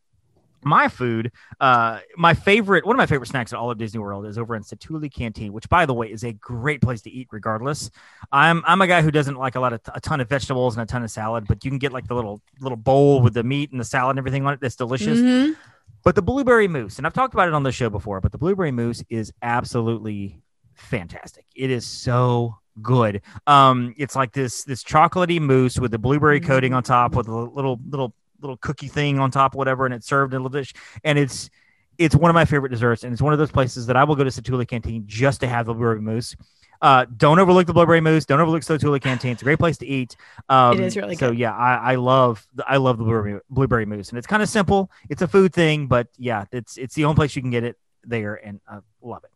My 0.64 0.90
food, 0.90 1.32
uh, 1.60 2.02
my 2.16 2.36
favorite, 2.36 2.86
one 2.86 2.96
of 2.96 3.00
my 3.00 3.08
favorite 3.08 3.26
snacks 3.26 3.52
at 3.52 3.58
all 3.58 3.72
of 3.72 3.80
Disney 3.80 4.00
World 4.00 4.28
is 4.28 4.38
over 4.38 4.56
in 4.56 4.62
Satu'li 4.62 5.12
Canteen, 5.12 5.54
which, 5.54 5.68
by 5.70 5.88
the 5.88 5.94
way, 5.96 6.12
is 6.12 6.24
a 6.24 6.34
great 6.34 6.84
place 6.84 7.02
to 7.02 7.10
eat. 7.10 7.28
Regardless, 7.32 7.90
I'm 8.32 8.62
I'm 8.68 8.80
a 8.80 8.86
guy 8.86 9.02
who 9.02 9.10
doesn't 9.10 9.38
like 9.38 9.56
a 9.56 9.60
lot 9.60 9.74
of 9.74 9.82
a 9.96 10.00
ton 10.00 10.22
of 10.22 10.30
vegetables 10.30 10.78
and 10.78 10.84
a 10.84 10.86
ton 10.86 11.02
of 11.04 11.10
salad, 11.10 11.46
but 11.48 11.66
you 11.66 11.72
can 11.72 11.80
get 11.80 11.92
like 11.92 12.08
the 12.08 12.14
little 12.14 12.42
little 12.60 12.78
bowl 12.78 13.22
with 13.24 13.34
the 13.34 13.44
meat 13.44 13.72
and 13.72 13.80
the 13.80 13.84
salad 13.84 14.12
and 14.12 14.20
everything 14.20 14.46
on 14.46 14.54
it. 14.54 14.60
That's 14.62 14.76
delicious. 14.76 15.18
Mhm. 15.18 15.56
But 16.04 16.16
the 16.16 16.22
blueberry 16.22 16.68
mousse, 16.68 16.98
and 16.98 17.06
I've 17.06 17.14
talked 17.14 17.34
about 17.34 17.48
it 17.48 17.54
on 17.54 17.64
the 17.64 17.72
show 17.72 17.90
before, 17.90 18.22
but 18.22 18.32
the 18.32 18.38
blueberry 18.38 18.72
mousse 18.72 19.04
is 19.10 19.32
absolutely 19.42 20.42
fantastic. 20.74 21.46
It 21.56 21.70
is 21.70 21.86
so 21.86 22.58
good. 22.82 23.22
Um, 23.48 23.94
it's 23.98 24.16
like 24.16 24.32
this 24.34 24.64
this 24.64 24.84
chocolatey 24.84 25.40
mousse 25.40 25.80
with 25.80 25.92
the 25.92 26.00
blueberry 26.00 26.40
coating 26.40 26.74
on 26.74 26.84
top 26.84 27.16
with 27.16 27.28
a 27.28 27.36
little 27.36 27.80
little 27.88 28.14
little 28.42 28.58
cookie 28.58 28.88
thing 28.88 29.20
on 29.20 29.32
top, 29.32 29.56
whatever, 29.56 29.86
and 29.86 29.94
it's 29.94 30.08
served 30.08 30.34
in 30.34 30.40
a 30.40 30.44
little 30.44 30.58
dish. 30.60 30.74
And 31.04 31.20
it's 31.20 31.50
it's 31.98 32.16
one 32.16 32.32
of 32.32 32.36
my 32.36 32.46
favorite 32.46 32.70
desserts, 32.70 33.04
and 33.04 33.14
it's 33.14 33.22
one 33.22 33.34
of 33.34 33.40
those 33.40 33.52
places 33.52 33.86
that 33.88 33.96
I 33.96 34.04
will 34.04 34.16
go 34.16 34.24
to 34.24 34.30
Satula 34.30 34.68
Canteen 34.68 35.04
just 35.06 35.42
to 35.42 35.48
have 35.48 35.66
the 35.66 35.74
blueberry 35.74 36.02
mousse. 36.02 36.36
Uh, 36.82 37.06
don't 37.18 37.38
overlook 37.40 37.68
the 37.68 37.74
blueberry 37.74 38.02
mousse. 38.02 38.26
Don't 38.26 38.40
overlook 38.40 38.64
Satula 38.64 39.00
Canteen. 39.00 39.34
It's 39.34 39.42
a 39.44 39.46
great 39.46 39.60
place 39.60 39.78
to 39.78 39.86
eat. 39.86 40.16
Um, 40.50 40.74
It 40.74 40.80
is 40.86 40.98
really 40.98 41.16
so 41.16 41.30
good. 41.30 41.38
yeah, 41.38 41.56
I, 41.56 41.92
I 41.94 41.96
love 41.96 42.46
the- 42.56 42.68
I 42.68 42.78
love 42.78 42.98
the 42.98 43.04
blueberry 43.04 43.40
blueberry 43.52 43.86
mousse, 43.86 44.10
and 44.10 44.18
it's 44.18 44.26
kind 44.28 44.42
of 44.42 44.50
simple. 44.50 44.90
It's 45.10 45.22
a 45.22 45.28
food 45.28 45.54
thing, 45.54 45.86
but 45.88 46.08
yeah, 46.18 46.46
it's 46.52 46.78
it's 46.78 46.96
the 46.96 47.06
only 47.06 47.16
place 47.16 47.36
you 47.36 47.42
can 47.44 47.52
get 47.52 47.64
it 47.64 47.78
there, 48.04 48.36
and 48.44 48.60
I 48.68 48.80
love 49.04 49.24
it. 49.24 49.30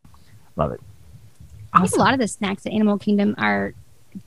Love 0.55 0.71
it. 0.71 0.81
I 1.73 1.81
think 1.81 1.95
a 1.95 1.99
lot 1.99 2.13
of 2.13 2.19
the 2.19 2.27
snacks 2.27 2.65
at 2.65 2.71
Animal 2.73 2.97
Kingdom 2.97 3.35
are 3.37 3.73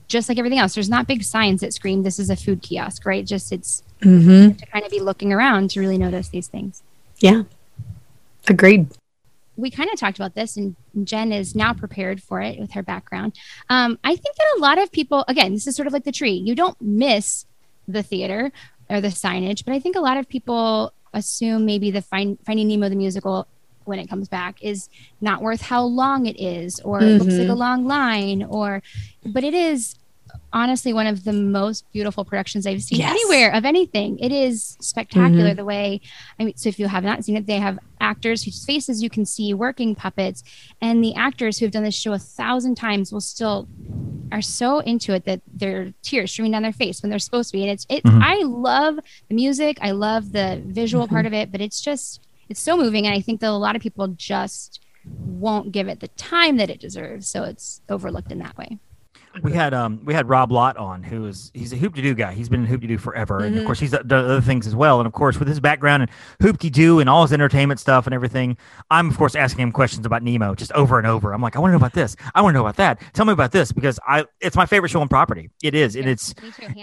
just 0.07 0.29
like 0.29 0.39
everything 0.39 0.59
else. 0.59 0.75
There's 0.75 0.91
not 0.91 1.07
big 1.09 1.25
signs 1.25 1.63
that 1.63 1.73
scream 1.73 2.03
this 2.03 2.19
is 2.19 2.29
a 2.31 2.37
food 2.37 2.63
kiosk, 2.63 3.05
right? 3.07 3.25
Just 3.27 3.51
it's 3.53 3.83
Mhm. 4.03 4.57
to 4.59 4.67
kind 4.67 4.85
of 4.85 4.91
be 4.93 5.01
looking 5.01 5.33
around 5.33 5.71
to 5.71 5.81
really 5.81 5.99
notice 5.99 6.29
these 6.29 6.47
things. 6.47 6.83
yeah 7.21 7.43
agreed 8.47 8.87
We 9.59 9.71
kind 9.71 9.91
of 9.93 9.99
talked 9.99 10.19
about 10.19 10.35
this, 10.35 10.57
and 10.57 10.77
Jen 11.05 11.33
is 11.33 11.55
now 11.57 11.75
prepared 11.75 12.23
for 12.23 12.41
it 12.41 12.59
with 12.61 12.73
her 12.73 12.83
background. 12.83 13.35
Um, 13.69 13.99
I 14.05 14.15
think 14.15 14.37
that 14.37 14.55
a 14.57 14.61
lot 14.61 14.79
of 14.79 14.93
people, 14.93 15.25
again, 15.27 15.53
this 15.53 15.67
is 15.67 15.75
sort 15.77 15.89
of 15.89 15.93
like 15.93 16.05
the 16.05 16.13
tree. 16.13 16.33
You 16.33 16.55
don't 16.55 16.81
miss 16.81 17.45
the 17.89 18.03
theater 18.03 18.53
or 18.89 19.01
the 19.01 19.09
signage, 19.09 19.65
but 19.65 19.75
I 19.75 19.81
think 19.81 19.97
a 19.97 20.01
lot 20.01 20.17
of 20.17 20.29
people 20.29 20.93
assume 21.13 21.67
maybe 21.67 21.91
the 21.91 22.03
find, 22.03 22.39
Finding 22.47 22.69
Nemo 22.69 22.89
the 22.89 22.97
musical 22.97 23.49
when 23.85 23.99
it 23.99 24.09
comes 24.09 24.29
back 24.29 24.63
is 24.63 24.89
not 25.21 25.43
worth 25.43 25.63
how 25.63 25.83
long 25.83 26.27
it 26.27 26.39
is, 26.39 26.79
or 26.81 27.01
it 27.01 27.19
looks 27.19 27.35
like 27.39 27.49
a 27.49 27.55
long 27.55 27.87
line, 27.87 28.45
or 28.45 28.83
but 29.25 29.43
it 29.43 29.55
is 29.55 29.97
honestly 30.53 30.93
one 30.93 31.07
of 31.07 31.25
the 31.25 31.33
most 31.33 31.85
beautiful 31.93 32.25
productions 32.25 32.67
I've 32.67 32.83
seen 32.83 32.99
Yes. 33.01 33.11
anywhere 33.11 33.51
of 33.55 33.65
anything. 33.65 34.19
It 34.19 34.31
is 34.31 34.77
spectacular 34.81 35.55
the 35.55 35.65
way 35.65 36.01
I 36.39 36.45
mean, 36.45 36.57
so 36.57 36.69
if 36.69 36.79
you 36.79 36.87
have 36.87 37.03
not 37.03 37.25
seen 37.25 37.37
it, 37.37 37.47
they 37.47 37.59
have 37.59 37.79
actors 38.09 38.43
whose 38.45 38.65
faces 38.65 39.03
you 39.03 39.11
can 39.11 39.25
see 39.27 39.53
working 39.55 39.95
puppets, 39.95 40.43
and 40.81 41.03
the 41.05 41.15
actors 41.15 41.59
who 41.59 41.65
have 41.67 41.73
done 41.73 41.85
this 41.85 41.95
show 41.95 42.13
a 42.13 42.19
thousand 42.19 42.75
times 42.75 43.13
will 43.13 43.21
still 43.21 43.69
are 44.31 44.43
so 44.43 44.81
into 44.81 45.15
it 45.15 45.25
that 45.25 45.41
their 45.63 45.93
tears 46.03 46.31
streaming 46.31 46.53
down 46.53 46.63
their 46.63 46.73
face 46.73 47.01
when 47.03 47.09
they're 47.11 47.19
supposed 47.19 47.51
to 47.51 47.57
be. 47.57 47.63
And 47.63 47.71
it's 47.71 47.87
it. 47.89 48.03
Mhm. 48.05 48.21
I 48.23 48.43
love 48.45 48.95
the 49.29 49.35
music, 49.35 49.79
I 49.81 49.93
love 49.93 50.33
the 50.33 50.63
visual 50.67 51.07
part 51.09 51.25
of 51.27 51.33
it, 51.33 51.51
but 51.53 51.61
it's 51.61 51.81
just 51.81 52.21
it's 52.51 52.61
so 52.61 52.77
moving, 52.77 53.07
and 53.07 53.15
I 53.15 53.21
think 53.21 53.41
that 53.41 53.51
a 53.51 53.65
lot 53.67 53.77
of 53.77 53.83
people 53.83 54.09
just 54.09 54.81
won't 55.47 55.73
give 55.73 55.87
it 55.89 56.01
the 56.01 56.09
time 56.09 56.57
that 56.59 56.71
it 56.71 56.81
deserves, 56.81 57.29
so 57.29 57.43
it's 57.45 57.81
overlooked 57.89 58.33
in 58.33 58.39
that 58.39 58.57
way. 58.57 58.79
We 59.43 59.53
had 59.53 59.75
um 59.75 60.01
we 60.05 60.15
had 60.15 60.29
Rob 60.29 60.51
Lott 60.53 60.77
on, 60.77 61.03
who 61.03 61.27
is 61.27 61.51
he's 61.55 61.73
a 61.73 61.77
Hoop-Dee-Doo 61.77 62.15
guy. 62.15 62.33
He's 62.35 62.49
been 62.49 62.61
in 62.61 62.67
Hoop-Dee-Doo 62.67 62.99
forever, 62.99 63.39
and 63.41 63.57
of 63.57 63.63
Mhm. 63.63 63.67
course 63.67 63.81
he's 63.81 63.91
done 63.91 64.13
other 64.13 64.41
things 64.41 64.67
as 64.67 64.75
well. 64.75 65.01
And 65.01 65.07
of 65.07 65.13
course, 65.13 65.39
with 65.39 65.49
his 65.49 65.61
background 65.61 66.03
in 66.05 66.09
Hoop-Dee-Doo 66.43 67.01
and 67.01 67.09
all 67.09 67.23
his 67.23 67.33
entertainment 67.33 67.81
stuff 67.81 68.07
and 68.07 68.15
everything, 68.15 68.57
I'm 68.91 69.09
of 69.09 69.17
course 69.19 69.35
asking 69.35 69.63
him 69.63 69.73
questions 69.73 70.07
about 70.07 70.23
Nemo 70.23 70.55
just 70.55 70.73
over 70.73 70.99
and 70.99 71.07
over. 71.07 71.33
I'm 71.33 71.43
like, 71.43 71.57
I 71.57 71.61
want 71.61 71.71
to 71.71 71.73
know 71.73 71.79
about 71.79 71.93
this. 71.95 72.17
I 72.35 72.43
want 72.43 72.55
to 72.55 72.59
know 72.59 72.65
about 72.65 72.77
that. 72.77 73.01
Tell 73.13 73.25
me 73.25 73.33
about 73.33 73.53
this 73.53 73.73
because 73.73 73.99
I 74.07 74.25
it's 74.41 74.57
my 74.57 74.67
favorite 74.67 74.89
show 74.91 75.01
on 75.01 75.09
property. 75.09 75.51
It 75.63 75.75
is, 75.75 75.97
and 75.97 76.09
it's 76.09 76.35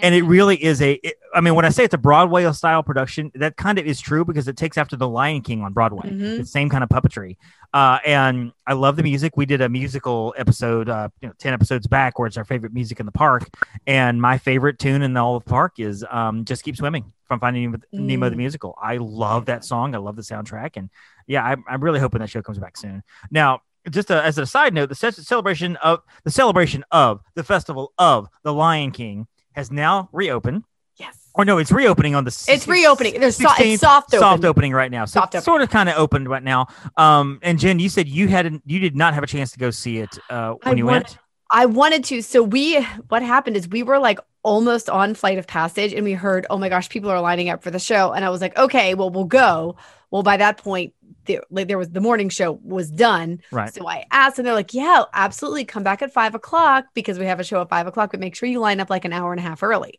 and 0.02 0.14
it 0.14 0.22
really 0.24 0.62
is 0.62 0.80
a. 0.82 0.92
It, 1.02 1.16
I 1.34 1.40
mean, 1.40 1.54
when 1.54 1.64
I 1.64 1.68
say 1.70 1.84
it's 1.84 1.94
a 1.94 1.98
Broadway 1.98 2.50
style 2.52 2.82
production, 2.82 3.30
that 3.34 3.56
kind 3.56 3.78
of 3.78 3.86
is 3.86 4.00
true 4.00 4.24
because 4.24 4.48
it 4.48 4.56
takes 4.56 4.78
after 4.78 4.96
The 4.96 5.08
Lion 5.08 5.42
King 5.42 5.62
on 5.62 5.72
Broadway. 5.74 6.08
Mhm. 6.10 6.38
The 6.38 6.46
same 6.46 6.68
kind 6.70 6.82
of 6.82 6.88
puppetry. 6.88 7.36
Uh, 7.74 7.98
and 8.06 8.52
I 8.66 8.72
love 8.72 8.96
the 8.96 9.02
music. 9.02 9.36
We 9.36 9.44
did 9.44 9.60
a 9.60 9.68
musical 9.68 10.32
episode, 10.38 10.88
uh, 10.88 11.08
you 11.20 11.28
know, 11.28 11.34
ten 11.38 11.52
episodes 11.52 11.86
back, 11.86 12.18
where 12.18 12.26
it's 12.26 12.38
our 12.38 12.44
favorite 12.46 12.72
music 12.72 13.00
in 13.00 13.06
the 13.06 13.12
park. 13.12 13.48
And 13.86 14.20
my 14.22 14.38
favorite 14.38 14.78
tune 14.78 15.02
in 15.02 15.16
all 15.16 15.36
of 15.36 15.44
the 15.44 15.50
park 15.50 15.74
is 15.78 16.04
um, 16.10 16.44
"Just 16.44 16.62
Keep 16.64 16.76
Swimming" 16.76 17.12
from 17.28 17.40
Finding 17.40 17.62
Nemo, 17.64 17.78
Nemo 17.92 18.28
the 18.30 18.34
Mm. 18.34 18.38
musical. 18.38 18.78
I 18.82 18.96
love 18.96 19.46
that 19.46 19.64
song. 19.64 19.94
I 19.94 19.98
love 19.98 20.16
the 20.16 20.22
soundtrack, 20.22 20.76
and 20.76 20.90
yeah, 21.26 21.44
I, 21.44 21.56
I'm 21.68 21.82
really 21.82 22.00
hoping 22.00 22.20
that 22.20 22.30
show 22.30 22.40
comes 22.42 22.58
back 22.58 22.76
soon. 22.76 23.02
Now, 23.30 23.60
just 23.90 24.10
a, 24.10 24.22
as 24.24 24.38
a 24.38 24.46
side 24.46 24.74
note, 24.74 24.88
the 24.88 24.94
celebration 24.94 25.76
of 25.76 26.00
the 26.24 26.30
celebration 26.30 26.84
of 26.90 27.20
the 27.34 27.44
festival 27.44 27.92
of 27.98 28.28
the 28.42 28.52
Lion 28.52 28.90
King 28.90 29.26
has 29.52 29.70
now 29.70 30.08
reopened 30.12 30.64
yes 30.98 31.30
Or 31.34 31.44
no, 31.44 31.58
it's 31.58 31.70
reopening 31.70 32.14
on 32.14 32.24
the. 32.24 32.44
It's 32.48 32.66
reopening. 32.66 33.20
There's 33.20 33.36
so, 33.36 33.48
it's 33.58 33.80
soft 33.82 34.08
open. 34.14 34.20
soft 34.20 34.44
opening 34.44 34.72
right 34.72 34.90
now. 34.90 35.04
So 35.04 35.20
Soft 35.20 35.34
it's 35.34 35.44
sort 35.44 35.62
of 35.62 35.70
kind 35.70 35.88
of 35.88 35.96
opened 35.96 36.28
right 36.28 36.42
now. 36.42 36.66
Um, 36.96 37.38
and 37.42 37.58
Jen, 37.58 37.78
you 37.78 37.88
said 37.88 38.08
you 38.08 38.28
hadn't, 38.28 38.62
you 38.66 38.78
did 38.80 38.96
not 38.96 39.14
have 39.14 39.22
a 39.22 39.26
chance 39.26 39.52
to 39.52 39.58
go 39.58 39.70
see 39.70 39.98
it 39.98 40.18
uh, 40.30 40.54
when 40.62 40.74
I 40.74 40.78
you 40.78 40.86
wanted- 40.86 41.02
went. 41.08 41.18
I 41.50 41.66
wanted 41.66 42.04
to. 42.04 42.22
So 42.22 42.42
we, 42.42 42.80
what 43.08 43.22
happened 43.22 43.56
is 43.56 43.68
we 43.68 43.82
were 43.82 43.98
like 43.98 44.18
almost 44.42 44.88
on 44.88 45.14
Flight 45.14 45.38
of 45.38 45.46
Passage, 45.46 45.92
and 45.92 46.04
we 46.04 46.12
heard, 46.12 46.46
oh 46.50 46.58
my 46.58 46.68
gosh, 46.68 46.88
people 46.88 47.10
are 47.10 47.20
lining 47.20 47.48
up 47.50 47.62
for 47.62 47.70
the 47.70 47.78
show, 47.78 48.12
and 48.12 48.24
I 48.24 48.30
was 48.30 48.40
like, 48.40 48.56
okay, 48.56 48.94
well 48.94 49.10
we'll 49.10 49.24
go. 49.24 49.76
Well, 50.10 50.22
by 50.22 50.36
that 50.36 50.58
point, 50.58 50.94
there, 51.26 51.42
like 51.50 51.68
there 51.68 51.78
was 51.78 51.90
the 51.90 52.00
morning 52.00 52.28
show 52.28 52.52
was 52.62 52.90
done. 52.90 53.40
Right. 53.50 53.72
So 53.72 53.88
I 53.88 54.04
asked, 54.10 54.38
and 54.38 54.46
they're 54.46 54.54
like, 54.54 54.74
yeah, 54.74 55.04
absolutely, 55.12 55.64
come 55.64 55.82
back 55.82 56.02
at 56.02 56.12
five 56.12 56.34
o'clock 56.34 56.86
because 56.94 57.18
we 57.18 57.26
have 57.26 57.40
a 57.40 57.44
show 57.44 57.60
at 57.60 57.68
five 57.68 57.86
o'clock, 57.86 58.12
but 58.12 58.20
make 58.20 58.36
sure 58.36 58.48
you 58.48 58.60
line 58.60 58.80
up 58.80 58.90
like 58.90 59.04
an 59.04 59.12
hour 59.12 59.32
and 59.32 59.40
a 59.40 59.42
half 59.42 59.62
early. 59.62 59.98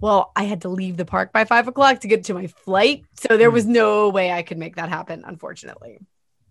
Well, 0.00 0.32
I 0.34 0.44
had 0.44 0.62
to 0.62 0.68
leave 0.68 0.96
the 0.96 1.04
park 1.04 1.32
by 1.32 1.44
five 1.44 1.68
o'clock 1.68 2.00
to 2.00 2.08
get 2.08 2.24
to 2.24 2.34
my 2.34 2.46
flight, 2.46 3.04
so 3.14 3.36
there 3.36 3.50
was 3.50 3.64
hmm. 3.64 3.72
no 3.72 4.08
way 4.08 4.32
I 4.32 4.42
could 4.42 4.58
make 4.58 4.76
that 4.76 4.88
happen, 4.88 5.24
unfortunately. 5.26 5.98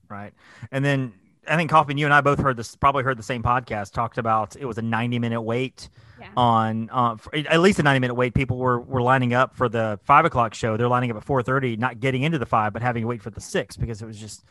Right. 0.09 0.33
And 0.71 0.85
then 0.85 1.13
I 1.47 1.55
think 1.55 1.69
Kaufman, 1.69 1.97
you 1.97 2.05
and 2.05 2.13
I 2.13 2.21
both 2.21 2.39
heard 2.39 2.57
this, 2.57 2.75
probably 2.75 3.03
heard 3.03 3.17
the 3.17 3.23
same 3.23 3.43
podcast, 3.43 3.91
talked 3.93 4.17
about 4.17 4.55
it 4.55 4.65
was 4.65 4.77
a 4.77 4.81
90 4.81 5.19
minute 5.19 5.41
wait 5.41 5.89
Yeah. 6.19 6.27
on, 6.35 6.89
uh, 6.91 7.15
for, 7.17 7.35
at 7.35 7.59
least 7.59 7.79
a 7.79 7.83
90 7.83 7.99
minute 7.99 8.15
wait. 8.15 8.33
People 8.33 8.57
were, 8.57 8.79
were 8.79 9.01
lining 9.01 9.33
up 9.33 9.55
for 9.55 9.69
the 9.69 9.99
five 10.03 10.25
o'clock 10.25 10.53
show. 10.53 10.77
They're 10.77 10.87
lining 10.87 11.11
up 11.11 11.17
at 11.17 11.25
4.30, 11.25 11.77
not 11.77 11.99
getting 11.99 12.23
into 12.23 12.37
the 12.37 12.45
five, 12.45 12.73
but 12.73 12.81
having 12.81 13.01
to 13.03 13.07
wait 13.07 13.21
for 13.21 13.29
the 13.29 13.41
six 13.41 13.77
because 13.77 14.01
it 14.01 14.05
was 14.05 14.19
just 14.19 14.43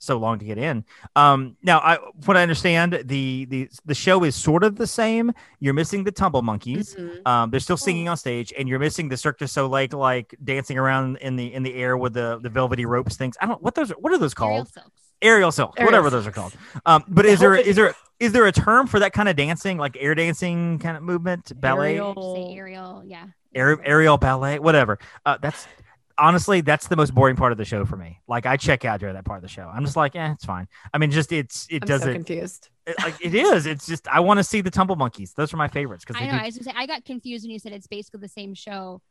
so 0.00 0.18
long 0.18 0.38
to 0.38 0.44
get 0.44 0.58
in. 0.58 0.84
Um, 1.16 1.56
now, 1.62 1.78
I, 1.78 1.96
what 2.26 2.36
I 2.36 2.42
understand, 2.42 3.00
the, 3.04 3.46
the, 3.46 3.70
the 3.86 3.94
show 3.94 4.22
is 4.24 4.34
sort 4.34 4.62
of 4.62 4.76
the 4.76 4.86
same. 4.86 5.32
You're 5.60 5.72
missing 5.72 6.04
the 6.04 6.12
tumble 6.12 6.42
monkeys. 6.42 6.94
Mhm. 6.94 7.26
Um, 7.26 7.50
they're 7.50 7.60
still 7.60 7.78
singing 7.78 8.08
on 8.08 8.18
stage, 8.18 8.52
and 8.58 8.68
you're 8.68 8.78
missing 8.80 9.08
the 9.08 9.16
Cirque 9.16 9.38
du 9.38 9.46
Soleil, 9.46 9.88
like 9.96 10.34
dancing 10.44 10.76
around 10.76 11.16
in 11.18 11.36
the 11.36 11.54
in 11.54 11.62
the 11.62 11.74
air 11.74 11.96
with 11.96 12.12
the 12.12 12.38
the 12.42 12.50
velvety 12.50 12.84
ropes 12.84 13.16
things. 13.16 13.36
I 13.40 13.46
don't 13.46 13.62
what 13.62 13.74
those 13.76 13.92
are, 13.92 13.94
what 13.94 14.12
are 14.12 14.18
those 14.18 14.34
called? 14.34 14.68
silks. 14.68 14.90
Aerial 15.24 15.50
silk, 15.50 15.74
Aerial 15.76 15.86
whatever 15.90 16.10
those 16.10 16.26
are 16.26 16.30
called. 16.32 16.54
Um, 16.86 17.02
but 17.08 17.26
is 17.26 17.38
The 17.40 17.44
there 17.46 17.54
whole 17.56 17.64
is 17.64 17.76
there 17.76 17.94
is 18.20 18.32
there 18.32 18.46
a 18.46 18.52
term 18.52 18.86
for 18.86 19.00
that 19.00 19.12
kind 19.12 19.28
of 19.28 19.34
dancing, 19.36 19.76
like 19.78 19.96
air 19.98 20.14
dancing 20.14 20.78
kind 20.78 20.96
of 20.96 21.02
movement, 21.02 21.52
ballet, 21.60 21.96
Aerial- 21.96 22.34
say 22.50 22.56
aerial, 22.56 23.02
yeah. 23.04 23.26
air, 23.54 23.78
aerial 23.84 24.16
ballet, 24.18 24.58
whatever? 24.60 24.98
Uh, 25.26 25.36
that's 25.40 25.66
honestly 26.16 26.60
that's 26.60 26.86
the 26.86 26.94
most 26.94 27.12
boring 27.12 27.34
part 27.34 27.50
of 27.50 27.58
the 27.58 27.64
show 27.64 27.84
for 27.84 27.96
me. 27.96 28.20
Like 28.28 28.46
I 28.46 28.56
check 28.56 28.84
out 28.84 29.00
during 29.00 29.14
that 29.16 29.24
part 29.24 29.38
of 29.38 29.42
the 29.42 29.48
show. 29.48 29.68
I'm 29.72 29.84
just 29.84 29.96
like, 29.96 30.14
yeah, 30.14 30.32
it's 30.32 30.44
fine. 30.44 30.68
I 30.92 30.98
mean, 30.98 31.10
just 31.10 31.32
it's 31.32 31.66
it 31.70 31.82
I'm 31.82 31.88
doesn't 31.88 32.12
confused. 32.14 32.68
it, 32.86 32.94
like 33.02 33.16
it 33.24 33.34
is. 33.34 33.66
It's 33.66 33.86
just 33.86 34.06
I 34.08 34.20
want 34.20 34.38
to 34.38 34.44
see 34.44 34.60
the 34.60 34.70
tumble 34.70 34.94
monkeys. 34.96 35.32
Those 35.32 35.52
are 35.52 35.56
my 35.56 35.68
favorites 35.68 36.04
because 36.06 36.22
I 36.22 36.26
know. 36.26 36.32
do 36.32 36.38
I 36.38 36.46
was 36.46 36.56
gonna 36.58 36.64
say 36.72 36.72
I 36.76 36.86
got 36.86 37.04
confused 37.04 37.44
when 37.44 37.50
you 37.50 37.58
said 37.58 37.72
it's 37.72 37.88
basically 37.88 38.20
the 38.20 38.28
same 38.28 38.54
show, 38.54 39.02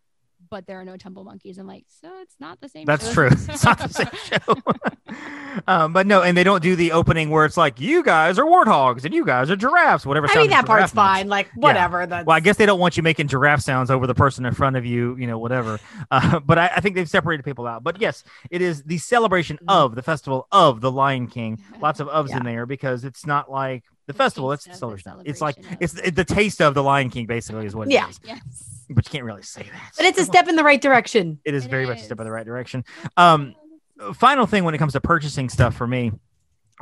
but 0.50 0.66
there 0.68 0.80
are 0.80 0.86
no 0.86 0.98
tumble 0.98 1.24
monkeys. 1.24 1.58
I'm 1.58 1.68
like, 1.68 1.86
so 2.02 2.10
it's 2.22 2.36
not 2.40 2.60
the 2.62 2.70
same. 2.70 2.86
That's 2.86 3.08
show. 3.08 3.14
true. 3.14 3.30
It's 3.32 3.64
not 3.64 3.80
the 3.80 3.88
same 3.90 4.08
show. 4.26 5.62
um, 5.68 5.94
but 5.94 6.08
no, 6.08 6.22
and 6.22 6.36
they 6.38 6.44
don't 6.44 6.62
do 6.64 6.76
the 6.76 6.92
opening 6.92 7.30
where 7.30 7.46
it's 7.46 7.58
like 7.58 7.80
you 7.80 8.04
guys 8.04 8.38
are 8.40 8.46
warthogs 8.46 9.06
and 9.06 9.14
you 9.14 9.26
guys 9.26 9.50
are 9.52 9.56
giraffes, 9.56 10.06
whatever. 10.06 10.28
I 10.30 10.36
mean, 10.36 10.50
that 10.50 10.66
part's 10.66 10.92
giraffe 10.92 10.96
makes. 10.96 11.20
fine. 11.20 11.28
Like, 11.30 11.50
whatever. 11.56 12.06
That's 12.06 12.26
Well, 12.26 12.36
I 12.36 12.40
guess 12.40 12.58
they 12.58 12.66
don't 12.66 12.80
want 12.80 12.98
you 12.98 13.04
making 13.04 13.28
giraffe 13.28 13.62
sounds 13.62 13.90
over 13.92 14.08
the 14.08 14.16
person 14.16 14.46
in 14.46 14.54
front 14.54 14.76
of 14.76 14.86
you, 14.86 15.16
you 15.18 15.28
know, 15.28 15.38
whatever. 15.38 15.80
Uh, 16.12 16.40
but 16.40 16.60
I, 16.60 16.68
I 16.76 16.80
think 16.80 16.96
they've 16.96 17.10
separated 17.10 17.44
people 17.44 17.66
out. 17.66 17.84
But 17.84 18.00
yes, 18.00 18.24
it 18.52 18.62
is 18.62 18.84
the 18.84 18.98
celebration 19.00 19.58
Mhm. 19.58 19.74
of 19.74 19.96
the 19.96 20.02
festival 20.04 20.48
of 20.52 20.80
the 20.82 20.92
Lion 20.92 21.28
King. 21.28 21.60
Lots 21.82 22.00
of 22.00 22.08
ofs 22.08 22.30
Yeah. 22.30 22.38
in 22.38 22.44
there 22.44 22.66
because 22.68 23.04
it's 23.04 23.26
not 23.26 23.50
like 23.50 23.84
the 24.06 24.14
The 24.14 24.18
festival; 24.18 24.52
it's 24.52 24.66
taste 24.66 24.80
the 24.82 24.88
of 24.88 24.96
the 24.98 25.02
celebration. 25.02 25.30
It's 25.32 25.42
like 25.42 25.58
of- 25.58 25.78
it's 25.80 25.94
the, 25.94 26.12
the 26.12 26.26
taste 26.26 26.62
of 26.62 26.74
the 26.76 26.84
Lion 26.84 27.10
King, 27.10 27.26
basically, 27.26 27.66
is 27.66 27.76
what 27.76 27.88
it 27.88 27.94
Yeah. 27.94 28.10
is. 28.10 28.20
Yes. 28.24 28.83
But 28.94 29.06
you 29.06 29.12
can't 29.12 29.26
really 29.26 29.42
say 29.44 29.64
that. 29.64 29.92
but 29.98 30.06
it's 30.06 30.20
a 30.20 30.26
step 30.26 30.48
in 30.48 30.56
the 30.56 30.64
right 30.64 30.82
direction. 30.82 31.40
It 31.46 31.54
is 31.54 31.66
It 31.66 31.70
very 31.70 31.86
much 31.86 32.00
a 32.00 32.04
step 32.04 32.20
in 32.20 32.26
the 32.26 32.32
right 32.32 32.46
direction. 32.46 32.86
Um, 33.18 33.56
final 34.14 34.46
thing 34.46 34.64
when 34.64 34.74
it 34.76 34.78
comes 34.80 34.94
to 34.94 35.02
purchasing 35.02 35.50
stuff 35.50 35.76
for 35.76 35.88
me 35.88 36.12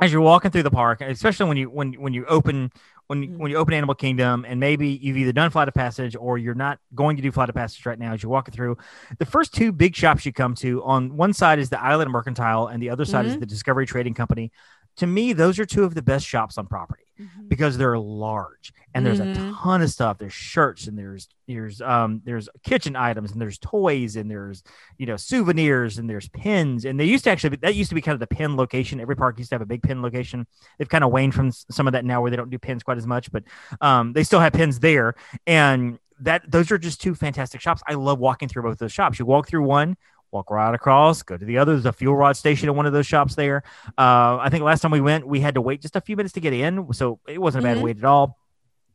as 0.00 0.10
you're 0.10 0.22
walking 0.22 0.50
through 0.50 0.62
the 0.62 0.70
park 0.70 1.02
especially 1.02 1.46
when 1.46 1.56
you 1.58 1.68
when 1.68 1.92
when 1.92 2.14
you 2.14 2.24
open 2.24 2.72
when 3.08 3.22
you, 3.22 3.28
Mhm. 3.28 3.36
when 3.36 3.50
you 3.50 3.58
open 3.58 3.74
animal 3.74 3.94
kingdom 3.94 4.46
and 4.48 4.58
maybe 4.58 4.88
you've 4.88 5.18
either 5.18 5.32
done 5.32 5.50
flight 5.50 5.68
of 5.68 5.74
passage 5.74 6.16
or 6.18 6.38
you're 6.38 6.54
not 6.54 6.78
going 6.94 7.16
to 7.16 7.22
do 7.22 7.30
flight 7.30 7.50
of 7.50 7.54
passage 7.54 7.84
right 7.84 7.98
now 7.98 8.14
as 8.14 8.22
you're 8.22 8.30
walking 8.32 8.54
through 8.54 8.78
the 9.18 9.26
first 9.26 9.54
two 9.54 9.70
big 9.70 9.94
shops 9.94 10.24
you 10.24 10.32
come 10.32 10.54
to 10.54 10.82
on 10.84 11.14
one 11.16 11.34
side 11.34 11.58
is 11.58 11.68
the 11.68 11.80
island 11.80 12.10
mercantile 12.10 12.68
and 12.68 12.82
the 12.82 12.88
other 12.88 13.04
side 13.04 13.26
is 13.26 13.36
Mhm. 13.36 13.40
the 13.40 13.46
discovery 13.46 13.84
trading 13.86 14.14
company 14.14 14.50
to 14.96 15.06
me 15.06 15.32
those 15.32 15.58
are 15.58 15.64
two 15.66 15.84
of 15.84 15.94
the 15.94 16.02
best 16.02 16.26
shops 16.26 16.58
on 16.58 16.66
property 16.66 17.02
Mhm. 17.20 17.48
because 17.48 17.76
they're 17.78 17.98
large 17.98 18.72
and 18.94 19.04
there's 19.06 19.20
a 19.20 19.24
Mhm. 19.26 19.54
ton 19.62 19.82
of 19.82 19.90
stuff. 19.90 20.18
There's 20.18 20.32
shirts 20.32 20.86
and 20.86 20.98
there's 20.98 21.28
there's 21.46 21.80
um 21.82 22.20
there's 22.24 22.48
kitchen 22.64 22.96
items 22.96 23.32
and 23.32 23.40
there's 23.40 23.58
toys 23.58 24.16
and 24.16 24.30
there's 24.30 24.62
you 24.98 25.06
know 25.06 25.16
souvenirs 25.16 25.98
and 25.98 26.08
there's 26.08 26.28
pins 26.30 26.84
and 26.84 26.98
they 26.98 27.04
used 27.04 27.24
to 27.24 27.30
actually 27.30 27.50
be, 27.50 27.56
that 27.58 27.74
used 27.74 27.90
to 27.90 27.94
be 27.94 28.00
kind 28.00 28.14
of 28.14 28.20
the 28.20 28.26
pin 28.34 28.56
location. 28.56 28.98
Every 29.00 29.14
park 29.16 29.38
used 29.38 29.50
to 29.50 29.54
have 29.54 29.62
a 29.62 29.66
big 29.66 29.82
pin 29.82 30.00
location. 30.02 30.46
They've 30.78 30.88
kind 30.88 31.04
of 31.04 31.12
waned 31.12 31.34
from 31.34 31.52
some 31.52 31.86
of 31.86 31.92
that 31.92 32.04
now 32.04 32.22
where 32.22 32.30
they 32.30 32.36
don't 32.36 32.50
do 32.50 32.58
pins 32.58 32.82
quite 32.82 32.98
as 32.98 33.06
much, 33.06 33.30
but 33.30 33.44
um 33.80 34.12
they 34.14 34.24
still 34.24 34.40
have 34.40 34.52
pins 34.54 34.80
there 34.80 35.14
and 35.46 35.98
that 36.20 36.42
those 36.50 36.70
are 36.70 36.78
just 36.78 37.00
two 37.00 37.14
fantastic 37.14 37.60
shops. 37.60 37.82
I 37.86 37.94
love 37.94 38.18
walking 38.18 38.48
through 38.48 38.62
both 38.62 38.78
those 38.78 38.92
shops. 38.92 39.18
You 39.18 39.26
walk 39.26 39.48
through 39.48 39.64
one. 39.64 39.96
Walk 40.32 40.50
right 40.50 40.74
across, 40.74 41.22
go 41.22 41.36
to 41.36 41.44
the 41.44 41.58
other. 41.58 41.72
There's 41.72 41.84
a 41.86 41.92
fuel 41.92 42.16
rod 42.16 42.36
station 42.38 42.68
in 42.70 42.74
one 42.74 42.86
of 42.86 42.94
those 42.94 43.06
shops 43.06 43.34
there. 43.34 43.62
Uh, 43.98 44.38
I 44.40 44.48
think 44.50 44.64
last 44.64 44.80
time 44.80 44.90
we 44.90 45.00
went, 45.02 45.26
we 45.26 45.40
had 45.40 45.54
to 45.54 45.60
wait 45.60 45.82
just 45.82 45.94
a 45.94 46.00
few 46.00 46.16
minutes 46.16 46.32
to 46.34 46.40
get 46.40 46.54
in, 46.54 46.90
so 46.94 47.20
it 47.28 47.40
wasn't 47.40 47.64
a 47.64 47.68
bad 47.68 47.76
Mhm. 47.76 47.82
wait 47.82 47.98
at 47.98 48.04
all. 48.04 48.38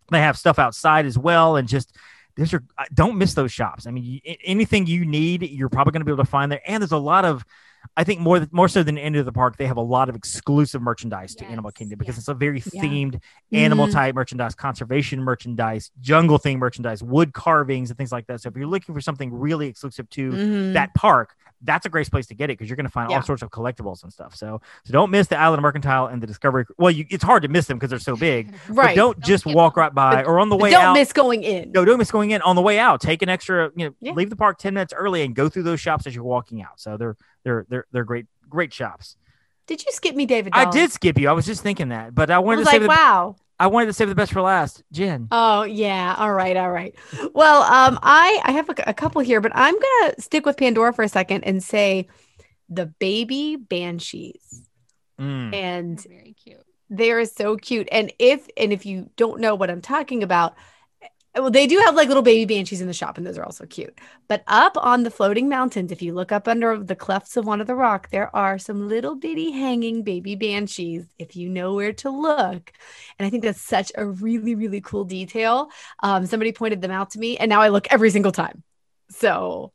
They 0.10 0.20
have 0.20 0.36
stuff 0.38 0.58
outside 0.58 1.06
as 1.06 1.18
well, 1.18 1.56
and 1.56 1.68
just 1.68 1.96
these 2.36 2.54
are 2.56 2.64
uh, 2.78 2.86
don't 2.94 3.18
miss 3.18 3.36
those 3.36 3.52
shops. 3.52 3.86
I 3.86 3.92
mean, 3.92 4.04
you, 4.04 4.20
anything 4.44 4.88
you 4.88 5.06
need, 5.06 5.44
you're 5.44 5.70
probably 5.70 5.92
going 5.92 6.02
to 6.02 6.06
be 6.06 6.12
able 6.12 6.24
to 6.24 6.30
find 6.30 6.52
there. 6.52 6.62
And 6.66 6.82
there's 6.82 6.92
a 6.92 6.98
lot 6.98 7.24
of, 7.24 7.46
I 7.96 8.04
think 8.04 8.20
more 8.20 8.46
more 8.52 8.68
so 8.68 8.84
than 8.84 8.98
any 8.98 9.18
of 9.20 9.26
the 9.26 9.32
park, 9.32 9.58
they 9.58 9.66
have 9.68 9.78
a 9.78 9.82
lot 9.82 10.10
of 10.10 10.16
exclusive 10.16 10.82
merchandise 10.82 11.36
to 11.36 11.46
Animal 11.46 11.72
Kingdom 11.72 12.00
because 12.00 12.16
yeah. 12.16 12.20
it's 12.20 12.28
a 12.28 12.34
very 12.34 12.62
Yeah. 12.74 12.82
themed 12.84 13.22
animal 13.52 13.88
Mhm. 13.88 13.92
type 13.94 14.16
merchandise, 14.16 14.56
conservation 14.56 15.22
merchandise, 15.22 15.92
jungle 16.02 16.38
theme 16.38 16.60
merchandise, 16.60 17.02
wood 17.04 17.34
carvings, 17.34 17.90
and 17.90 17.98
things 17.98 18.12
like 18.12 18.28
that. 18.28 18.42
So 18.42 18.50
if 18.50 18.56
you're 18.58 18.68
looking 18.68 18.94
for 18.94 19.02
something 19.02 19.34
really 19.34 19.68
exclusive 19.68 20.10
to 20.12 20.32
Mhm. 20.32 20.74
that 20.74 20.94
park, 20.94 21.36
that's 21.64 21.88
a 21.88 21.90
great 21.90 22.10
place 22.12 22.28
to 22.28 22.36
get 22.36 22.52
it 22.52 22.54
because 22.58 22.70
you're 22.70 22.76
going 22.76 22.86
to 22.86 22.92
find 22.92 23.10
Yeah. 23.10 23.18
all 23.18 23.24
sorts 23.24 23.42
of 23.42 23.50
collectibles 23.50 24.04
and 24.04 24.14
stuff. 24.14 24.36
So, 24.36 24.62
so 24.84 24.92
don't 24.94 25.10
miss 25.10 25.26
the 25.28 25.40
Island 25.40 25.58
of 25.60 25.64
Mercantile 25.64 26.06
and 26.06 26.22
the 26.22 26.28
Discovery. 26.28 26.66
Well, 26.78 26.92
you, 26.92 27.06
it's 27.10 27.24
hard 27.24 27.42
to 27.44 27.48
miss 27.48 27.66
them 27.66 27.78
because 27.78 27.90
they're 27.90 27.98
so 27.98 28.16
big. 28.16 28.54
But 28.68 28.76
Right. 28.76 28.96
don't, 28.96 29.20
Don't 29.20 29.26
just 29.26 29.46
walk 29.48 29.74
them. 29.74 29.82
right 29.82 29.94
by 29.94 30.16
But- 30.18 30.28
or 30.28 30.40
on 30.40 30.50
the 30.50 30.56
way 30.56 30.70
don't 30.70 30.84
out. 30.84 30.94
miss 30.94 31.12
going 31.14 31.44
in. 31.44 31.72
no, 31.72 31.84
don't 31.84 31.98
miss 31.98 32.12
going 32.12 32.30
in 32.30 32.42
on 32.44 32.56
the 32.56 32.62
way 32.62 32.78
out. 32.78 33.02
Take 33.02 33.24
an 33.24 33.30
extra, 33.30 33.72
you 33.76 33.88
know, 33.88 33.96
Yeah. 34.02 34.12
leave 34.12 34.30
the 34.30 34.36
park 34.36 34.60
ten 34.60 34.76
minutes 34.76 34.94
early 34.96 35.24
and 35.24 35.34
go 35.34 35.50
through 35.50 35.64
those 35.64 35.80
shops 35.80 36.06
as 36.06 36.14
you're 36.14 36.24
walking 36.24 36.62
out. 36.62 36.80
So 36.80 36.96
they're 36.96 37.16
they're 37.48 37.66
they're 37.70 37.86
they're 37.94 38.04
great 38.04 38.26
great 38.50 38.74
shops. 38.74 39.16
Did 39.68 39.86
you 39.86 39.92
skip 39.92 40.16
me, 40.16 40.26
David? 40.26 40.54
I 40.56 40.70
did 40.70 40.92
skip 40.92 41.18
you. 41.18 41.30
I 41.30 41.32
was 41.32 41.46
just 41.46 41.64
thinking 41.64 41.90
that, 41.90 42.14
but 42.14 42.30
I 42.30 42.36
I 42.36 42.40
wanted 42.40 42.60
was 42.60 42.68
to 42.68 42.72
save 42.72 42.82
the 42.82 42.88
wow. 42.90 43.36
I 43.60 43.68
wanted 43.68 43.88
to 43.88 43.94
save 43.94 44.10
the 44.10 44.16
best 44.16 44.32
for 44.34 44.42
last. 44.42 44.84
Jen. 44.92 45.28
Oh 45.32 45.64
yeah. 45.64 46.16
All 46.18 46.32
right. 46.34 46.56
All 46.58 46.70
right. 46.72 46.94
Well, 47.34 47.64
um, 47.64 47.98
I 48.04 48.40
I 48.44 48.52
have 48.52 48.70
a, 48.70 48.76
a 48.88 48.94
couple 48.94 49.22
here, 49.22 49.40
but 49.42 49.52
I'm 49.56 49.74
gonna 49.74 50.14
stick 50.20 50.46
with 50.46 50.58
Pandora 50.58 50.94
for 50.94 51.04
a 51.04 51.10
second 51.10 51.44
and 51.46 51.64
say 51.64 52.08
the 52.70 52.86
baby 52.86 53.56
banshees, 53.56 54.64
Mm. 55.20 55.54
and 55.56 56.04
Very 56.04 56.36
cute. 56.44 56.64
they 56.90 57.12
are 57.12 57.26
so 57.26 57.56
cute. 57.58 57.88
And 57.92 58.14
if 58.20 58.48
and 58.58 58.72
if 58.72 58.86
you 58.86 59.10
don't 59.16 59.40
know 59.40 59.56
what 59.56 59.70
I'm 59.72 59.82
talking 59.82 60.22
about, 60.22 60.54
well, 61.40 61.52
they 61.52 61.68
do 61.68 61.78
have 61.80 61.96
like 61.96 62.08
little 62.08 62.24
baby 62.24 62.46
banshees 62.56 62.82
in 62.82 62.88
the 62.88 62.94
shop, 62.94 63.18
and 63.18 63.26
those 63.26 63.38
are 63.38 63.44
also 63.44 63.66
cute. 63.66 64.00
But 64.28 64.44
up 64.48 64.78
on 64.78 65.04
the 65.04 65.12
floating 65.12 65.50
mountains, 65.50 65.92
if 65.92 66.02
you 66.02 66.14
look 66.14 66.32
up 66.32 66.48
under 66.48 66.78
the 66.78 66.96
clefts 66.96 67.38
of 67.38 67.46
one 67.46 67.62
of 67.62 67.68
the 67.68 67.76
rock, 67.76 68.10
there 68.10 68.36
are 68.36 68.58
some 68.58 68.88
little 68.88 69.16
bitty 69.16 69.52
hanging 69.52 70.04
baby 70.04 70.36
banshees. 70.36 71.06
If 71.18 71.36
you 71.36 71.50
know 71.50 71.74
where 71.76 71.94
to 71.94 72.10
look, 72.10 72.72
and 73.20 73.26
I 73.26 73.30
think 73.30 73.44
that's 73.44 73.62
such 73.62 73.92
a 73.96 74.06
really 74.06 74.56
really 74.56 74.82
cool 74.82 75.04
detail. 75.06 75.70
Um, 76.04 76.26
somebody 76.26 76.52
pointed 76.52 76.82
them 76.82 76.92
out 76.92 77.12
to 77.12 77.20
me, 77.20 77.38
and 77.38 77.50
now 77.50 77.62
I 77.62 77.70
look 77.70 77.88
every 77.92 78.10
single 78.12 78.32
time. 78.32 78.64
So 79.10 79.74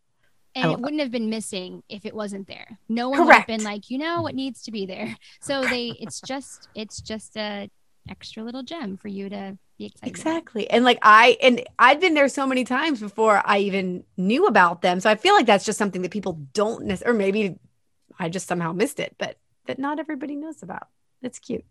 And 0.55 0.71
it 0.71 0.81
wouldn't 0.81 1.01
have 1.01 1.11
been 1.11 1.31
missing 1.31 1.83
if 1.89 2.05
it 2.05 2.15
wasn't 2.15 2.47
there. 2.47 2.79
No 2.89 3.09
one 3.09 3.25
would 3.27 3.37
have 3.37 3.47
been 3.47 3.63
like, 3.63 3.91
you 3.91 3.99
know 3.99 4.23
what 4.23 4.35
needs 4.35 4.63
to 4.65 4.71
be 4.71 4.87
there. 4.87 5.17
So 5.41 5.67
they 5.67 5.89
it's 5.99 6.21
just 6.21 6.69
it's 6.75 7.01
just 7.01 7.37
a 7.37 7.71
extra 8.09 8.43
little 8.43 8.63
gem 8.63 8.97
for 8.97 9.09
you 9.09 9.29
to 9.31 9.31
be 9.31 9.33
excited. 9.33 9.59
about. 9.59 9.72
Exactly. 10.03 10.69
And 10.71 10.85
like 10.85 10.99
I 11.03 11.37
and 11.43 11.63
I'd 11.79 12.01
been 12.01 12.15
there 12.15 12.29
so 12.29 12.47
many 12.47 12.65
times 12.65 13.01
before 13.01 13.43
I 13.45 13.59
even 13.59 14.05
knew 14.17 14.47
about 14.47 14.83
them. 14.83 15.01
So 15.01 15.11
I 15.11 15.15
feel 15.15 15.35
like 15.35 15.47
that's 15.47 15.65
just 15.65 15.79
something 15.79 16.03
that 16.03 16.11
people 16.11 16.41
don't 16.53 16.85
necessarily 16.85 17.17
or 17.17 17.19
maybe 17.19 17.59
I 18.19 18.29
just 18.29 18.47
somehow 18.47 18.73
missed 18.73 19.01
it, 19.01 19.15
but 19.19 19.37
that 19.67 19.79
not 19.79 19.99
everybody 19.99 20.37
knows 20.37 20.63
about. 20.63 20.89
It's 21.23 21.39
cute. 21.39 21.65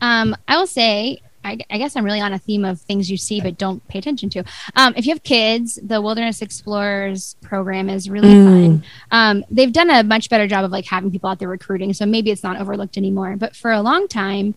Um, 0.00 0.34
I 0.48 0.56
will 0.56 0.66
say, 0.66 1.18
I, 1.44 1.58
I 1.70 1.76
guess 1.76 1.94
I'm 1.94 2.04
really 2.04 2.20
on 2.22 2.32
a 2.32 2.38
theme 2.38 2.64
of 2.64 2.80
things 2.80 3.10
you 3.10 3.18
see 3.18 3.40
but 3.40 3.58
don't 3.58 3.86
pay 3.88 3.98
attention 3.98 4.30
to. 4.30 4.44
Um, 4.76 4.94
if 4.96 5.04
you 5.04 5.12
have 5.12 5.22
kids, 5.22 5.78
the 5.82 6.00
Wilderness 6.00 6.40
Explorers 6.40 7.36
program 7.42 7.90
is 7.90 8.08
really 8.08 8.28
Mm. 8.34 8.44
fun. 8.44 8.84
Um, 9.10 9.44
they've 9.50 9.72
done 9.72 9.90
a 9.90 10.02
much 10.02 10.30
better 10.30 10.46
job 10.46 10.64
of 10.64 10.70
like 10.70 10.86
having 10.86 11.10
people 11.10 11.28
out 11.28 11.38
there 11.38 11.48
recruiting, 11.48 11.92
so 11.92 12.06
maybe 12.06 12.30
it's 12.30 12.42
not 12.42 12.58
overlooked 12.58 12.96
anymore. 12.96 13.36
But 13.36 13.54
for 13.54 13.70
a 13.72 13.82
long 13.82 14.08
time, 14.08 14.54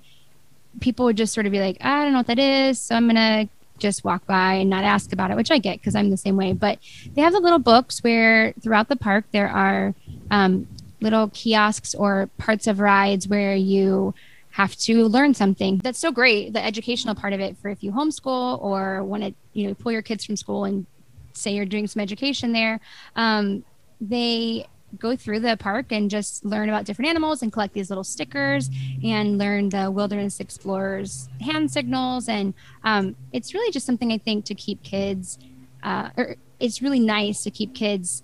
people 0.80 1.05
would 1.05 1.17
just 1.17 1.34
sort 1.34 1.45
of 1.45 1.51
be 1.51 1.59
like, 1.59 1.78
I 1.82 2.03
don't 2.03 2.13
know 2.13 2.19
what 2.19 2.28
that 2.28 2.39
is, 2.39 2.80
so 2.80 2.95
I'm 2.95 3.07
gonna 3.07 3.49
just 3.78 4.03
walk 4.03 4.25
by 4.25 4.55
and 4.55 4.69
not 4.69 4.84
ask 4.84 5.13
about 5.13 5.32
it, 5.32 5.38
which 5.38 5.51
I 5.51 5.59
get 5.59 5.78
because 5.80 5.95
I'm 5.95 6.09
the 6.09 6.17
same 6.17 6.36
way. 6.36 6.53
But 6.53 6.80
they 7.13 7.21
have 7.21 7.34
the 7.34 7.39
little 7.39 7.59
books 7.59 8.03
where 8.03 8.53
throughout 8.61 8.89
the 8.89 8.95
park 8.95 9.25
there 9.32 9.49
are 9.49 9.93
um, 10.32 10.67
little 11.01 11.30
kiosks 11.30 11.93
or 11.93 12.30
parts 12.38 12.67
of 12.67 12.80
rides 12.80 13.28
where 13.28 13.55
you 13.55 14.13
have 14.51 14.75
to 14.75 15.05
learn 15.05 15.34
something. 15.34 15.78
That's 15.84 15.99
so 15.99 16.11
great. 16.11 16.53
The 16.53 16.63
educational 16.63 17.13
part 17.13 17.34
of 17.34 17.39
it 17.39 17.57
for 17.57 17.69
if 17.69 17.84
you 17.84 17.91
homeschool 17.91 18.61
or 18.61 19.03
want 19.03 19.23
to, 19.23 19.34
you 19.53 19.67
know, 19.67 19.73
pull 19.75 19.91
your 19.91 20.01
kids 20.01 20.25
from 20.25 20.36
school 20.36 20.65
and 20.65 20.86
say 21.34 21.51
you're 21.51 21.65
doing 21.65 21.86
some 21.86 22.01
education 22.01 22.53
there. 22.53 22.80
Um, 23.15 23.63
they 24.01 24.65
go 24.97 25.15
through 25.15 25.39
the 25.41 25.57
park 25.57 25.91
and 25.91 26.09
just 26.09 26.45
learn 26.45 26.69
about 26.69 26.85
different 26.85 27.09
animals 27.09 27.41
and 27.41 27.51
collect 27.51 27.73
these 27.73 27.89
little 27.89 28.03
stickers 28.03 28.69
and 29.03 29.38
learn 29.38 29.69
the 29.69 29.91
wilderness 29.91 30.39
explorers 30.39 31.27
hand 31.41 31.69
signals 31.69 32.29
and 32.29 32.53
um, 32.83 33.15
it's 33.33 33.53
really 33.53 33.71
just 33.71 33.85
something 33.85 34.11
i 34.13 34.17
think 34.17 34.45
to 34.45 34.55
keep 34.55 34.81
kids 34.83 35.38
uh, 35.83 36.09
or 36.17 36.35
it's 36.59 36.81
really 36.81 36.99
nice 37.01 37.43
to 37.43 37.51
keep 37.51 37.75
kids 37.75 38.23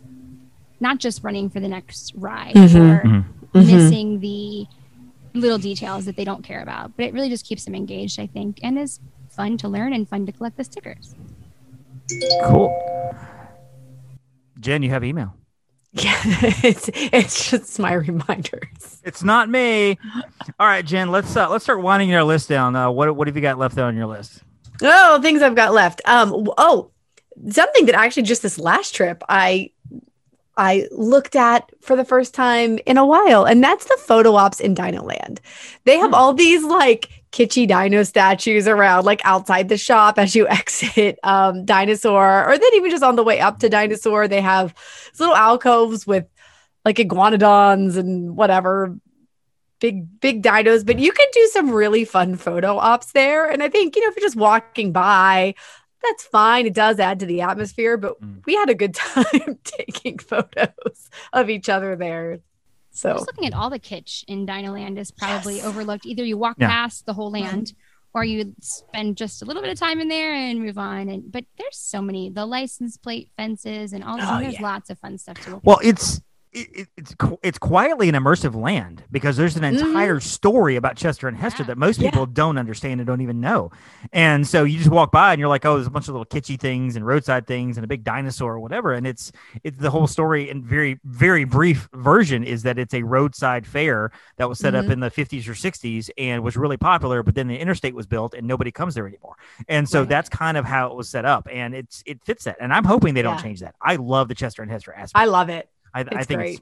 not 0.80 1.00
just 1.00 1.24
running 1.24 1.50
for 1.50 1.60
the 1.60 1.68
next 1.68 2.14
ride 2.16 2.56
Mhm. 2.56 2.76
or 2.76 3.02
Mhm. 3.08 3.26
Mhm. 3.54 3.68
missing 3.68 4.20
the 4.22 4.66
little 5.34 5.58
details 5.58 6.06
that 6.06 6.16
they 6.16 6.24
don't 6.26 6.44
care 6.44 6.62
about 6.62 6.96
but 6.96 7.06
it 7.06 7.14
really 7.14 7.30
just 7.30 7.46
keeps 7.46 7.66
them 7.66 7.76
engaged 7.76 8.20
i 8.20 8.26
think 8.28 8.60
and 8.64 8.80
is 8.80 9.00
fun 9.30 9.58
to 9.58 9.68
learn 9.68 9.92
and 9.94 10.08
fun 10.08 10.26
to 10.26 10.32
collect 10.32 10.56
the 10.58 10.64
stickers 10.64 11.14
Cool. 12.46 12.70
Jen, 14.60 14.84
you 14.84 14.90
have 14.90 15.04
email. 15.04 15.34
Yeah, 15.96 16.20
it's 16.26 16.90
it's 16.94 17.52
just 17.52 17.78
my 17.80 17.94
reminders. 17.94 19.00
It's 19.04 19.24
not 19.24 19.48
me. 19.50 20.00
All 20.60 20.66
right, 20.68 20.84
Jen. 20.84 21.12
Let's 21.12 21.36
uh, 21.36 21.50
let's 21.50 21.64
start 21.64 21.82
winding 21.82 22.10
your 22.10 22.24
list 22.24 22.50
down. 22.50 22.76
Uh, 22.76 22.90
what 22.90 23.16
what 23.16 23.28
have 23.28 23.36
you 23.36 23.42
got 23.44 23.58
left 23.60 23.78
on 23.78 23.96
your 23.96 24.08
list? 24.08 24.42
Oh, 24.82 25.22
things 25.22 25.42
I've 25.44 25.56
got 25.56 25.72
left. 25.74 26.02
Um. 26.06 26.50
Oh, 26.58 26.90
something 27.50 27.86
that 27.86 27.96
actually 27.96 28.24
just 28.24 28.42
this 28.42 28.58
last 28.58 28.96
trip 28.96 29.22
I 29.30 29.70
I 30.58 30.88
looked 30.92 31.36
at 31.36 31.70
for 31.82 31.96
the 31.96 32.06
first 32.06 32.34
time 32.34 32.80
in 32.88 32.98
a 32.98 33.06
while, 33.06 33.46
and 33.46 33.64
that's 33.64 33.86
the 33.86 33.98
photo 34.00 34.34
ops 34.36 34.60
in 34.60 34.74
Dino 34.74 35.04
Land. 35.04 35.42
They 35.86 35.98
have 35.98 36.10
Hmm. 36.10 36.16
all 36.16 36.34
these 36.34 36.64
like 36.64 37.23
kitschy 37.34 37.68
dino 37.68 38.04
statues 38.04 38.68
around, 38.68 39.04
like 39.06 39.22
outside 39.26 39.68
the 39.68 39.78
shop 39.78 40.18
as 40.18 40.36
you 40.36 40.48
exit 40.60 41.20
um, 41.24 41.66
Dinosaur, 41.66 42.48
or 42.48 42.58
then 42.58 42.70
even 42.76 42.92
just 42.92 43.04
on 43.04 43.16
the 43.18 43.24
way 43.24 43.40
up 43.42 43.60
to 43.60 43.70
Dinosaur, 43.70 44.28
they 44.28 44.40
have 44.42 44.74
little 45.20 45.36
alcoves 45.36 46.08
with 46.08 46.26
like 46.86 46.98
iguanodons 46.98 47.98
and 47.98 48.38
whatever 48.38 48.96
big 49.80 50.20
big 50.22 50.42
dinos 50.42 50.86
but 50.86 50.98
you 50.98 51.12
can 51.12 51.28
do 51.34 51.50
some 51.52 51.70
really 51.70 52.06
fun 52.06 52.38
photo 52.38 52.78
ops 52.78 53.12
there 53.12 53.50
and 53.50 53.62
i 53.62 53.68
think 53.68 53.96
you 53.98 54.02
know 54.02 54.08
if 54.08 54.16
you're 54.16 54.26
just 54.26 54.38
walking 54.38 54.94
by 54.94 55.54
that's 56.02 56.24
fine 56.24 56.66
it 56.66 56.74
does 56.74 57.00
add 57.00 57.20
to 57.20 57.26
the 57.26 57.42
atmosphere 57.42 57.98
but 57.98 58.14
Mm. 58.22 58.46
we 58.46 58.56
had 58.56 58.70
a 58.70 58.76
good 58.76 58.94
time 59.14 59.58
taking 59.66 60.20
photos 60.20 61.10
of 61.34 61.50
each 61.50 61.68
other 61.68 61.98
there 61.98 62.40
so 62.94 63.14
Just 63.14 63.28
looking 63.28 63.46
at 63.48 63.54
all 63.54 63.70
the 63.70 63.80
kitsch 63.80 64.24
in 64.28 64.46
Dino 64.46 64.72
Land 64.72 64.98
is 64.98 65.12
probably 65.12 65.58
Yes. 65.58 65.66
overlooked. 65.66 66.06
Either 66.06 66.24
you 66.24 66.38
walk 66.38 66.56
Yeah. 66.60 66.70
past 66.70 67.06
the 67.06 67.14
whole 67.14 67.32
land 67.32 67.74
or 68.14 68.24
you 68.24 68.54
spend 68.62 69.18
just 69.18 69.42
a 69.42 69.46
little 69.46 69.62
bit 69.64 69.72
of 69.72 69.80
time 69.80 70.00
in 70.00 70.08
there 70.08 70.32
and 70.34 70.60
move 70.60 70.78
on. 70.78 71.10
And 71.10 71.32
but 71.32 71.46
there's 71.58 71.76
so 71.78 72.02
many 72.02 72.30
the 72.30 72.46
license 72.46 72.96
plate 72.98 73.30
fences 73.36 73.92
and 73.94 74.04
all 74.04 74.18
this. 74.18 74.26
Oh, 74.30 74.36
and 74.36 74.44
there's 74.46 74.54
yeah. 74.56 74.62
lots 74.62 74.90
of 74.92 75.00
fun 75.00 75.18
stuff 75.18 75.40
to 75.42 75.50
look 75.52 75.62
Well, 75.64 75.80
at. 75.80 75.86
it's 75.86 76.22
it, 76.54 76.68
it- 76.74 76.88
it's 76.98 77.16
it's 77.42 77.58
quietly 77.58 78.08
an 78.10 78.16
immersive 78.16 78.56
land 78.56 79.04
because 79.12 79.36
there's 79.38 79.56
an 79.58 79.64
entire 79.64 80.20
story 80.20 80.76
about 80.76 80.96
Chester 80.96 81.28
and 81.28 81.36
Hester 81.38 81.64
Yeah. 81.64 81.68
that 81.68 81.78
most 81.78 81.96
Mm-hmm. 81.98 82.04
Yeah. 82.06 82.10
people 82.12 82.26
don't 82.28 82.58
understand 82.58 83.00
and 83.02 83.08
don't 83.08 83.22
even 83.22 83.40
know. 83.42 83.72
And 84.12 84.48
so 84.48 84.64
you 84.64 84.78
just 84.78 84.90
walk 84.90 85.12
by 85.12 85.34
and 85.34 85.40
you're 85.40 85.50
like, 85.50 85.66
oh, 85.66 85.76
there's 85.76 85.88
a 85.88 85.92
bunch 85.92 86.08
of 86.08 86.14
little 86.16 86.26
kitschy 86.26 86.60
things 86.60 86.96
and 86.96 87.06
roadside 87.06 87.48
things 87.48 87.78
and 87.78 87.84
a 87.84 87.88
big 87.88 88.04
dinosaur 88.04 88.54
or 88.54 88.60
whatever. 88.60 88.94
And 88.94 89.06
it's 89.08 89.32
it's 89.64 89.78
the 89.78 89.90
whole 89.90 90.08
story 90.08 90.50
in 90.50 90.64
very 90.64 91.00
very 91.04 91.44
brief 91.44 91.90
version 91.94 92.44
is 92.44 92.64
that 92.64 92.78
it's 92.78 92.94
a 92.94 93.04
roadside 93.04 93.66
fair 93.68 94.12
that 94.38 94.48
was 94.48 94.60
set 94.60 94.74
Mhm. 94.74 94.86
up 94.86 94.92
in 94.92 95.00
the 95.00 95.10
50s 95.12 95.48
or 95.48 95.54
60s 95.54 96.10
and 96.18 96.44
was 96.44 96.56
really 96.56 96.78
popular. 96.78 97.24
But 97.24 97.36
then 97.36 97.48
the 97.48 97.58
interstate 97.58 97.96
was 97.96 98.06
built 98.06 98.34
and 98.34 98.48
nobody 98.48 98.72
comes 98.72 98.96
there 98.96 99.08
anymore. 99.08 99.36
And 99.68 99.88
so 99.90 100.00
Right. 100.02 100.10
that's 100.10 100.30
kind 100.30 100.58
of 100.58 100.66
how 100.66 100.88
it 100.92 100.96
was 100.96 101.10
set 101.10 101.26
up. 101.26 101.48
And 101.52 101.74
it's 101.74 102.04
it 102.06 102.24
fits 102.24 102.44
that. 102.46 102.58
And 102.60 102.74
I'm 102.74 102.86
hoping 102.86 103.14
they 103.14 103.22
don't 103.22 103.36
Yeah. 103.38 103.42
change 103.44 103.60
that. 103.62 103.76
I 103.82 103.96
love 103.96 104.28
the 104.28 104.36
Chester 104.36 104.62
and 104.62 104.72
Hester 104.72 104.94
aspect. 104.94 105.12
i 105.16 105.26
love 105.26 105.50
it 105.50 105.70
I, 105.94 106.02
I 106.02 106.24
think 106.24 106.40
great. 106.40 106.54
it's 106.56 106.62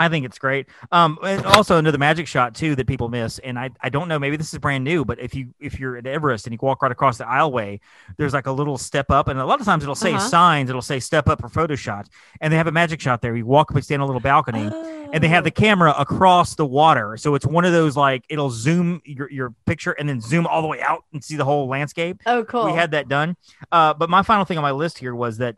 I 0.00 0.08
think 0.08 0.24
it's 0.24 0.38
great. 0.38 0.68
Um, 0.92 1.18
and 1.24 1.44
also 1.44 1.76
another 1.76 1.98
magic 1.98 2.28
shot 2.28 2.54
too 2.54 2.76
that 2.76 2.86
people 2.86 3.08
miss, 3.08 3.40
and 3.40 3.58
I, 3.58 3.70
I 3.80 3.88
don't 3.88 4.06
know, 4.06 4.16
maybe 4.16 4.36
this 4.36 4.52
is 4.52 4.58
brand 4.60 4.84
new, 4.84 5.04
but 5.04 5.18
if 5.18 5.34
you 5.34 5.52
if 5.58 5.80
you're 5.80 5.96
at 5.96 6.06
Everest 6.06 6.46
and 6.46 6.52
you 6.52 6.58
walk 6.62 6.82
right 6.82 6.92
across 6.92 7.18
the 7.18 7.24
aisleway, 7.24 7.80
there's 8.16 8.32
like 8.32 8.46
a 8.46 8.52
little 8.52 8.78
step 8.78 9.10
up, 9.10 9.26
and 9.26 9.40
a 9.40 9.44
lot 9.44 9.58
of 9.58 9.66
times 9.66 9.82
it'll 9.82 9.96
say 9.96 10.12
Uh-huh. 10.12 10.28
signs, 10.28 10.70
it'll 10.70 10.82
say 10.82 11.00
step 11.00 11.28
up 11.28 11.40
for 11.40 11.48
photo 11.48 11.74
shot, 11.74 12.08
and 12.40 12.52
they 12.52 12.56
have 12.56 12.68
a 12.68 12.72
magic 12.72 13.00
shot 13.00 13.22
there. 13.22 13.34
You 13.34 13.44
walk 13.44 13.72
up 13.72 13.74
and 13.76 13.84
stand 13.84 14.00
on 14.00 14.04
a 14.04 14.06
little 14.06 14.20
balcony, 14.20 14.70
and 15.12 15.20
they 15.20 15.26
have 15.26 15.42
the 15.42 15.50
camera 15.50 15.92
across 15.98 16.54
the 16.54 16.66
water, 16.66 17.16
so 17.16 17.34
it's 17.34 17.44
one 17.46 17.64
of 17.64 17.72
those 17.72 17.96
like 17.96 18.24
it'll 18.28 18.50
zoom 18.50 19.02
your 19.04 19.28
your 19.32 19.52
picture 19.66 19.90
and 19.92 20.08
then 20.08 20.20
zoom 20.20 20.46
all 20.46 20.62
the 20.62 20.68
way 20.68 20.80
out 20.80 21.02
and 21.12 21.24
see 21.24 21.34
the 21.34 21.44
whole 21.44 21.66
landscape 21.66 22.20
oh 22.26 22.44
cool 22.44 22.66
we 22.66 22.72
had 22.72 22.92
that 22.92 23.08
done. 23.08 23.36
Uh, 23.72 23.94
but 23.94 24.08
my 24.08 24.22
final 24.22 24.44
thing 24.44 24.58
on 24.58 24.62
my 24.62 24.70
list 24.70 24.98
here 24.98 25.12
was 25.14 25.38
that 25.38 25.56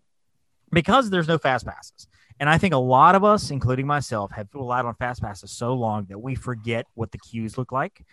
because 0.73 1.11
there's 1.11 1.29
no 1.29 1.37
fast 1.37 1.67
passes, 1.67 2.07
and 2.41 2.51
I 2.51 2.59
think 2.59 2.75
a 2.75 2.79
lot 2.79 3.15
of 3.17 3.25
us, 3.25 3.51
including 3.53 3.87
myself, 3.87 4.33
have 4.33 4.49
relied 4.55 4.87
on 4.87 4.97
fast 4.97 5.23
passes 5.23 5.53
so 5.53 5.75
long 5.75 6.07
that 6.07 6.21
we 6.21 6.35
forget 6.37 6.87
what 6.95 7.13
the 7.13 7.19
queues 7.19 7.59
look 7.59 7.73
like. 7.73 8.05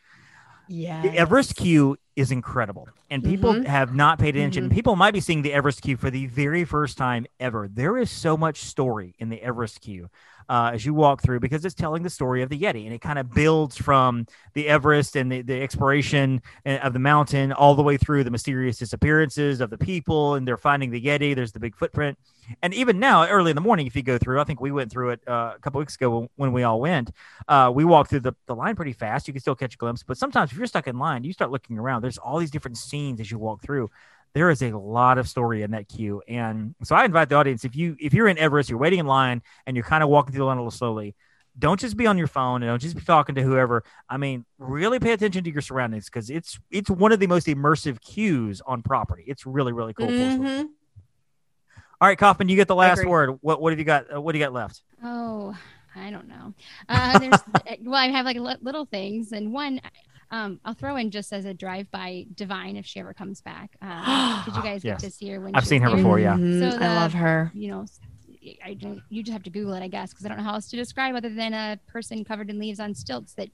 yeah 0.67 1.01
The 1.01 1.15
Everest 1.15 1.55
queue 1.55 1.97
is 2.15 2.31
incredible, 2.31 2.89
and 3.09 3.23
people 3.23 3.55
Mhm. 3.55 3.65
have 3.65 3.93
not 3.93 4.17
paid 4.19 4.35
attention. 4.35 4.67
People 4.69 4.95
might 4.95 5.13
be 5.13 5.19
seeing 5.19 5.43
the 5.43 5.53
Everest 5.53 5.81
queue 5.81 5.95
for 5.97 6.09
the 6.09 6.25
very 6.27 6.65
first 6.65 6.97
time 6.97 7.27
ever. 7.39 7.67
There 7.71 7.97
is 7.97 8.09
so 8.09 8.35
much 8.35 8.61
story 8.61 9.15
in 9.19 9.29
the 9.29 9.41
Everest 9.41 9.81
queue 9.81 10.09
uh, 10.49 10.71
as 10.73 10.85
you 10.85 10.93
walk 10.93 11.21
through 11.21 11.39
because 11.39 11.65
it's 11.65 11.75
telling 11.75 12.03
the 12.03 12.09
story 12.09 12.41
of 12.41 12.49
the 12.49 12.59
Yeti, 12.59 12.85
and 12.85 12.93
it 12.93 13.01
kind 13.01 13.19
of 13.19 13.33
builds 13.33 13.77
from 13.77 14.25
the 14.53 14.67
Everest 14.67 15.15
and 15.15 15.31
the, 15.31 15.41
the 15.41 15.61
exploration 15.61 16.41
uh, 16.65 16.77
of 16.77 16.93
the 16.93 16.99
mountain 16.99 17.51
all 17.51 17.75
the 17.75 17.83
way 17.83 17.97
through 17.97 18.23
the 18.23 18.31
mysterious 18.31 18.77
disappearances 18.77 19.61
of 19.61 19.69
the 19.69 19.77
people, 19.77 20.35
and 20.35 20.47
they're 20.47 20.57
finding 20.57 20.91
the 20.91 21.01
Yeti. 21.01 21.35
There's 21.35 21.51
the 21.51 21.59
big 21.59 21.75
footprint, 21.75 22.17
and 22.61 22.73
even 22.73 22.99
now, 22.99 23.27
early 23.27 23.51
in 23.51 23.55
the 23.55 23.61
morning, 23.61 23.87
if 23.87 23.95
you 23.95 24.03
go 24.03 24.17
through, 24.17 24.39
I 24.39 24.43
think 24.43 24.61
we 24.61 24.71
went 24.71 24.91
through 24.91 25.11
it 25.11 25.21
uh, 25.27 25.53
a 25.55 25.59
couple 25.59 25.79
weeks 25.79 25.95
ago 25.95 26.29
when 26.35 26.53
we 26.53 26.63
all 26.63 26.79
went. 26.79 27.11
Uh, 27.47 27.71
we 27.73 27.83
walked 27.83 28.09
through 28.09 28.21
the, 28.21 28.33
the 28.45 28.55
line 28.55 28.75
pretty 28.75 28.93
fast. 28.93 29.27
You 29.27 29.33
can 29.33 29.41
still 29.41 29.55
catch 29.55 29.75
a 29.75 29.77
glimpse, 29.77 30.03
but 30.03 30.17
sometimes 30.17 30.51
if 30.51 30.57
you're 30.57 30.67
stuck 30.67 30.87
in 30.87 30.97
line, 30.97 31.23
you 31.23 31.33
start 31.33 31.51
looking 31.51 31.77
around. 31.77 32.01
There's 32.03 32.17
all 32.17 32.39
these 32.39 32.51
different 32.51 32.77
scenes 32.77 33.19
as 33.19 33.29
you 33.29 33.37
walk 33.37 33.61
through. 33.61 33.89
There 34.37 34.51
is 34.51 34.61
a 34.61 34.69
lot 34.77 35.17
of 35.17 35.27
story 35.27 35.63
in 35.63 35.71
that 35.71 35.89
queue, 35.89 36.21
and 36.27 36.75
so 36.83 36.95
I 36.95 37.05
invite 37.05 37.27
the 37.27 37.33
audience 37.33 37.65
if 37.65 37.75
you 37.75 37.95
if 37.99 38.13
you're 38.13 38.27
in 38.27 38.37
Everest, 38.37 38.69
you're 38.69 38.77
waiting 38.77 38.99
in 38.99 39.07
line, 39.07 39.41
and 39.65 39.75
you're 39.75 39.83
kind 39.83 40.03
of 40.03 40.09
walking 40.09 40.31
through 40.31 40.41
the 40.41 40.45
line 40.45 40.57
a 40.57 40.59
little 40.59 40.69
slowly. 40.69 41.15
Don't 41.57 41.79
just 41.79 41.97
be 41.97 42.05
on 42.05 42.19
your 42.19 42.27
phone 42.27 42.61
and 42.61 42.69
don't 42.69 42.79
just 42.79 42.95
be 42.95 43.01
talking 43.01 43.33
to 43.33 43.41
whoever. 43.41 43.83
I 44.07 44.17
mean, 44.17 44.45
really 44.59 44.99
pay 44.99 45.13
attention 45.13 45.43
to 45.43 45.49
your 45.51 45.63
surroundings 45.63 46.05
because 46.05 46.29
it's 46.29 46.59
it's 46.69 46.87
one 46.87 47.11
of 47.11 47.19
the 47.19 47.25
most 47.25 47.47
immersive 47.47 47.99
queues 47.99 48.61
on 48.63 48.83
property. 48.83 49.23
It's 49.25 49.43
really 49.47 49.73
really 49.73 49.95
cool. 49.95 50.07
full 50.07 50.15
stop. 50.35 50.41
Mhm. 50.41 50.69
All 51.99 52.07
right, 52.07 52.17
Kaufman, 52.19 52.47
you 52.47 52.55
get 52.55 52.67
the 52.67 52.75
last 52.75 53.03
word. 53.03 53.39
What 53.41 53.59
what 53.59 53.71
have 53.71 53.79
you 53.79 53.85
got? 53.85 54.13
Uh, 54.13 54.21
what 54.21 54.33
do 54.33 54.37
you 54.37 54.45
got 54.45 54.53
left? 54.53 54.83
Oh, 55.03 55.57
I 55.95 56.11
don't 56.11 56.27
know. 56.27 56.53
Uh, 56.87 57.17
there's 57.17 57.41
well, 57.81 57.95
I 57.95 58.09
have 58.09 58.25
like 58.25 58.37
little 58.37 58.85
things, 58.85 59.31
and 59.31 59.51
one 59.51 59.81
um, 60.31 60.59
I'll 60.65 60.73
throw 60.73 60.95
in 60.97 61.09
just 61.11 61.31
as 61.33 61.45
a 61.45 61.53
drive-by 61.53 62.25
DiVine 62.35 62.77
if 62.77 62.85
she 62.85 62.99
ever 62.99 63.13
comes 63.13 63.41
back. 63.41 63.75
Uh, 63.81 64.43
did 64.43 64.55
you 64.55 64.63
guys 64.63 64.83
Yes. 64.83 65.01
get 65.01 65.09
to 65.09 65.15
see 65.15 65.29
her 65.29 65.39
when 65.39 65.55
I've 65.55 65.63
she 65.63 65.69
seen 65.69 65.81
was 65.81 65.91
her 65.91 65.97
here? 65.97 66.03
before, 66.03 66.19
yeah. 66.19 66.35
Mhm. 66.35 66.71
So 66.71 66.77
i 66.85 66.87
love 66.95 67.13
her 67.13 67.51
You 67.53 67.69
know, 67.71 67.85
I 68.63 68.73
don't. 68.75 69.01
You 69.09 69.23
just 69.23 69.33
have 69.33 69.43
to 69.43 69.49
Google 69.49 69.73
it, 69.73 69.81
I 69.83 69.87
guess, 69.87 70.11
because 70.11 70.25
I 70.25 70.29
don't 70.29 70.37
know 70.37 70.43
how 70.43 70.53
else 70.53 70.69
to 70.69 70.75
describe 70.75 71.15
other 71.15 71.29
than 71.33 71.53
a 71.53 71.79
person 71.87 72.23
covered 72.23 72.49
in 72.49 72.59
leaves 72.59 72.79
on 72.79 72.93
stilts 72.95 73.33
that 73.35 73.49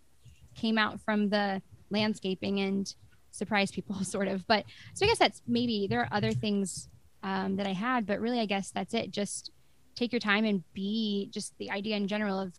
came 0.56 0.78
out 0.78 1.00
from 1.02 1.30
the 1.30 1.62
landscaping 1.90 2.60
and 2.60 2.94
surprised 3.32 3.74
people, 3.74 3.96
sort 4.04 4.28
of. 4.28 4.46
But 4.48 4.66
so 4.94 5.06
I 5.06 5.10
guess 5.10 5.20
that's 5.20 5.42
maybe 5.48 5.88
there 5.88 6.02
are 6.02 6.10
other 6.12 6.32
things 6.32 6.90
um, 7.24 7.56
that 7.56 7.66
I 7.68 7.74
had, 7.74 8.06
but 8.06 8.20
really, 8.20 8.40
I 8.40 8.46
guess 8.46 8.72
that's 8.72 8.94
it. 8.94 9.12
Just 9.12 9.52
take 9.96 10.12
your 10.12 10.20
time 10.20 10.44
and 10.46 10.64
be 10.74 11.30
just 11.32 11.58
the 11.60 11.70
idea 11.72 11.96
in 11.96 12.08
general 12.08 12.40
of 12.40 12.54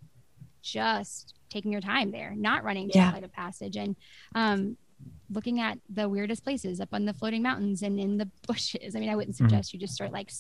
just 0.65 1.35
taking 1.51 1.71
your 1.71 1.81
time 1.81 2.11
there, 2.11 2.35
not 2.37 2.65
running 2.65 2.89
to 2.91 2.99
Yeah. 2.99 3.09
a 3.09 3.11
flight 3.13 3.25
of 3.25 3.33
passage 3.33 3.77
and 3.77 3.95
um, 4.35 4.77
looking 5.31 5.61
at 5.61 5.79
the 5.89 6.09
weirdest 6.09 6.43
places 6.45 6.81
up 6.81 6.89
on 6.93 7.05
the 7.05 7.15
floating 7.15 7.43
mountains 7.43 7.83
and 7.83 8.01
in 8.01 8.17
the 8.17 8.29
bushes. 8.49 8.97
I 8.97 9.01
mean, 9.01 9.11
I 9.11 9.17
wouldn't 9.17 9.35
Mhm. 9.37 9.39
suggest 9.39 9.73
you 9.73 9.79
just 9.79 9.95
start 9.95 10.13
like 10.13 10.31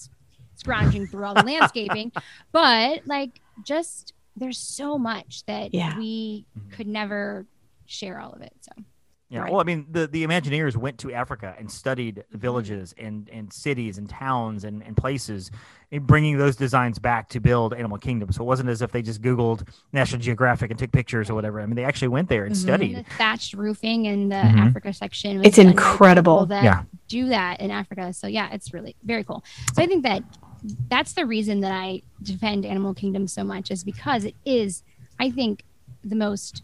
scrounging 0.57 1.07
through 1.07 1.25
all 1.25 1.35
the 1.35 1.43
landscaping, 1.43 2.11
but 2.53 3.07
like 3.07 3.41
just 3.62 4.12
there's 4.37 4.59
so 4.59 4.99
much 4.99 5.45
that 5.47 5.72
Yeah. 5.72 5.97
we 5.97 6.47
Mhm. 6.59 6.70
could 6.72 6.87
never 6.89 7.47
share 7.87 8.18
all 8.18 8.33
of 8.33 8.41
it. 8.43 8.53
So 8.61 8.72
Yeah. 9.31 9.41
Right. 9.41 9.51
Well, 9.51 9.61
I 9.61 9.64
mean, 9.64 9.87
the, 9.91 10.07
the 10.07 10.25
Imagineers 10.25 10.77
went 10.77 10.99
to 10.99 11.12
Africa 11.12 11.55
and 11.59 11.70
studied 11.70 12.16
Mm-hmm. 12.29 12.39
villages 12.39 12.95
and, 12.99 13.29
and 13.33 13.53
cities 13.53 13.97
and 13.99 14.09
towns 14.09 14.64
and, 14.64 14.83
and 14.83 14.97
places, 14.97 15.51
and 15.91 16.07
bringing 16.07 16.37
those 16.39 16.57
designs 16.57 16.99
back 16.99 17.29
to 17.31 17.41
build 17.41 17.72
Animal 17.75 17.99
Kingdom. 17.99 18.31
So 18.33 18.43
it 18.43 18.47
wasn't 18.47 18.68
as 18.68 18.83
if 18.83 18.93
they 18.93 19.01
just 19.03 19.22
Googled 19.22 19.66
National 19.93 20.20
Geographic 20.20 20.70
and 20.70 20.79
took 20.79 20.93
pictures 20.93 21.31
or 21.31 21.35
whatever. 21.35 21.61
I 21.61 21.66
mean, 21.66 21.75
they 21.75 21.85
actually 21.85 22.09
went 22.09 22.29
there 22.29 22.45
and 22.45 22.55
Mhm. 22.55 22.59
studied. 22.59 22.97
the 22.97 23.05
thatched 23.16 23.55
roofing 23.55 24.05
in 24.05 24.29
the 24.29 24.37
Mhm. 24.37 24.59
Africa 24.59 24.93
section. 24.93 25.39
was 25.39 25.47
It's 25.49 25.59
incredible. 25.59 26.47
That 26.47 26.62
Yeah. 26.64 26.83
do 27.09 27.29
that 27.29 27.61
in 27.61 27.70
Africa. 27.70 28.12
So 28.12 28.27
yeah, 28.27 28.51
it's 28.53 28.72
really 28.75 28.95
very 29.05 29.25
cool. 29.25 29.43
So 29.72 29.83
I 29.83 29.87
think 29.87 30.03
that 30.05 30.22
that's 30.91 31.14
the 31.14 31.25
reason 31.27 31.61
that 31.61 31.72
I 31.72 32.03
defend 32.22 32.64
Animal 32.66 32.95
Kingdom 32.95 33.27
so 33.27 33.43
much 33.43 33.70
is 33.70 33.85
because 33.85 34.25
it 34.25 34.37
is, 34.45 34.83
I 35.18 35.31
think, 35.31 35.64
the 36.05 36.16
most 36.16 36.62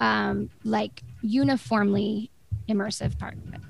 um 0.00 0.50
like 0.64 1.02
uniformly 1.24 2.30
immersive 2.68 3.18
part 3.18 3.34
of 3.34 3.54
it. 3.54 3.60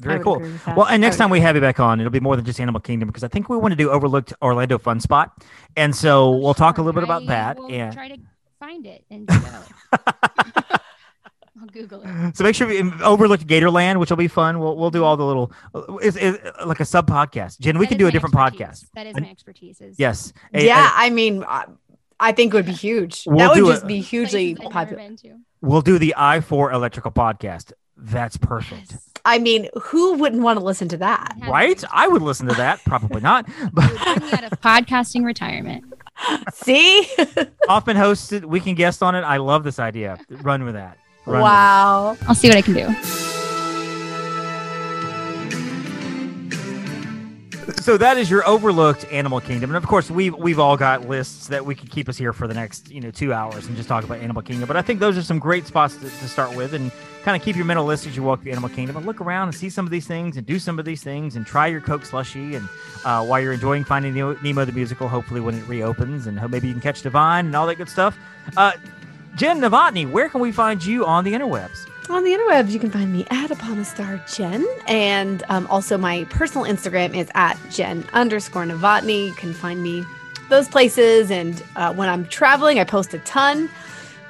Very 0.00 0.20
cool. 0.20 0.36
agree 0.36 0.52
with 0.52 0.64
that. 0.64 0.76
Well, 0.76 0.86
and 0.86 1.00
next 1.00 1.16
time 1.18 1.30
we 1.30 1.40
have 1.40 1.54
you 1.54 1.60
back 1.60 1.78
on, 1.78 2.00
it'll 2.00 2.10
be 2.10 2.20
more 2.20 2.34
than 2.36 2.44
just 2.44 2.60
Animal 2.60 2.80
Kingdom 2.80 3.08
because 3.08 3.22
I 3.22 3.28
think 3.28 3.48
we 3.48 3.56
want 3.56 3.72
to 3.72 3.76
do 3.76 3.90
Overlooked 3.90 4.32
Orlando 4.42 4.76
Fun 4.76 4.98
Spot. 5.00 5.30
And 5.76 5.94
so 5.94 6.24
oh, 6.34 6.36
we'll 6.38 6.52
talk 6.54 6.78
a 6.78 6.82
little 6.82 7.00
bit 7.00 7.04
about 7.04 7.22
I 7.22 7.26
that. 7.26 7.58
will 7.58 7.70
And 7.72 7.92
try 7.94 8.08
to 8.08 8.16
find 8.58 8.84
it 8.86 9.04
and 9.10 9.26
go. 9.28 9.36
I'll 11.60 11.68
Google 11.72 12.02
it. 12.04 12.36
so 12.36 12.42
make 12.42 12.56
sure 12.56 12.66
we 12.66 12.80
overlooked 13.02 13.46
Gatorland, 13.46 13.98
which 14.00 14.10
will 14.10 14.16
be 14.16 14.26
fun. 14.28 14.58
We'll 14.58 14.76
we'll 14.76 14.90
do 14.90 15.04
all 15.04 15.16
the 15.16 15.24
little, 15.24 15.52
uh, 15.74 15.82
it's, 15.98 16.16
it's 16.16 16.38
uh, 16.44 16.66
like 16.66 16.80
a 16.80 16.84
sub 16.84 17.08
podcast. 17.08 17.60
Jen, 17.60 17.78
we 17.78 17.84
That 17.84 17.90
can 17.90 17.98
do 17.98 18.08
a 18.08 18.10
different 18.10 18.34
expertise. 18.34 18.60
podcast. 18.82 18.90
That 18.96 19.06
is 19.06 19.14
And- 19.14 19.24
my 19.24 19.30
expertise. 19.30 19.80
Is 19.80 19.96
Yes. 19.98 20.32
A- 20.52 20.66
yeah, 20.66 20.88
a- 20.88 20.92
I 21.06 21.10
mean, 21.10 21.44
I, 21.46 21.66
I 22.18 22.32
think 22.32 22.52
it 22.52 22.56
would 22.56 22.66
be 22.66 22.72
huge. 22.72 23.22
We'll 23.26 23.38
that 23.38 23.50
would 23.62 23.70
just 23.72 23.84
it. 23.84 23.86
be 23.86 24.00
hugely 24.00 24.56
places 24.56 24.72
I've 24.74 24.90
never 24.90 25.00
popular. 25.00 25.36
Been 25.64 25.66
to. 25.66 25.70
we'll 25.70 25.82
do 25.82 25.98
the 25.98 26.14
I 26.16 26.40
four 26.40 26.72
electrical 26.72 27.10
podcast. 27.10 27.72
That's 27.96 28.36
perfect. 28.36 28.92
Yes. 28.92 29.08
I 29.24 29.38
mean, 29.38 29.68
who 29.80 30.14
wouldn't 30.18 30.42
want 30.42 30.58
to 30.58 30.64
listen 30.64 30.88
to 30.88 30.96
that? 30.98 31.36
Has 31.40 31.48
Right? 31.50 31.80
been. 31.80 31.88
I 31.92 32.08
would 32.08 32.22
listen 32.22 32.46
to 32.48 32.54
that. 32.56 32.84
Probably 32.84 33.20
not. 33.20 33.48
It 33.58 33.70
But 33.72 33.90
would 33.90 34.00
bring 34.20 34.30
me 34.30 34.32
out 34.32 34.44
of 34.52 34.60
podcasting 34.60 35.24
retirement. 35.24 35.84
See? 36.52 37.08
Often 37.68 37.96
hosted. 37.96 38.44
We 38.44 38.60
can 38.60 38.74
guest 38.74 39.02
on 39.02 39.14
it. 39.14 39.22
I 39.22 39.38
love 39.38 39.64
this 39.64 39.78
idea. 39.78 40.18
Run 40.42 40.64
with 40.64 40.74
that. 40.74 40.98
Run 41.26 41.36
with 41.36 41.42
wow. 41.42 42.16
I'll 42.28 42.34
see 42.34 42.48
what 42.48 42.56
I 42.58 42.62
can 42.62 42.74
do. 42.74 43.33
So 47.84 47.98
that 47.98 48.16
is 48.16 48.30
your 48.30 48.48
overlooked 48.48 49.04
animal 49.12 49.42
kingdom. 49.42 49.68
And 49.68 49.76
of 49.76 49.86
course 49.86 50.10
we've 50.10 50.34
we've 50.36 50.58
all 50.58 50.74
got 50.74 51.06
lists 51.06 51.48
that 51.48 51.66
we 51.66 51.74
could 51.74 51.90
keep 51.90 52.08
us 52.08 52.16
here 52.16 52.32
for 52.32 52.48
the 52.48 52.54
next 52.54 52.90
you 52.90 52.98
know 52.98 53.10
two 53.10 53.34
hours 53.34 53.66
and 53.66 53.76
just 53.76 53.90
talk 53.90 54.04
about 54.04 54.20
animal 54.20 54.40
kingdom. 54.40 54.66
But 54.66 54.78
i 54.78 54.80
think 54.80 55.00
those 55.00 55.18
are 55.18 55.22
some 55.22 55.38
great 55.38 55.66
spots 55.66 55.94
to, 55.96 56.04
to 56.04 56.28
start 56.28 56.56
with 56.56 56.72
and 56.72 56.90
kind 57.24 57.36
of 57.36 57.44
keep 57.44 57.56
your 57.56 57.66
mental 57.66 57.84
list 57.84 58.06
as 58.06 58.16
you 58.16 58.22
walk 58.22 58.40
through 58.40 58.52
animal 58.52 58.70
kingdom 58.70 58.96
and 58.96 59.04
look 59.04 59.20
around 59.20 59.48
and 59.48 59.54
see 59.54 59.68
some 59.68 59.84
of 59.84 59.90
these 59.90 60.06
things 60.06 60.38
and 60.38 60.46
do 60.46 60.58
some 60.58 60.78
of 60.78 60.86
these 60.86 61.02
things 61.02 61.36
and 61.36 61.44
try 61.44 61.66
your 61.66 61.82
coke 61.82 62.06
slushy 62.06 62.54
and 62.54 62.66
uh, 63.04 63.22
while 63.22 63.38
you're 63.38 63.52
enjoying 63.52 63.84
finding 63.84 64.14
nemo, 64.14 64.34
nemo 64.42 64.64
the 64.64 64.72
musical 64.72 65.06
hopefully 65.06 65.42
when 65.42 65.54
it 65.54 65.68
reopens 65.68 66.26
and 66.26 66.40
maybe 66.50 66.68
you 66.68 66.72
can 66.72 66.80
catch 66.80 67.02
DiVine 67.02 67.40
and 67.40 67.54
all 67.54 67.66
that 67.66 67.74
good 67.74 67.90
stuff. 67.90 68.16
Uh, 68.56 68.72
jen 69.34 69.60
novotny 69.60 70.10
where 70.10 70.30
can 70.30 70.40
we 70.40 70.50
find 70.50 70.82
you 70.82 71.04
on 71.04 71.22
the 71.22 71.34
interwebs 71.34 71.86
On 72.10 72.22
the 72.22 72.30
interwebs, 72.32 72.70
you 72.70 72.78
can 72.78 72.90
find 72.90 73.10
me 73.12 73.26
at 73.30 73.50
Upon 73.50 73.78
a 73.78 73.84
Star 73.84 74.20
Jen. 74.28 74.66
And 74.86 75.42
um, 75.48 75.66
also, 75.68 75.96
my 75.96 76.24
personal 76.24 76.66
Instagram 76.66 77.16
is 77.16 77.30
at 77.34 77.58
Jen 77.70 78.04
underscore 78.12 78.64
Novotny. 78.64 79.28
You 79.28 79.32
can 79.34 79.54
find 79.54 79.82
me 79.82 80.04
those 80.50 80.68
places. 80.68 81.30
And 81.30 81.62
uh, 81.76 81.94
when 81.94 82.08
I'm 82.10 82.26
traveling, 82.26 82.78
I 82.78 82.84
post 82.84 83.14
a 83.14 83.18
ton. 83.20 83.68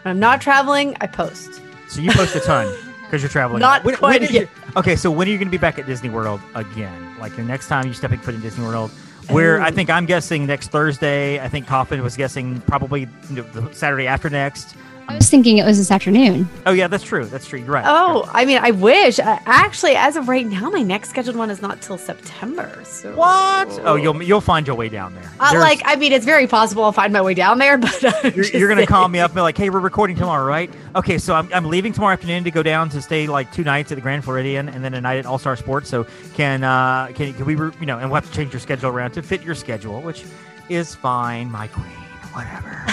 When 0.02 0.10
I'm 0.12 0.20
not 0.20 0.40
traveling, 0.40 0.96
I 1.00 1.08
post. 1.08 1.60
so 1.88 2.00
you 2.00 2.12
post 2.12 2.36
a 2.36 2.40
ton 2.40 2.72
because 3.02 3.22
you're 3.22 3.28
traveling 3.30 3.60
Not 3.60 3.82
When- 3.84 3.96
quite 3.96 4.20
when 4.22 4.32
your- 4.32 4.48
okay 4.76 4.96
so 4.96 5.10
when 5.10 5.28
are 5.28 5.30
you 5.30 5.36
going 5.38 5.46
to 5.48 5.50
be 5.52 5.58
back 5.58 5.78
at 5.78 5.86
disney 5.86 6.08
world 6.08 6.40
again 6.54 7.16
like 7.20 7.36
the 7.36 7.42
next 7.42 7.68
time 7.68 7.84
you're 7.84 7.94
stepping 7.94 8.18
foot 8.18 8.34
in 8.34 8.40
disney 8.40 8.64
world 8.64 8.90
where 9.28 9.60
i 9.60 9.70
think 9.70 9.88
i'm 9.90 10.04
guessing 10.06 10.46
next 10.46 10.68
thursday 10.72 11.38
i 11.40 11.46
think 11.48 11.66
Kaufman 11.66 12.02
was 12.02 12.16
guessing 12.16 12.60
probably 12.62 13.02
you 13.30 13.42
the 13.52 13.72
saturday 13.72 14.06
after 14.06 14.28
next 14.30 14.74
I 15.06 15.16
was 15.16 15.28
thinking 15.30 15.58
it 15.58 15.64
was 15.64 15.78
this 15.78 15.90
afternoon. 15.90 16.48
oh 16.66 16.72
yeah 16.72 16.88
that's 16.88 17.04
true 17.04 17.24
that's 17.26 17.46
true 17.46 17.58
you're 17.58 17.68
right 17.68 17.84
Oh, 17.86 18.28
I 18.32 18.44
mean, 18.44 18.58
I 18.60 18.70
wish. 18.70 19.18
Uh, 19.18 19.38
actually, 19.46 19.94
as 19.96 20.16
of 20.16 20.28
right 20.28 20.46
now, 20.46 20.70
my 20.70 20.82
next 20.82 21.10
scheduled 21.10 21.36
one 21.36 21.50
is 21.50 21.60
not 21.62 21.80
till 21.82 21.98
September. 21.98 22.82
So 22.84 23.14
what 23.14 23.68
oh 23.84 23.96
you'll 23.96 24.22
you'll 24.22 24.40
find 24.40 24.66
your 24.66 24.76
way 24.76 24.88
down 24.88 25.14
there 25.14 25.30
Uh, 25.38 25.52
like, 25.58 25.82
I 25.84 25.96
mean, 25.96 26.12
it's 26.12 26.24
very 26.24 26.46
possible 26.46 26.84
I'll 26.84 26.92
find 26.92 27.12
my 27.12 27.20
way 27.22 27.34
down 27.34 27.58
there, 27.58 27.76
but 27.84 28.24
I'm 28.24 28.32
you're, 28.34 28.46
you're 28.46 28.68
gonna 28.68 28.86
call 28.86 29.08
me 29.08 29.18
up 29.20 29.30
and 29.30 29.36
be 29.36 29.40
like, 29.42 29.56
"Hey, 29.58 29.70
we're 29.70 29.80
recording 29.80 30.16
tomorrow, 30.16 30.44
right? 30.46 30.70
Okay, 30.96 31.18
so 31.18 31.34
I'm, 31.34 31.52
I'm 31.52 31.66
leaving 31.66 31.92
tomorrow 31.92 32.12
afternoon 32.14 32.44
to 32.44 32.50
go 32.50 32.62
down 32.62 32.88
to 32.90 33.02
stay 33.02 33.26
like 33.26 33.52
two 33.52 33.64
nights 33.64 33.92
at 33.92 33.96
the 33.96 34.02
Grand 34.02 34.24
Floridian 34.24 34.68
and 34.68 34.82
then 34.84 34.94
a 34.94 35.00
night 35.00 35.18
at 35.18 35.26
All 35.26 35.38
Star 35.38 35.56
Sports. 35.56 35.88
So 35.88 36.06
can 36.34 36.64
uh 36.64 37.08
can 37.14 37.32
can 37.34 37.44
we 37.44 37.54
re- 37.56 37.72
you 37.80 37.86
know 37.86 37.98
and 37.98 38.10
we'll 38.10 38.20
have 38.20 38.30
to 38.30 38.36
change 38.36 38.52
your 38.52 38.60
schedule 38.60 38.90
around 38.90 39.12
to 39.12 39.22
fit 39.22 39.42
your 39.42 39.54
schedule, 39.54 40.00
which 40.00 40.24
is 40.68 40.94
fine, 40.94 41.50
my 41.50 41.66
queen. 41.68 41.86
Whatever. 42.32 42.84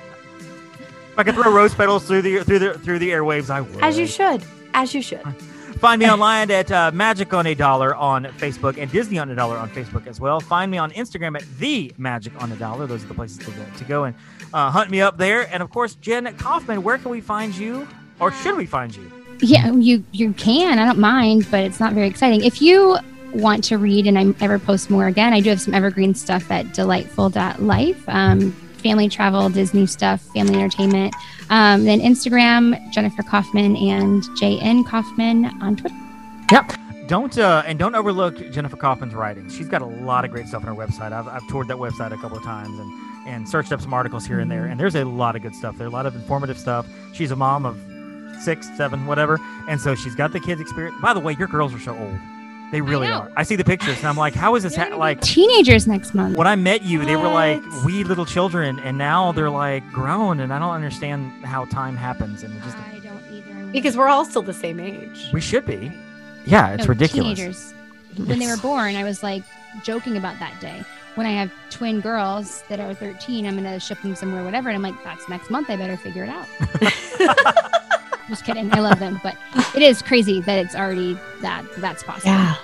if 1.20 1.26
I 1.26 1.32
could 1.32 1.42
throw 1.42 1.52
rose 1.52 1.74
petals 1.74 2.06
through 2.06 2.22
the 2.22 2.44
through 2.44 2.58
the 2.60 2.74
through 2.78 2.98
the 2.98 3.10
airwaves, 3.10 3.50
I 3.50 3.60
would. 3.60 3.82
As 3.82 3.98
you 3.98 4.06
should. 4.06 4.42
As 4.72 4.94
you 4.94 5.02
should. 5.02 5.20
Find 5.78 6.00
me 6.00 6.08
online 6.10 6.50
at 6.50 6.70
uh, 6.72 6.90
Magic 6.94 7.34
on 7.34 7.46
a 7.46 7.54
Dollar 7.54 7.94
on 7.94 8.24
Facebook 8.24 8.78
and 8.78 8.90
Disney 8.90 9.18
on 9.18 9.30
a 9.30 9.34
Dollar 9.34 9.58
on 9.58 9.68
Facebook 9.70 10.06
as 10.06 10.18
well. 10.18 10.40
Find 10.40 10.70
me 10.70 10.78
on 10.78 10.90
Instagram 10.92 11.36
at 11.36 11.44
the 11.58 11.92
Magic 11.98 12.32
on 12.40 12.52
a 12.52 12.56
Dollar. 12.56 12.86
Those 12.86 13.04
are 13.04 13.08
the 13.08 13.14
places 13.14 13.38
to 13.38 13.50
go, 13.50 13.64
to 13.76 13.84
go 13.84 14.04
and 14.04 14.16
uh, 14.54 14.70
hunt 14.70 14.90
me 14.90 15.00
up 15.00 15.18
there. 15.18 15.52
And 15.52 15.62
of 15.62 15.70
course, 15.70 15.94
Jen 15.96 16.34
Kaufman, 16.36 16.82
where 16.82 16.96
can 16.96 17.10
we 17.10 17.20
find 17.20 17.54
you, 17.54 17.86
or 18.18 18.32
should 18.32 18.56
we 18.56 18.66
find 18.66 18.94
you? 18.96 19.10
Yeah, 19.40 19.72
you 19.72 20.04
you 20.12 20.32
can. 20.34 20.78
I 20.78 20.86
don't 20.86 20.98
mind, 20.98 21.46
but 21.50 21.60
it's 21.60 21.80
not 21.80 21.92
very 21.92 22.08
exciting. 22.08 22.44
If 22.44 22.62
you 22.62 22.98
want 23.34 23.62
to 23.64 23.76
read 23.76 24.06
and 24.06 24.18
I 24.18 24.34
ever 24.42 24.58
post 24.58 24.90
more 24.90 25.06
again, 25.06 25.32
I 25.32 25.40
do 25.40 25.50
have 25.50 25.60
some 25.60 25.74
evergreen 25.74 26.14
stuff 26.14 26.50
at 26.50 26.72
delightful.life. 26.72 28.08
Um, 28.08 28.54
family 28.80 29.08
travel, 29.08 29.48
Disney 29.48 29.86
stuff, 29.86 30.20
family 30.34 30.54
entertainment. 30.54 31.14
Um, 31.50 31.84
then 31.84 32.00
Instagram, 32.00 32.90
Jennifer 32.92 33.22
Kaufman 33.22 33.76
and 33.76 34.22
JN 34.40 34.86
Kaufman 34.86 35.46
on 35.62 35.76
Twitter. 35.76 35.96
Yep. 36.50 36.72
Don't 37.06 37.36
uh, 37.38 37.64
and 37.66 37.78
don't 37.78 37.94
overlook 37.96 38.36
Jennifer 38.52 38.76
Kaufman's 38.76 39.14
writings. 39.14 39.56
She's 39.56 39.66
got 39.66 39.82
a 39.82 39.86
lot 39.86 40.24
of 40.24 40.30
great 40.30 40.46
stuff 40.46 40.62
on 40.62 40.68
her 40.68 40.86
website. 40.86 41.12
I've, 41.12 41.26
I've 41.26 41.46
toured 41.48 41.66
that 41.68 41.76
website 41.76 42.12
a 42.12 42.16
couple 42.16 42.36
of 42.36 42.44
times 42.44 42.78
and 42.78 42.92
and 43.26 43.48
searched 43.48 43.72
up 43.72 43.80
some 43.80 43.92
articles 43.92 44.26
here 44.26 44.38
and 44.38 44.50
there. 44.50 44.66
And 44.66 44.78
there's 44.78 44.94
a 44.94 45.04
lot 45.04 45.36
of 45.36 45.42
good 45.42 45.54
stuff 45.54 45.76
there. 45.76 45.86
A 45.86 45.90
lot 45.90 46.06
of 46.06 46.14
informative 46.14 46.58
stuff. 46.58 46.86
She's 47.12 47.30
a 47.30 47.36
mom 47.36 47.66
of 47.66 47.78
six, 48.42 48.68
seven, 48.76 49.06
whatever, 49.06 49.38
and 49.68 49.80
so 49.80 49.94
she's 49.94 50.14
got 50.14 50.32
the 50.32 50.40
kids' 50.40 50.60
experience. 50.60 50.96
By 51.02 51.12
the 51.12 51.20
way, 51.20 51.34
your 51.38 51.48
girls 51.48 51.74
are 51.74 51.80
so 51.80 51.96
old. 51.96 52.18
They 52.72 52.80
really 52.80 53.08
know. 53.08 53.20
are. 53.20 53.32
I 53.36 53.42
see 53.42 53.56
the 53.56 53.64
pictures 53.64 53.98
and 53.98 54.06
I'm 54.06 54.16
like, 54.16 54.34
how 54.34 54.54
is 54.54 54.62
this 54.62 54.76
ha- 54.76 54.94
like? 54.96 55.20
teenagers 55.20 55.86
next 55.86 56.14
month. 56.14 56.36
when 56.36 56.46
I 56.46 56.54
met 56.56 56.82
you, 56.82 57.04
they 57.04 57.16
were 57.16 57.28
like 57.28 57.60
wee 57.84 58.04
little 58.04 58.24
children, 58.26 58.78
and 58.80 58.96
now 58.96 59.32
they're 59.32 59.50
like 59.50 59.88
grown, 59.90 60.40
and 60.40 60.52
I 60.52 60.58
don't 60.58 60.70
understand 60.74 61.44
how 61.44 61.64
time 61.66 61.96
happens. 61.96 62.42
And 62.42 62.56
it 62.56 62.62
just 62.62 62.76
I 62.76 63.00
don't 63.02 63.22
either. 63.32 63.72
Because 63.72 63.96
we're 63.96 64.08
all 64.08 64.24
still 64.24 64.42
the 64.42 64.52
same 64.54 64.78
age. 64.80 65.30
we 65.32 65.40
should 65.40 65.66
be, 65.66 65.92
yeah, 66.46 66.70
it's 66.74 66.84
No, 66.84 66.88
ridiculous. 66.90 67.38
Teenagers. 67.38 67.74
When 68.28 68.38
they 68.38 68.46
were 68.46 68.56
born, 68.56 68.96
I 68.96 69.04
was 69.04 69.22
like 69.22 69.42
joking 69.84 70.16
about 70.16 70.38
that 70.40 70.60
day. 70.60 70.84
When 71.16 71.26
I 71.26 71.30
have 71.32 71.50
twin 71.70 72.00
girls 72.00 72.62
that 72.68 72.78
are 72.80 72.94
13, 72.94 73.46
I'm 73.46 73.60
going 73.60 73.64
to 73.64 73.80
ship 73.80 74.00
them 74.00 74.14
somewhere, 74.14 74.44
whatever. 74.44 74.68
And 74.68 74.76
I'm 74.76 74.82
like, 74.82 75.02
that's 75.04 75.28
next 75.28 75.50
month. 75.50 75.68
I 75.68 75.76
better 75.76 75.96
figure 75.96 76.22
it 76.24 76.28
out. 76.30 76.46
Just 78.30 78.44
kidding. 78.44 78.72
I 78.72 78.78
love 78.78 79.00
them. 79.00 79.20
But 79.22 79.36
it 79.74 79.82
is 79.82 80.00
crazy 80.00 80.40
that 80.42 80.58
it's 80.58 80.76
already 80.76 81.18
that 81.42 81.64
that's 81.78 82.04
possible. 82.04 82.30
Yeah. 82.30 82.54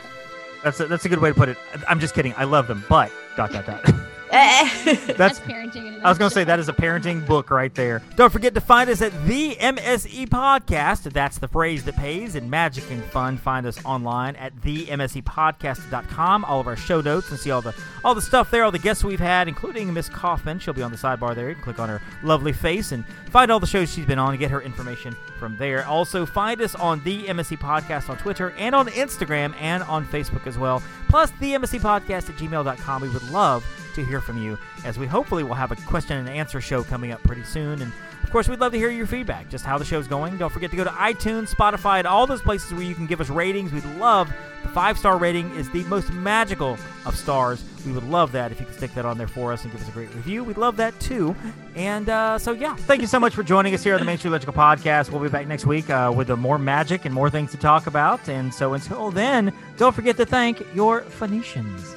That's 0.62 0.80
a, 0.80 0.86
that's 0.86 1.04
a 1.04 1.08
good 1.08 1.18
way 1.18 1.30
to 1.30 1.34
put 1.34 1.48
it. 1.48 1.58
I'm 1.88 2.00
just 2.00 2.14
kidding. 2.14 2.34
I 2.36 2.44
love 2.44 2.68
them, 2.68 2.84
but 2.88 3.10
dot 3.36 3.52
dot 3.52 3.66
dot. 3.66 3.84
That's 5.16 5.40
parenting. 5.40 5.86
in 5.86 6.04
I 6.04 6.08
was 6.08 6.18
going 6.18 6.28
to 6.28 6.34
say 6.34 6.44
that 6.44 6.58
is 6.58 6.68
a 6.68 6.72
parenting 6.72 7.26
book 7.26 7.50
right 7.50 7.74
there. 7.74 8.02
Don't 8.16 8.32
forget 8.32 8.54
to 8.54 8.60
find 8.60 8.88
us 8.90 9.00
at 9.02 9.12
the 9.26 9.56
MSE 9.56 10.28
Podcast. 10.28 11.10
That's 11.12 11.38
the 11.38 11.48
phrase 11.48 11.84
that 11.84 11.96
pays 11.96 12.34
and 12.34 12.50
magic 12.50 12.90
and 12.90 13.02
fun. 13.04 13.38
Find 13.38 13.66
us 13.66 13.82
online 13.84 14.36
at 14.36 14.54
themsepodcast.com. 14.56 16.44
All 16.44 16.60
of 16.60 16.66
our 16.66 16.76
show 16.76 17.00
notes 17.00 17.30
and 17.30 17.38
see 17.38 17.50
all 17.50 17.62
the 17.62 17.74
all 18.04 18.14
the 18.14 18.22
stuff 18.22 18.50
there, 18.50 18.62
all 18.64 18.70
the 18.70 18.78
guests 18.78 19.02
we've 19.02 19.18
had, 19.18 19.48
including 19.48 19.92
Miss 19.92 20.08
Kaufman. 20.08 20.58
She'll 20.58 20.74
be 20.74 20.82
on 20.82 20.92
the 20.92 20.98
sidebar 20.98 21.34
there. 21.34 21.48
You 21.48 21.54
can 21.54 21.64
click 21.64 21.78
on 21.78 21.88
her 21.88 22.00
lovely 22.22 22.52
face 22.52 22.92
and 22.92 23.04
find 23.30 23.50
all 23.50 23.58
the 23.58 23.66
shows 23.66 23.92
she's 23.92 24.06
been 24.06 24.18
on 24.18 24.30
and 24.30 24.38
get 24.38 24.50
her 24.50 24.62
information 24.62 25.16
from 25.38 25.56
there. 25.56 25.84
Also, 25.86 26.26
find 26.26 26.60
us 26.60 26.74
on 26.74 27.02
the 27.04 27.24
MSE 27.24 27.58
Podcast 27.58 28.08
on 28.08 28.16
Twitter 28.18 28.50
and 28.58 28.74
on 28.74 28.86
Instagram 28.88 29.54
and 29.60 29.82
on 29.84 30.06
Facebook 30.06 30.46
as 30.46 30.58
well. 30.58 30.82
Plus, 31.08 31.30
the 31.40 31.52
MSE 31.52 31.80
Podcast 31.80 32.28
at 32.28 32.36
gmail.com. 32.36 33.02
We 33.02 33.08
would 33.08 33.28
love 33.30 33.64
to 33.96 34.04
hear 34.04 34.20
from 34.20 34.40
you 34.42 34.56
as 34.84 34.98
we 34.98 35.06
hopefully 35.06 35.42
will 35.42 35.54
have 35.54 35.72
a 35.72 35.76
question 35.76 36.16
and 36.16 36.28
answer 36.28 36.60
show 36.60 36.82
coming 36.84 37.10
up 37.12 37.22
pretty 37.24 37.42
soon. 37.42 37.82
And 37.82 37.92
Of 38.22 38.30
course, 38.30 38.48
we'd 38.48 38.60
love 38.60 38.72
to 38.72 38.78
hear 38.78 38.90
your 38.90 39.06
feedback, 39.06 39.48
just 39.50 39.64
how 39.64 39.78
the 39.78 39.84
show's 39.84 40.06
going. 40.06 40.36
Don't 40.38 40.52
forget 40.52 40.70
to 40.70 40.76
go 40.76 40.84
to 40.84 40.90
iTunes, 40.90 41.54
Spotify, 41.54 41.98
and 41.98 42.06
all 42.06 42.26
those 42.26 42.42
places 42.42 42.72
where 42.72 42.82
you 42.82 42.94
can 42.94 43.06
give 43.06 43.20
us 43.20 43.28
ratings. 43.30 43.72
We'd 43.72 43.84
love 43.98 44.32
the 44.62 44.68
five 44.68 44.98
star 44.98 45.16
rating 45.16 45.54
is 45.54 45.70
the 45.70 45.84
most 45.84 46.12
magical 46.12 46.76
of 47.04 47.16
stars. 47.16 47.64
We 47.86 47.92
would 47.92 48.04
love 48.04 48.32
that 48.32 48.50
if 48.50 48.58
you 48.58 48.66
could 48.66 48.74
stick 48.74 48.94
that 48.94 49.04
on 49.04 49.16
there 49.16 49.28
for 49.28 49.52
us 49.52 49.62
and 49.62 49.72
give 49.72 49.80
us 49.80 49.88
a 49.88 49.92
great 49.92 50.12
review. 50.14 50.42
We'd 50.42 50.56
love 50.58 50.76
that 50.76 50.98
too. 50.98 51.36
And 51.76 52.08
uh, 52.08 52.38
so, 52.38 52.52
yeah, 52.52 52.74
thank 52.74 53.00
you 53.00 53.06
so 53.06 53.20
much 53.20 53.34
for 53.34 53.42
joining 53.44 53.74
us 53.74 53.84
here 53.84 53.94
on 53.94 54.00
the 54.00 54.06
Main 54.06 54.18
Street 54.18 54.30
Electrical 54.30 54.60
Podcast. 54.60 55.10
We'll 55.10 55.22
be 55.22 55.28
back 55.28 55.46
next 55.46 55.66
week 55.66 55.88
uh, 55.88 56.12
with 56.14 56.28
more 56.30 56.58
magic 56.58 57.04
and 57.04 57.14
more 57.14 57.30
things 57.30 57.52
to 57.52 57.56
talk 57.56 57.86
about. 57.86 58.28
And 58.28 58.52
so, 58.52 58.74
until 58.74 59.10
then, 59.10 59.52
don't 59.76 59.94
forget 59.94 60.16
to 60.16 60.26
thank 60.26 60.62
your 60.74 61.02
Phoenicians. 61.02 61.95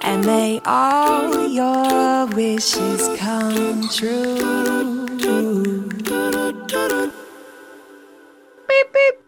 and 0.00 0.24
may 0.24 0.58
all 0.64 1.48
your 1.48 2.24
wishes 2.34 3.10
come 3.18 3.86
true. 3.90 5.06
Beep, 8.66 8.92
beep. 8.94 9.27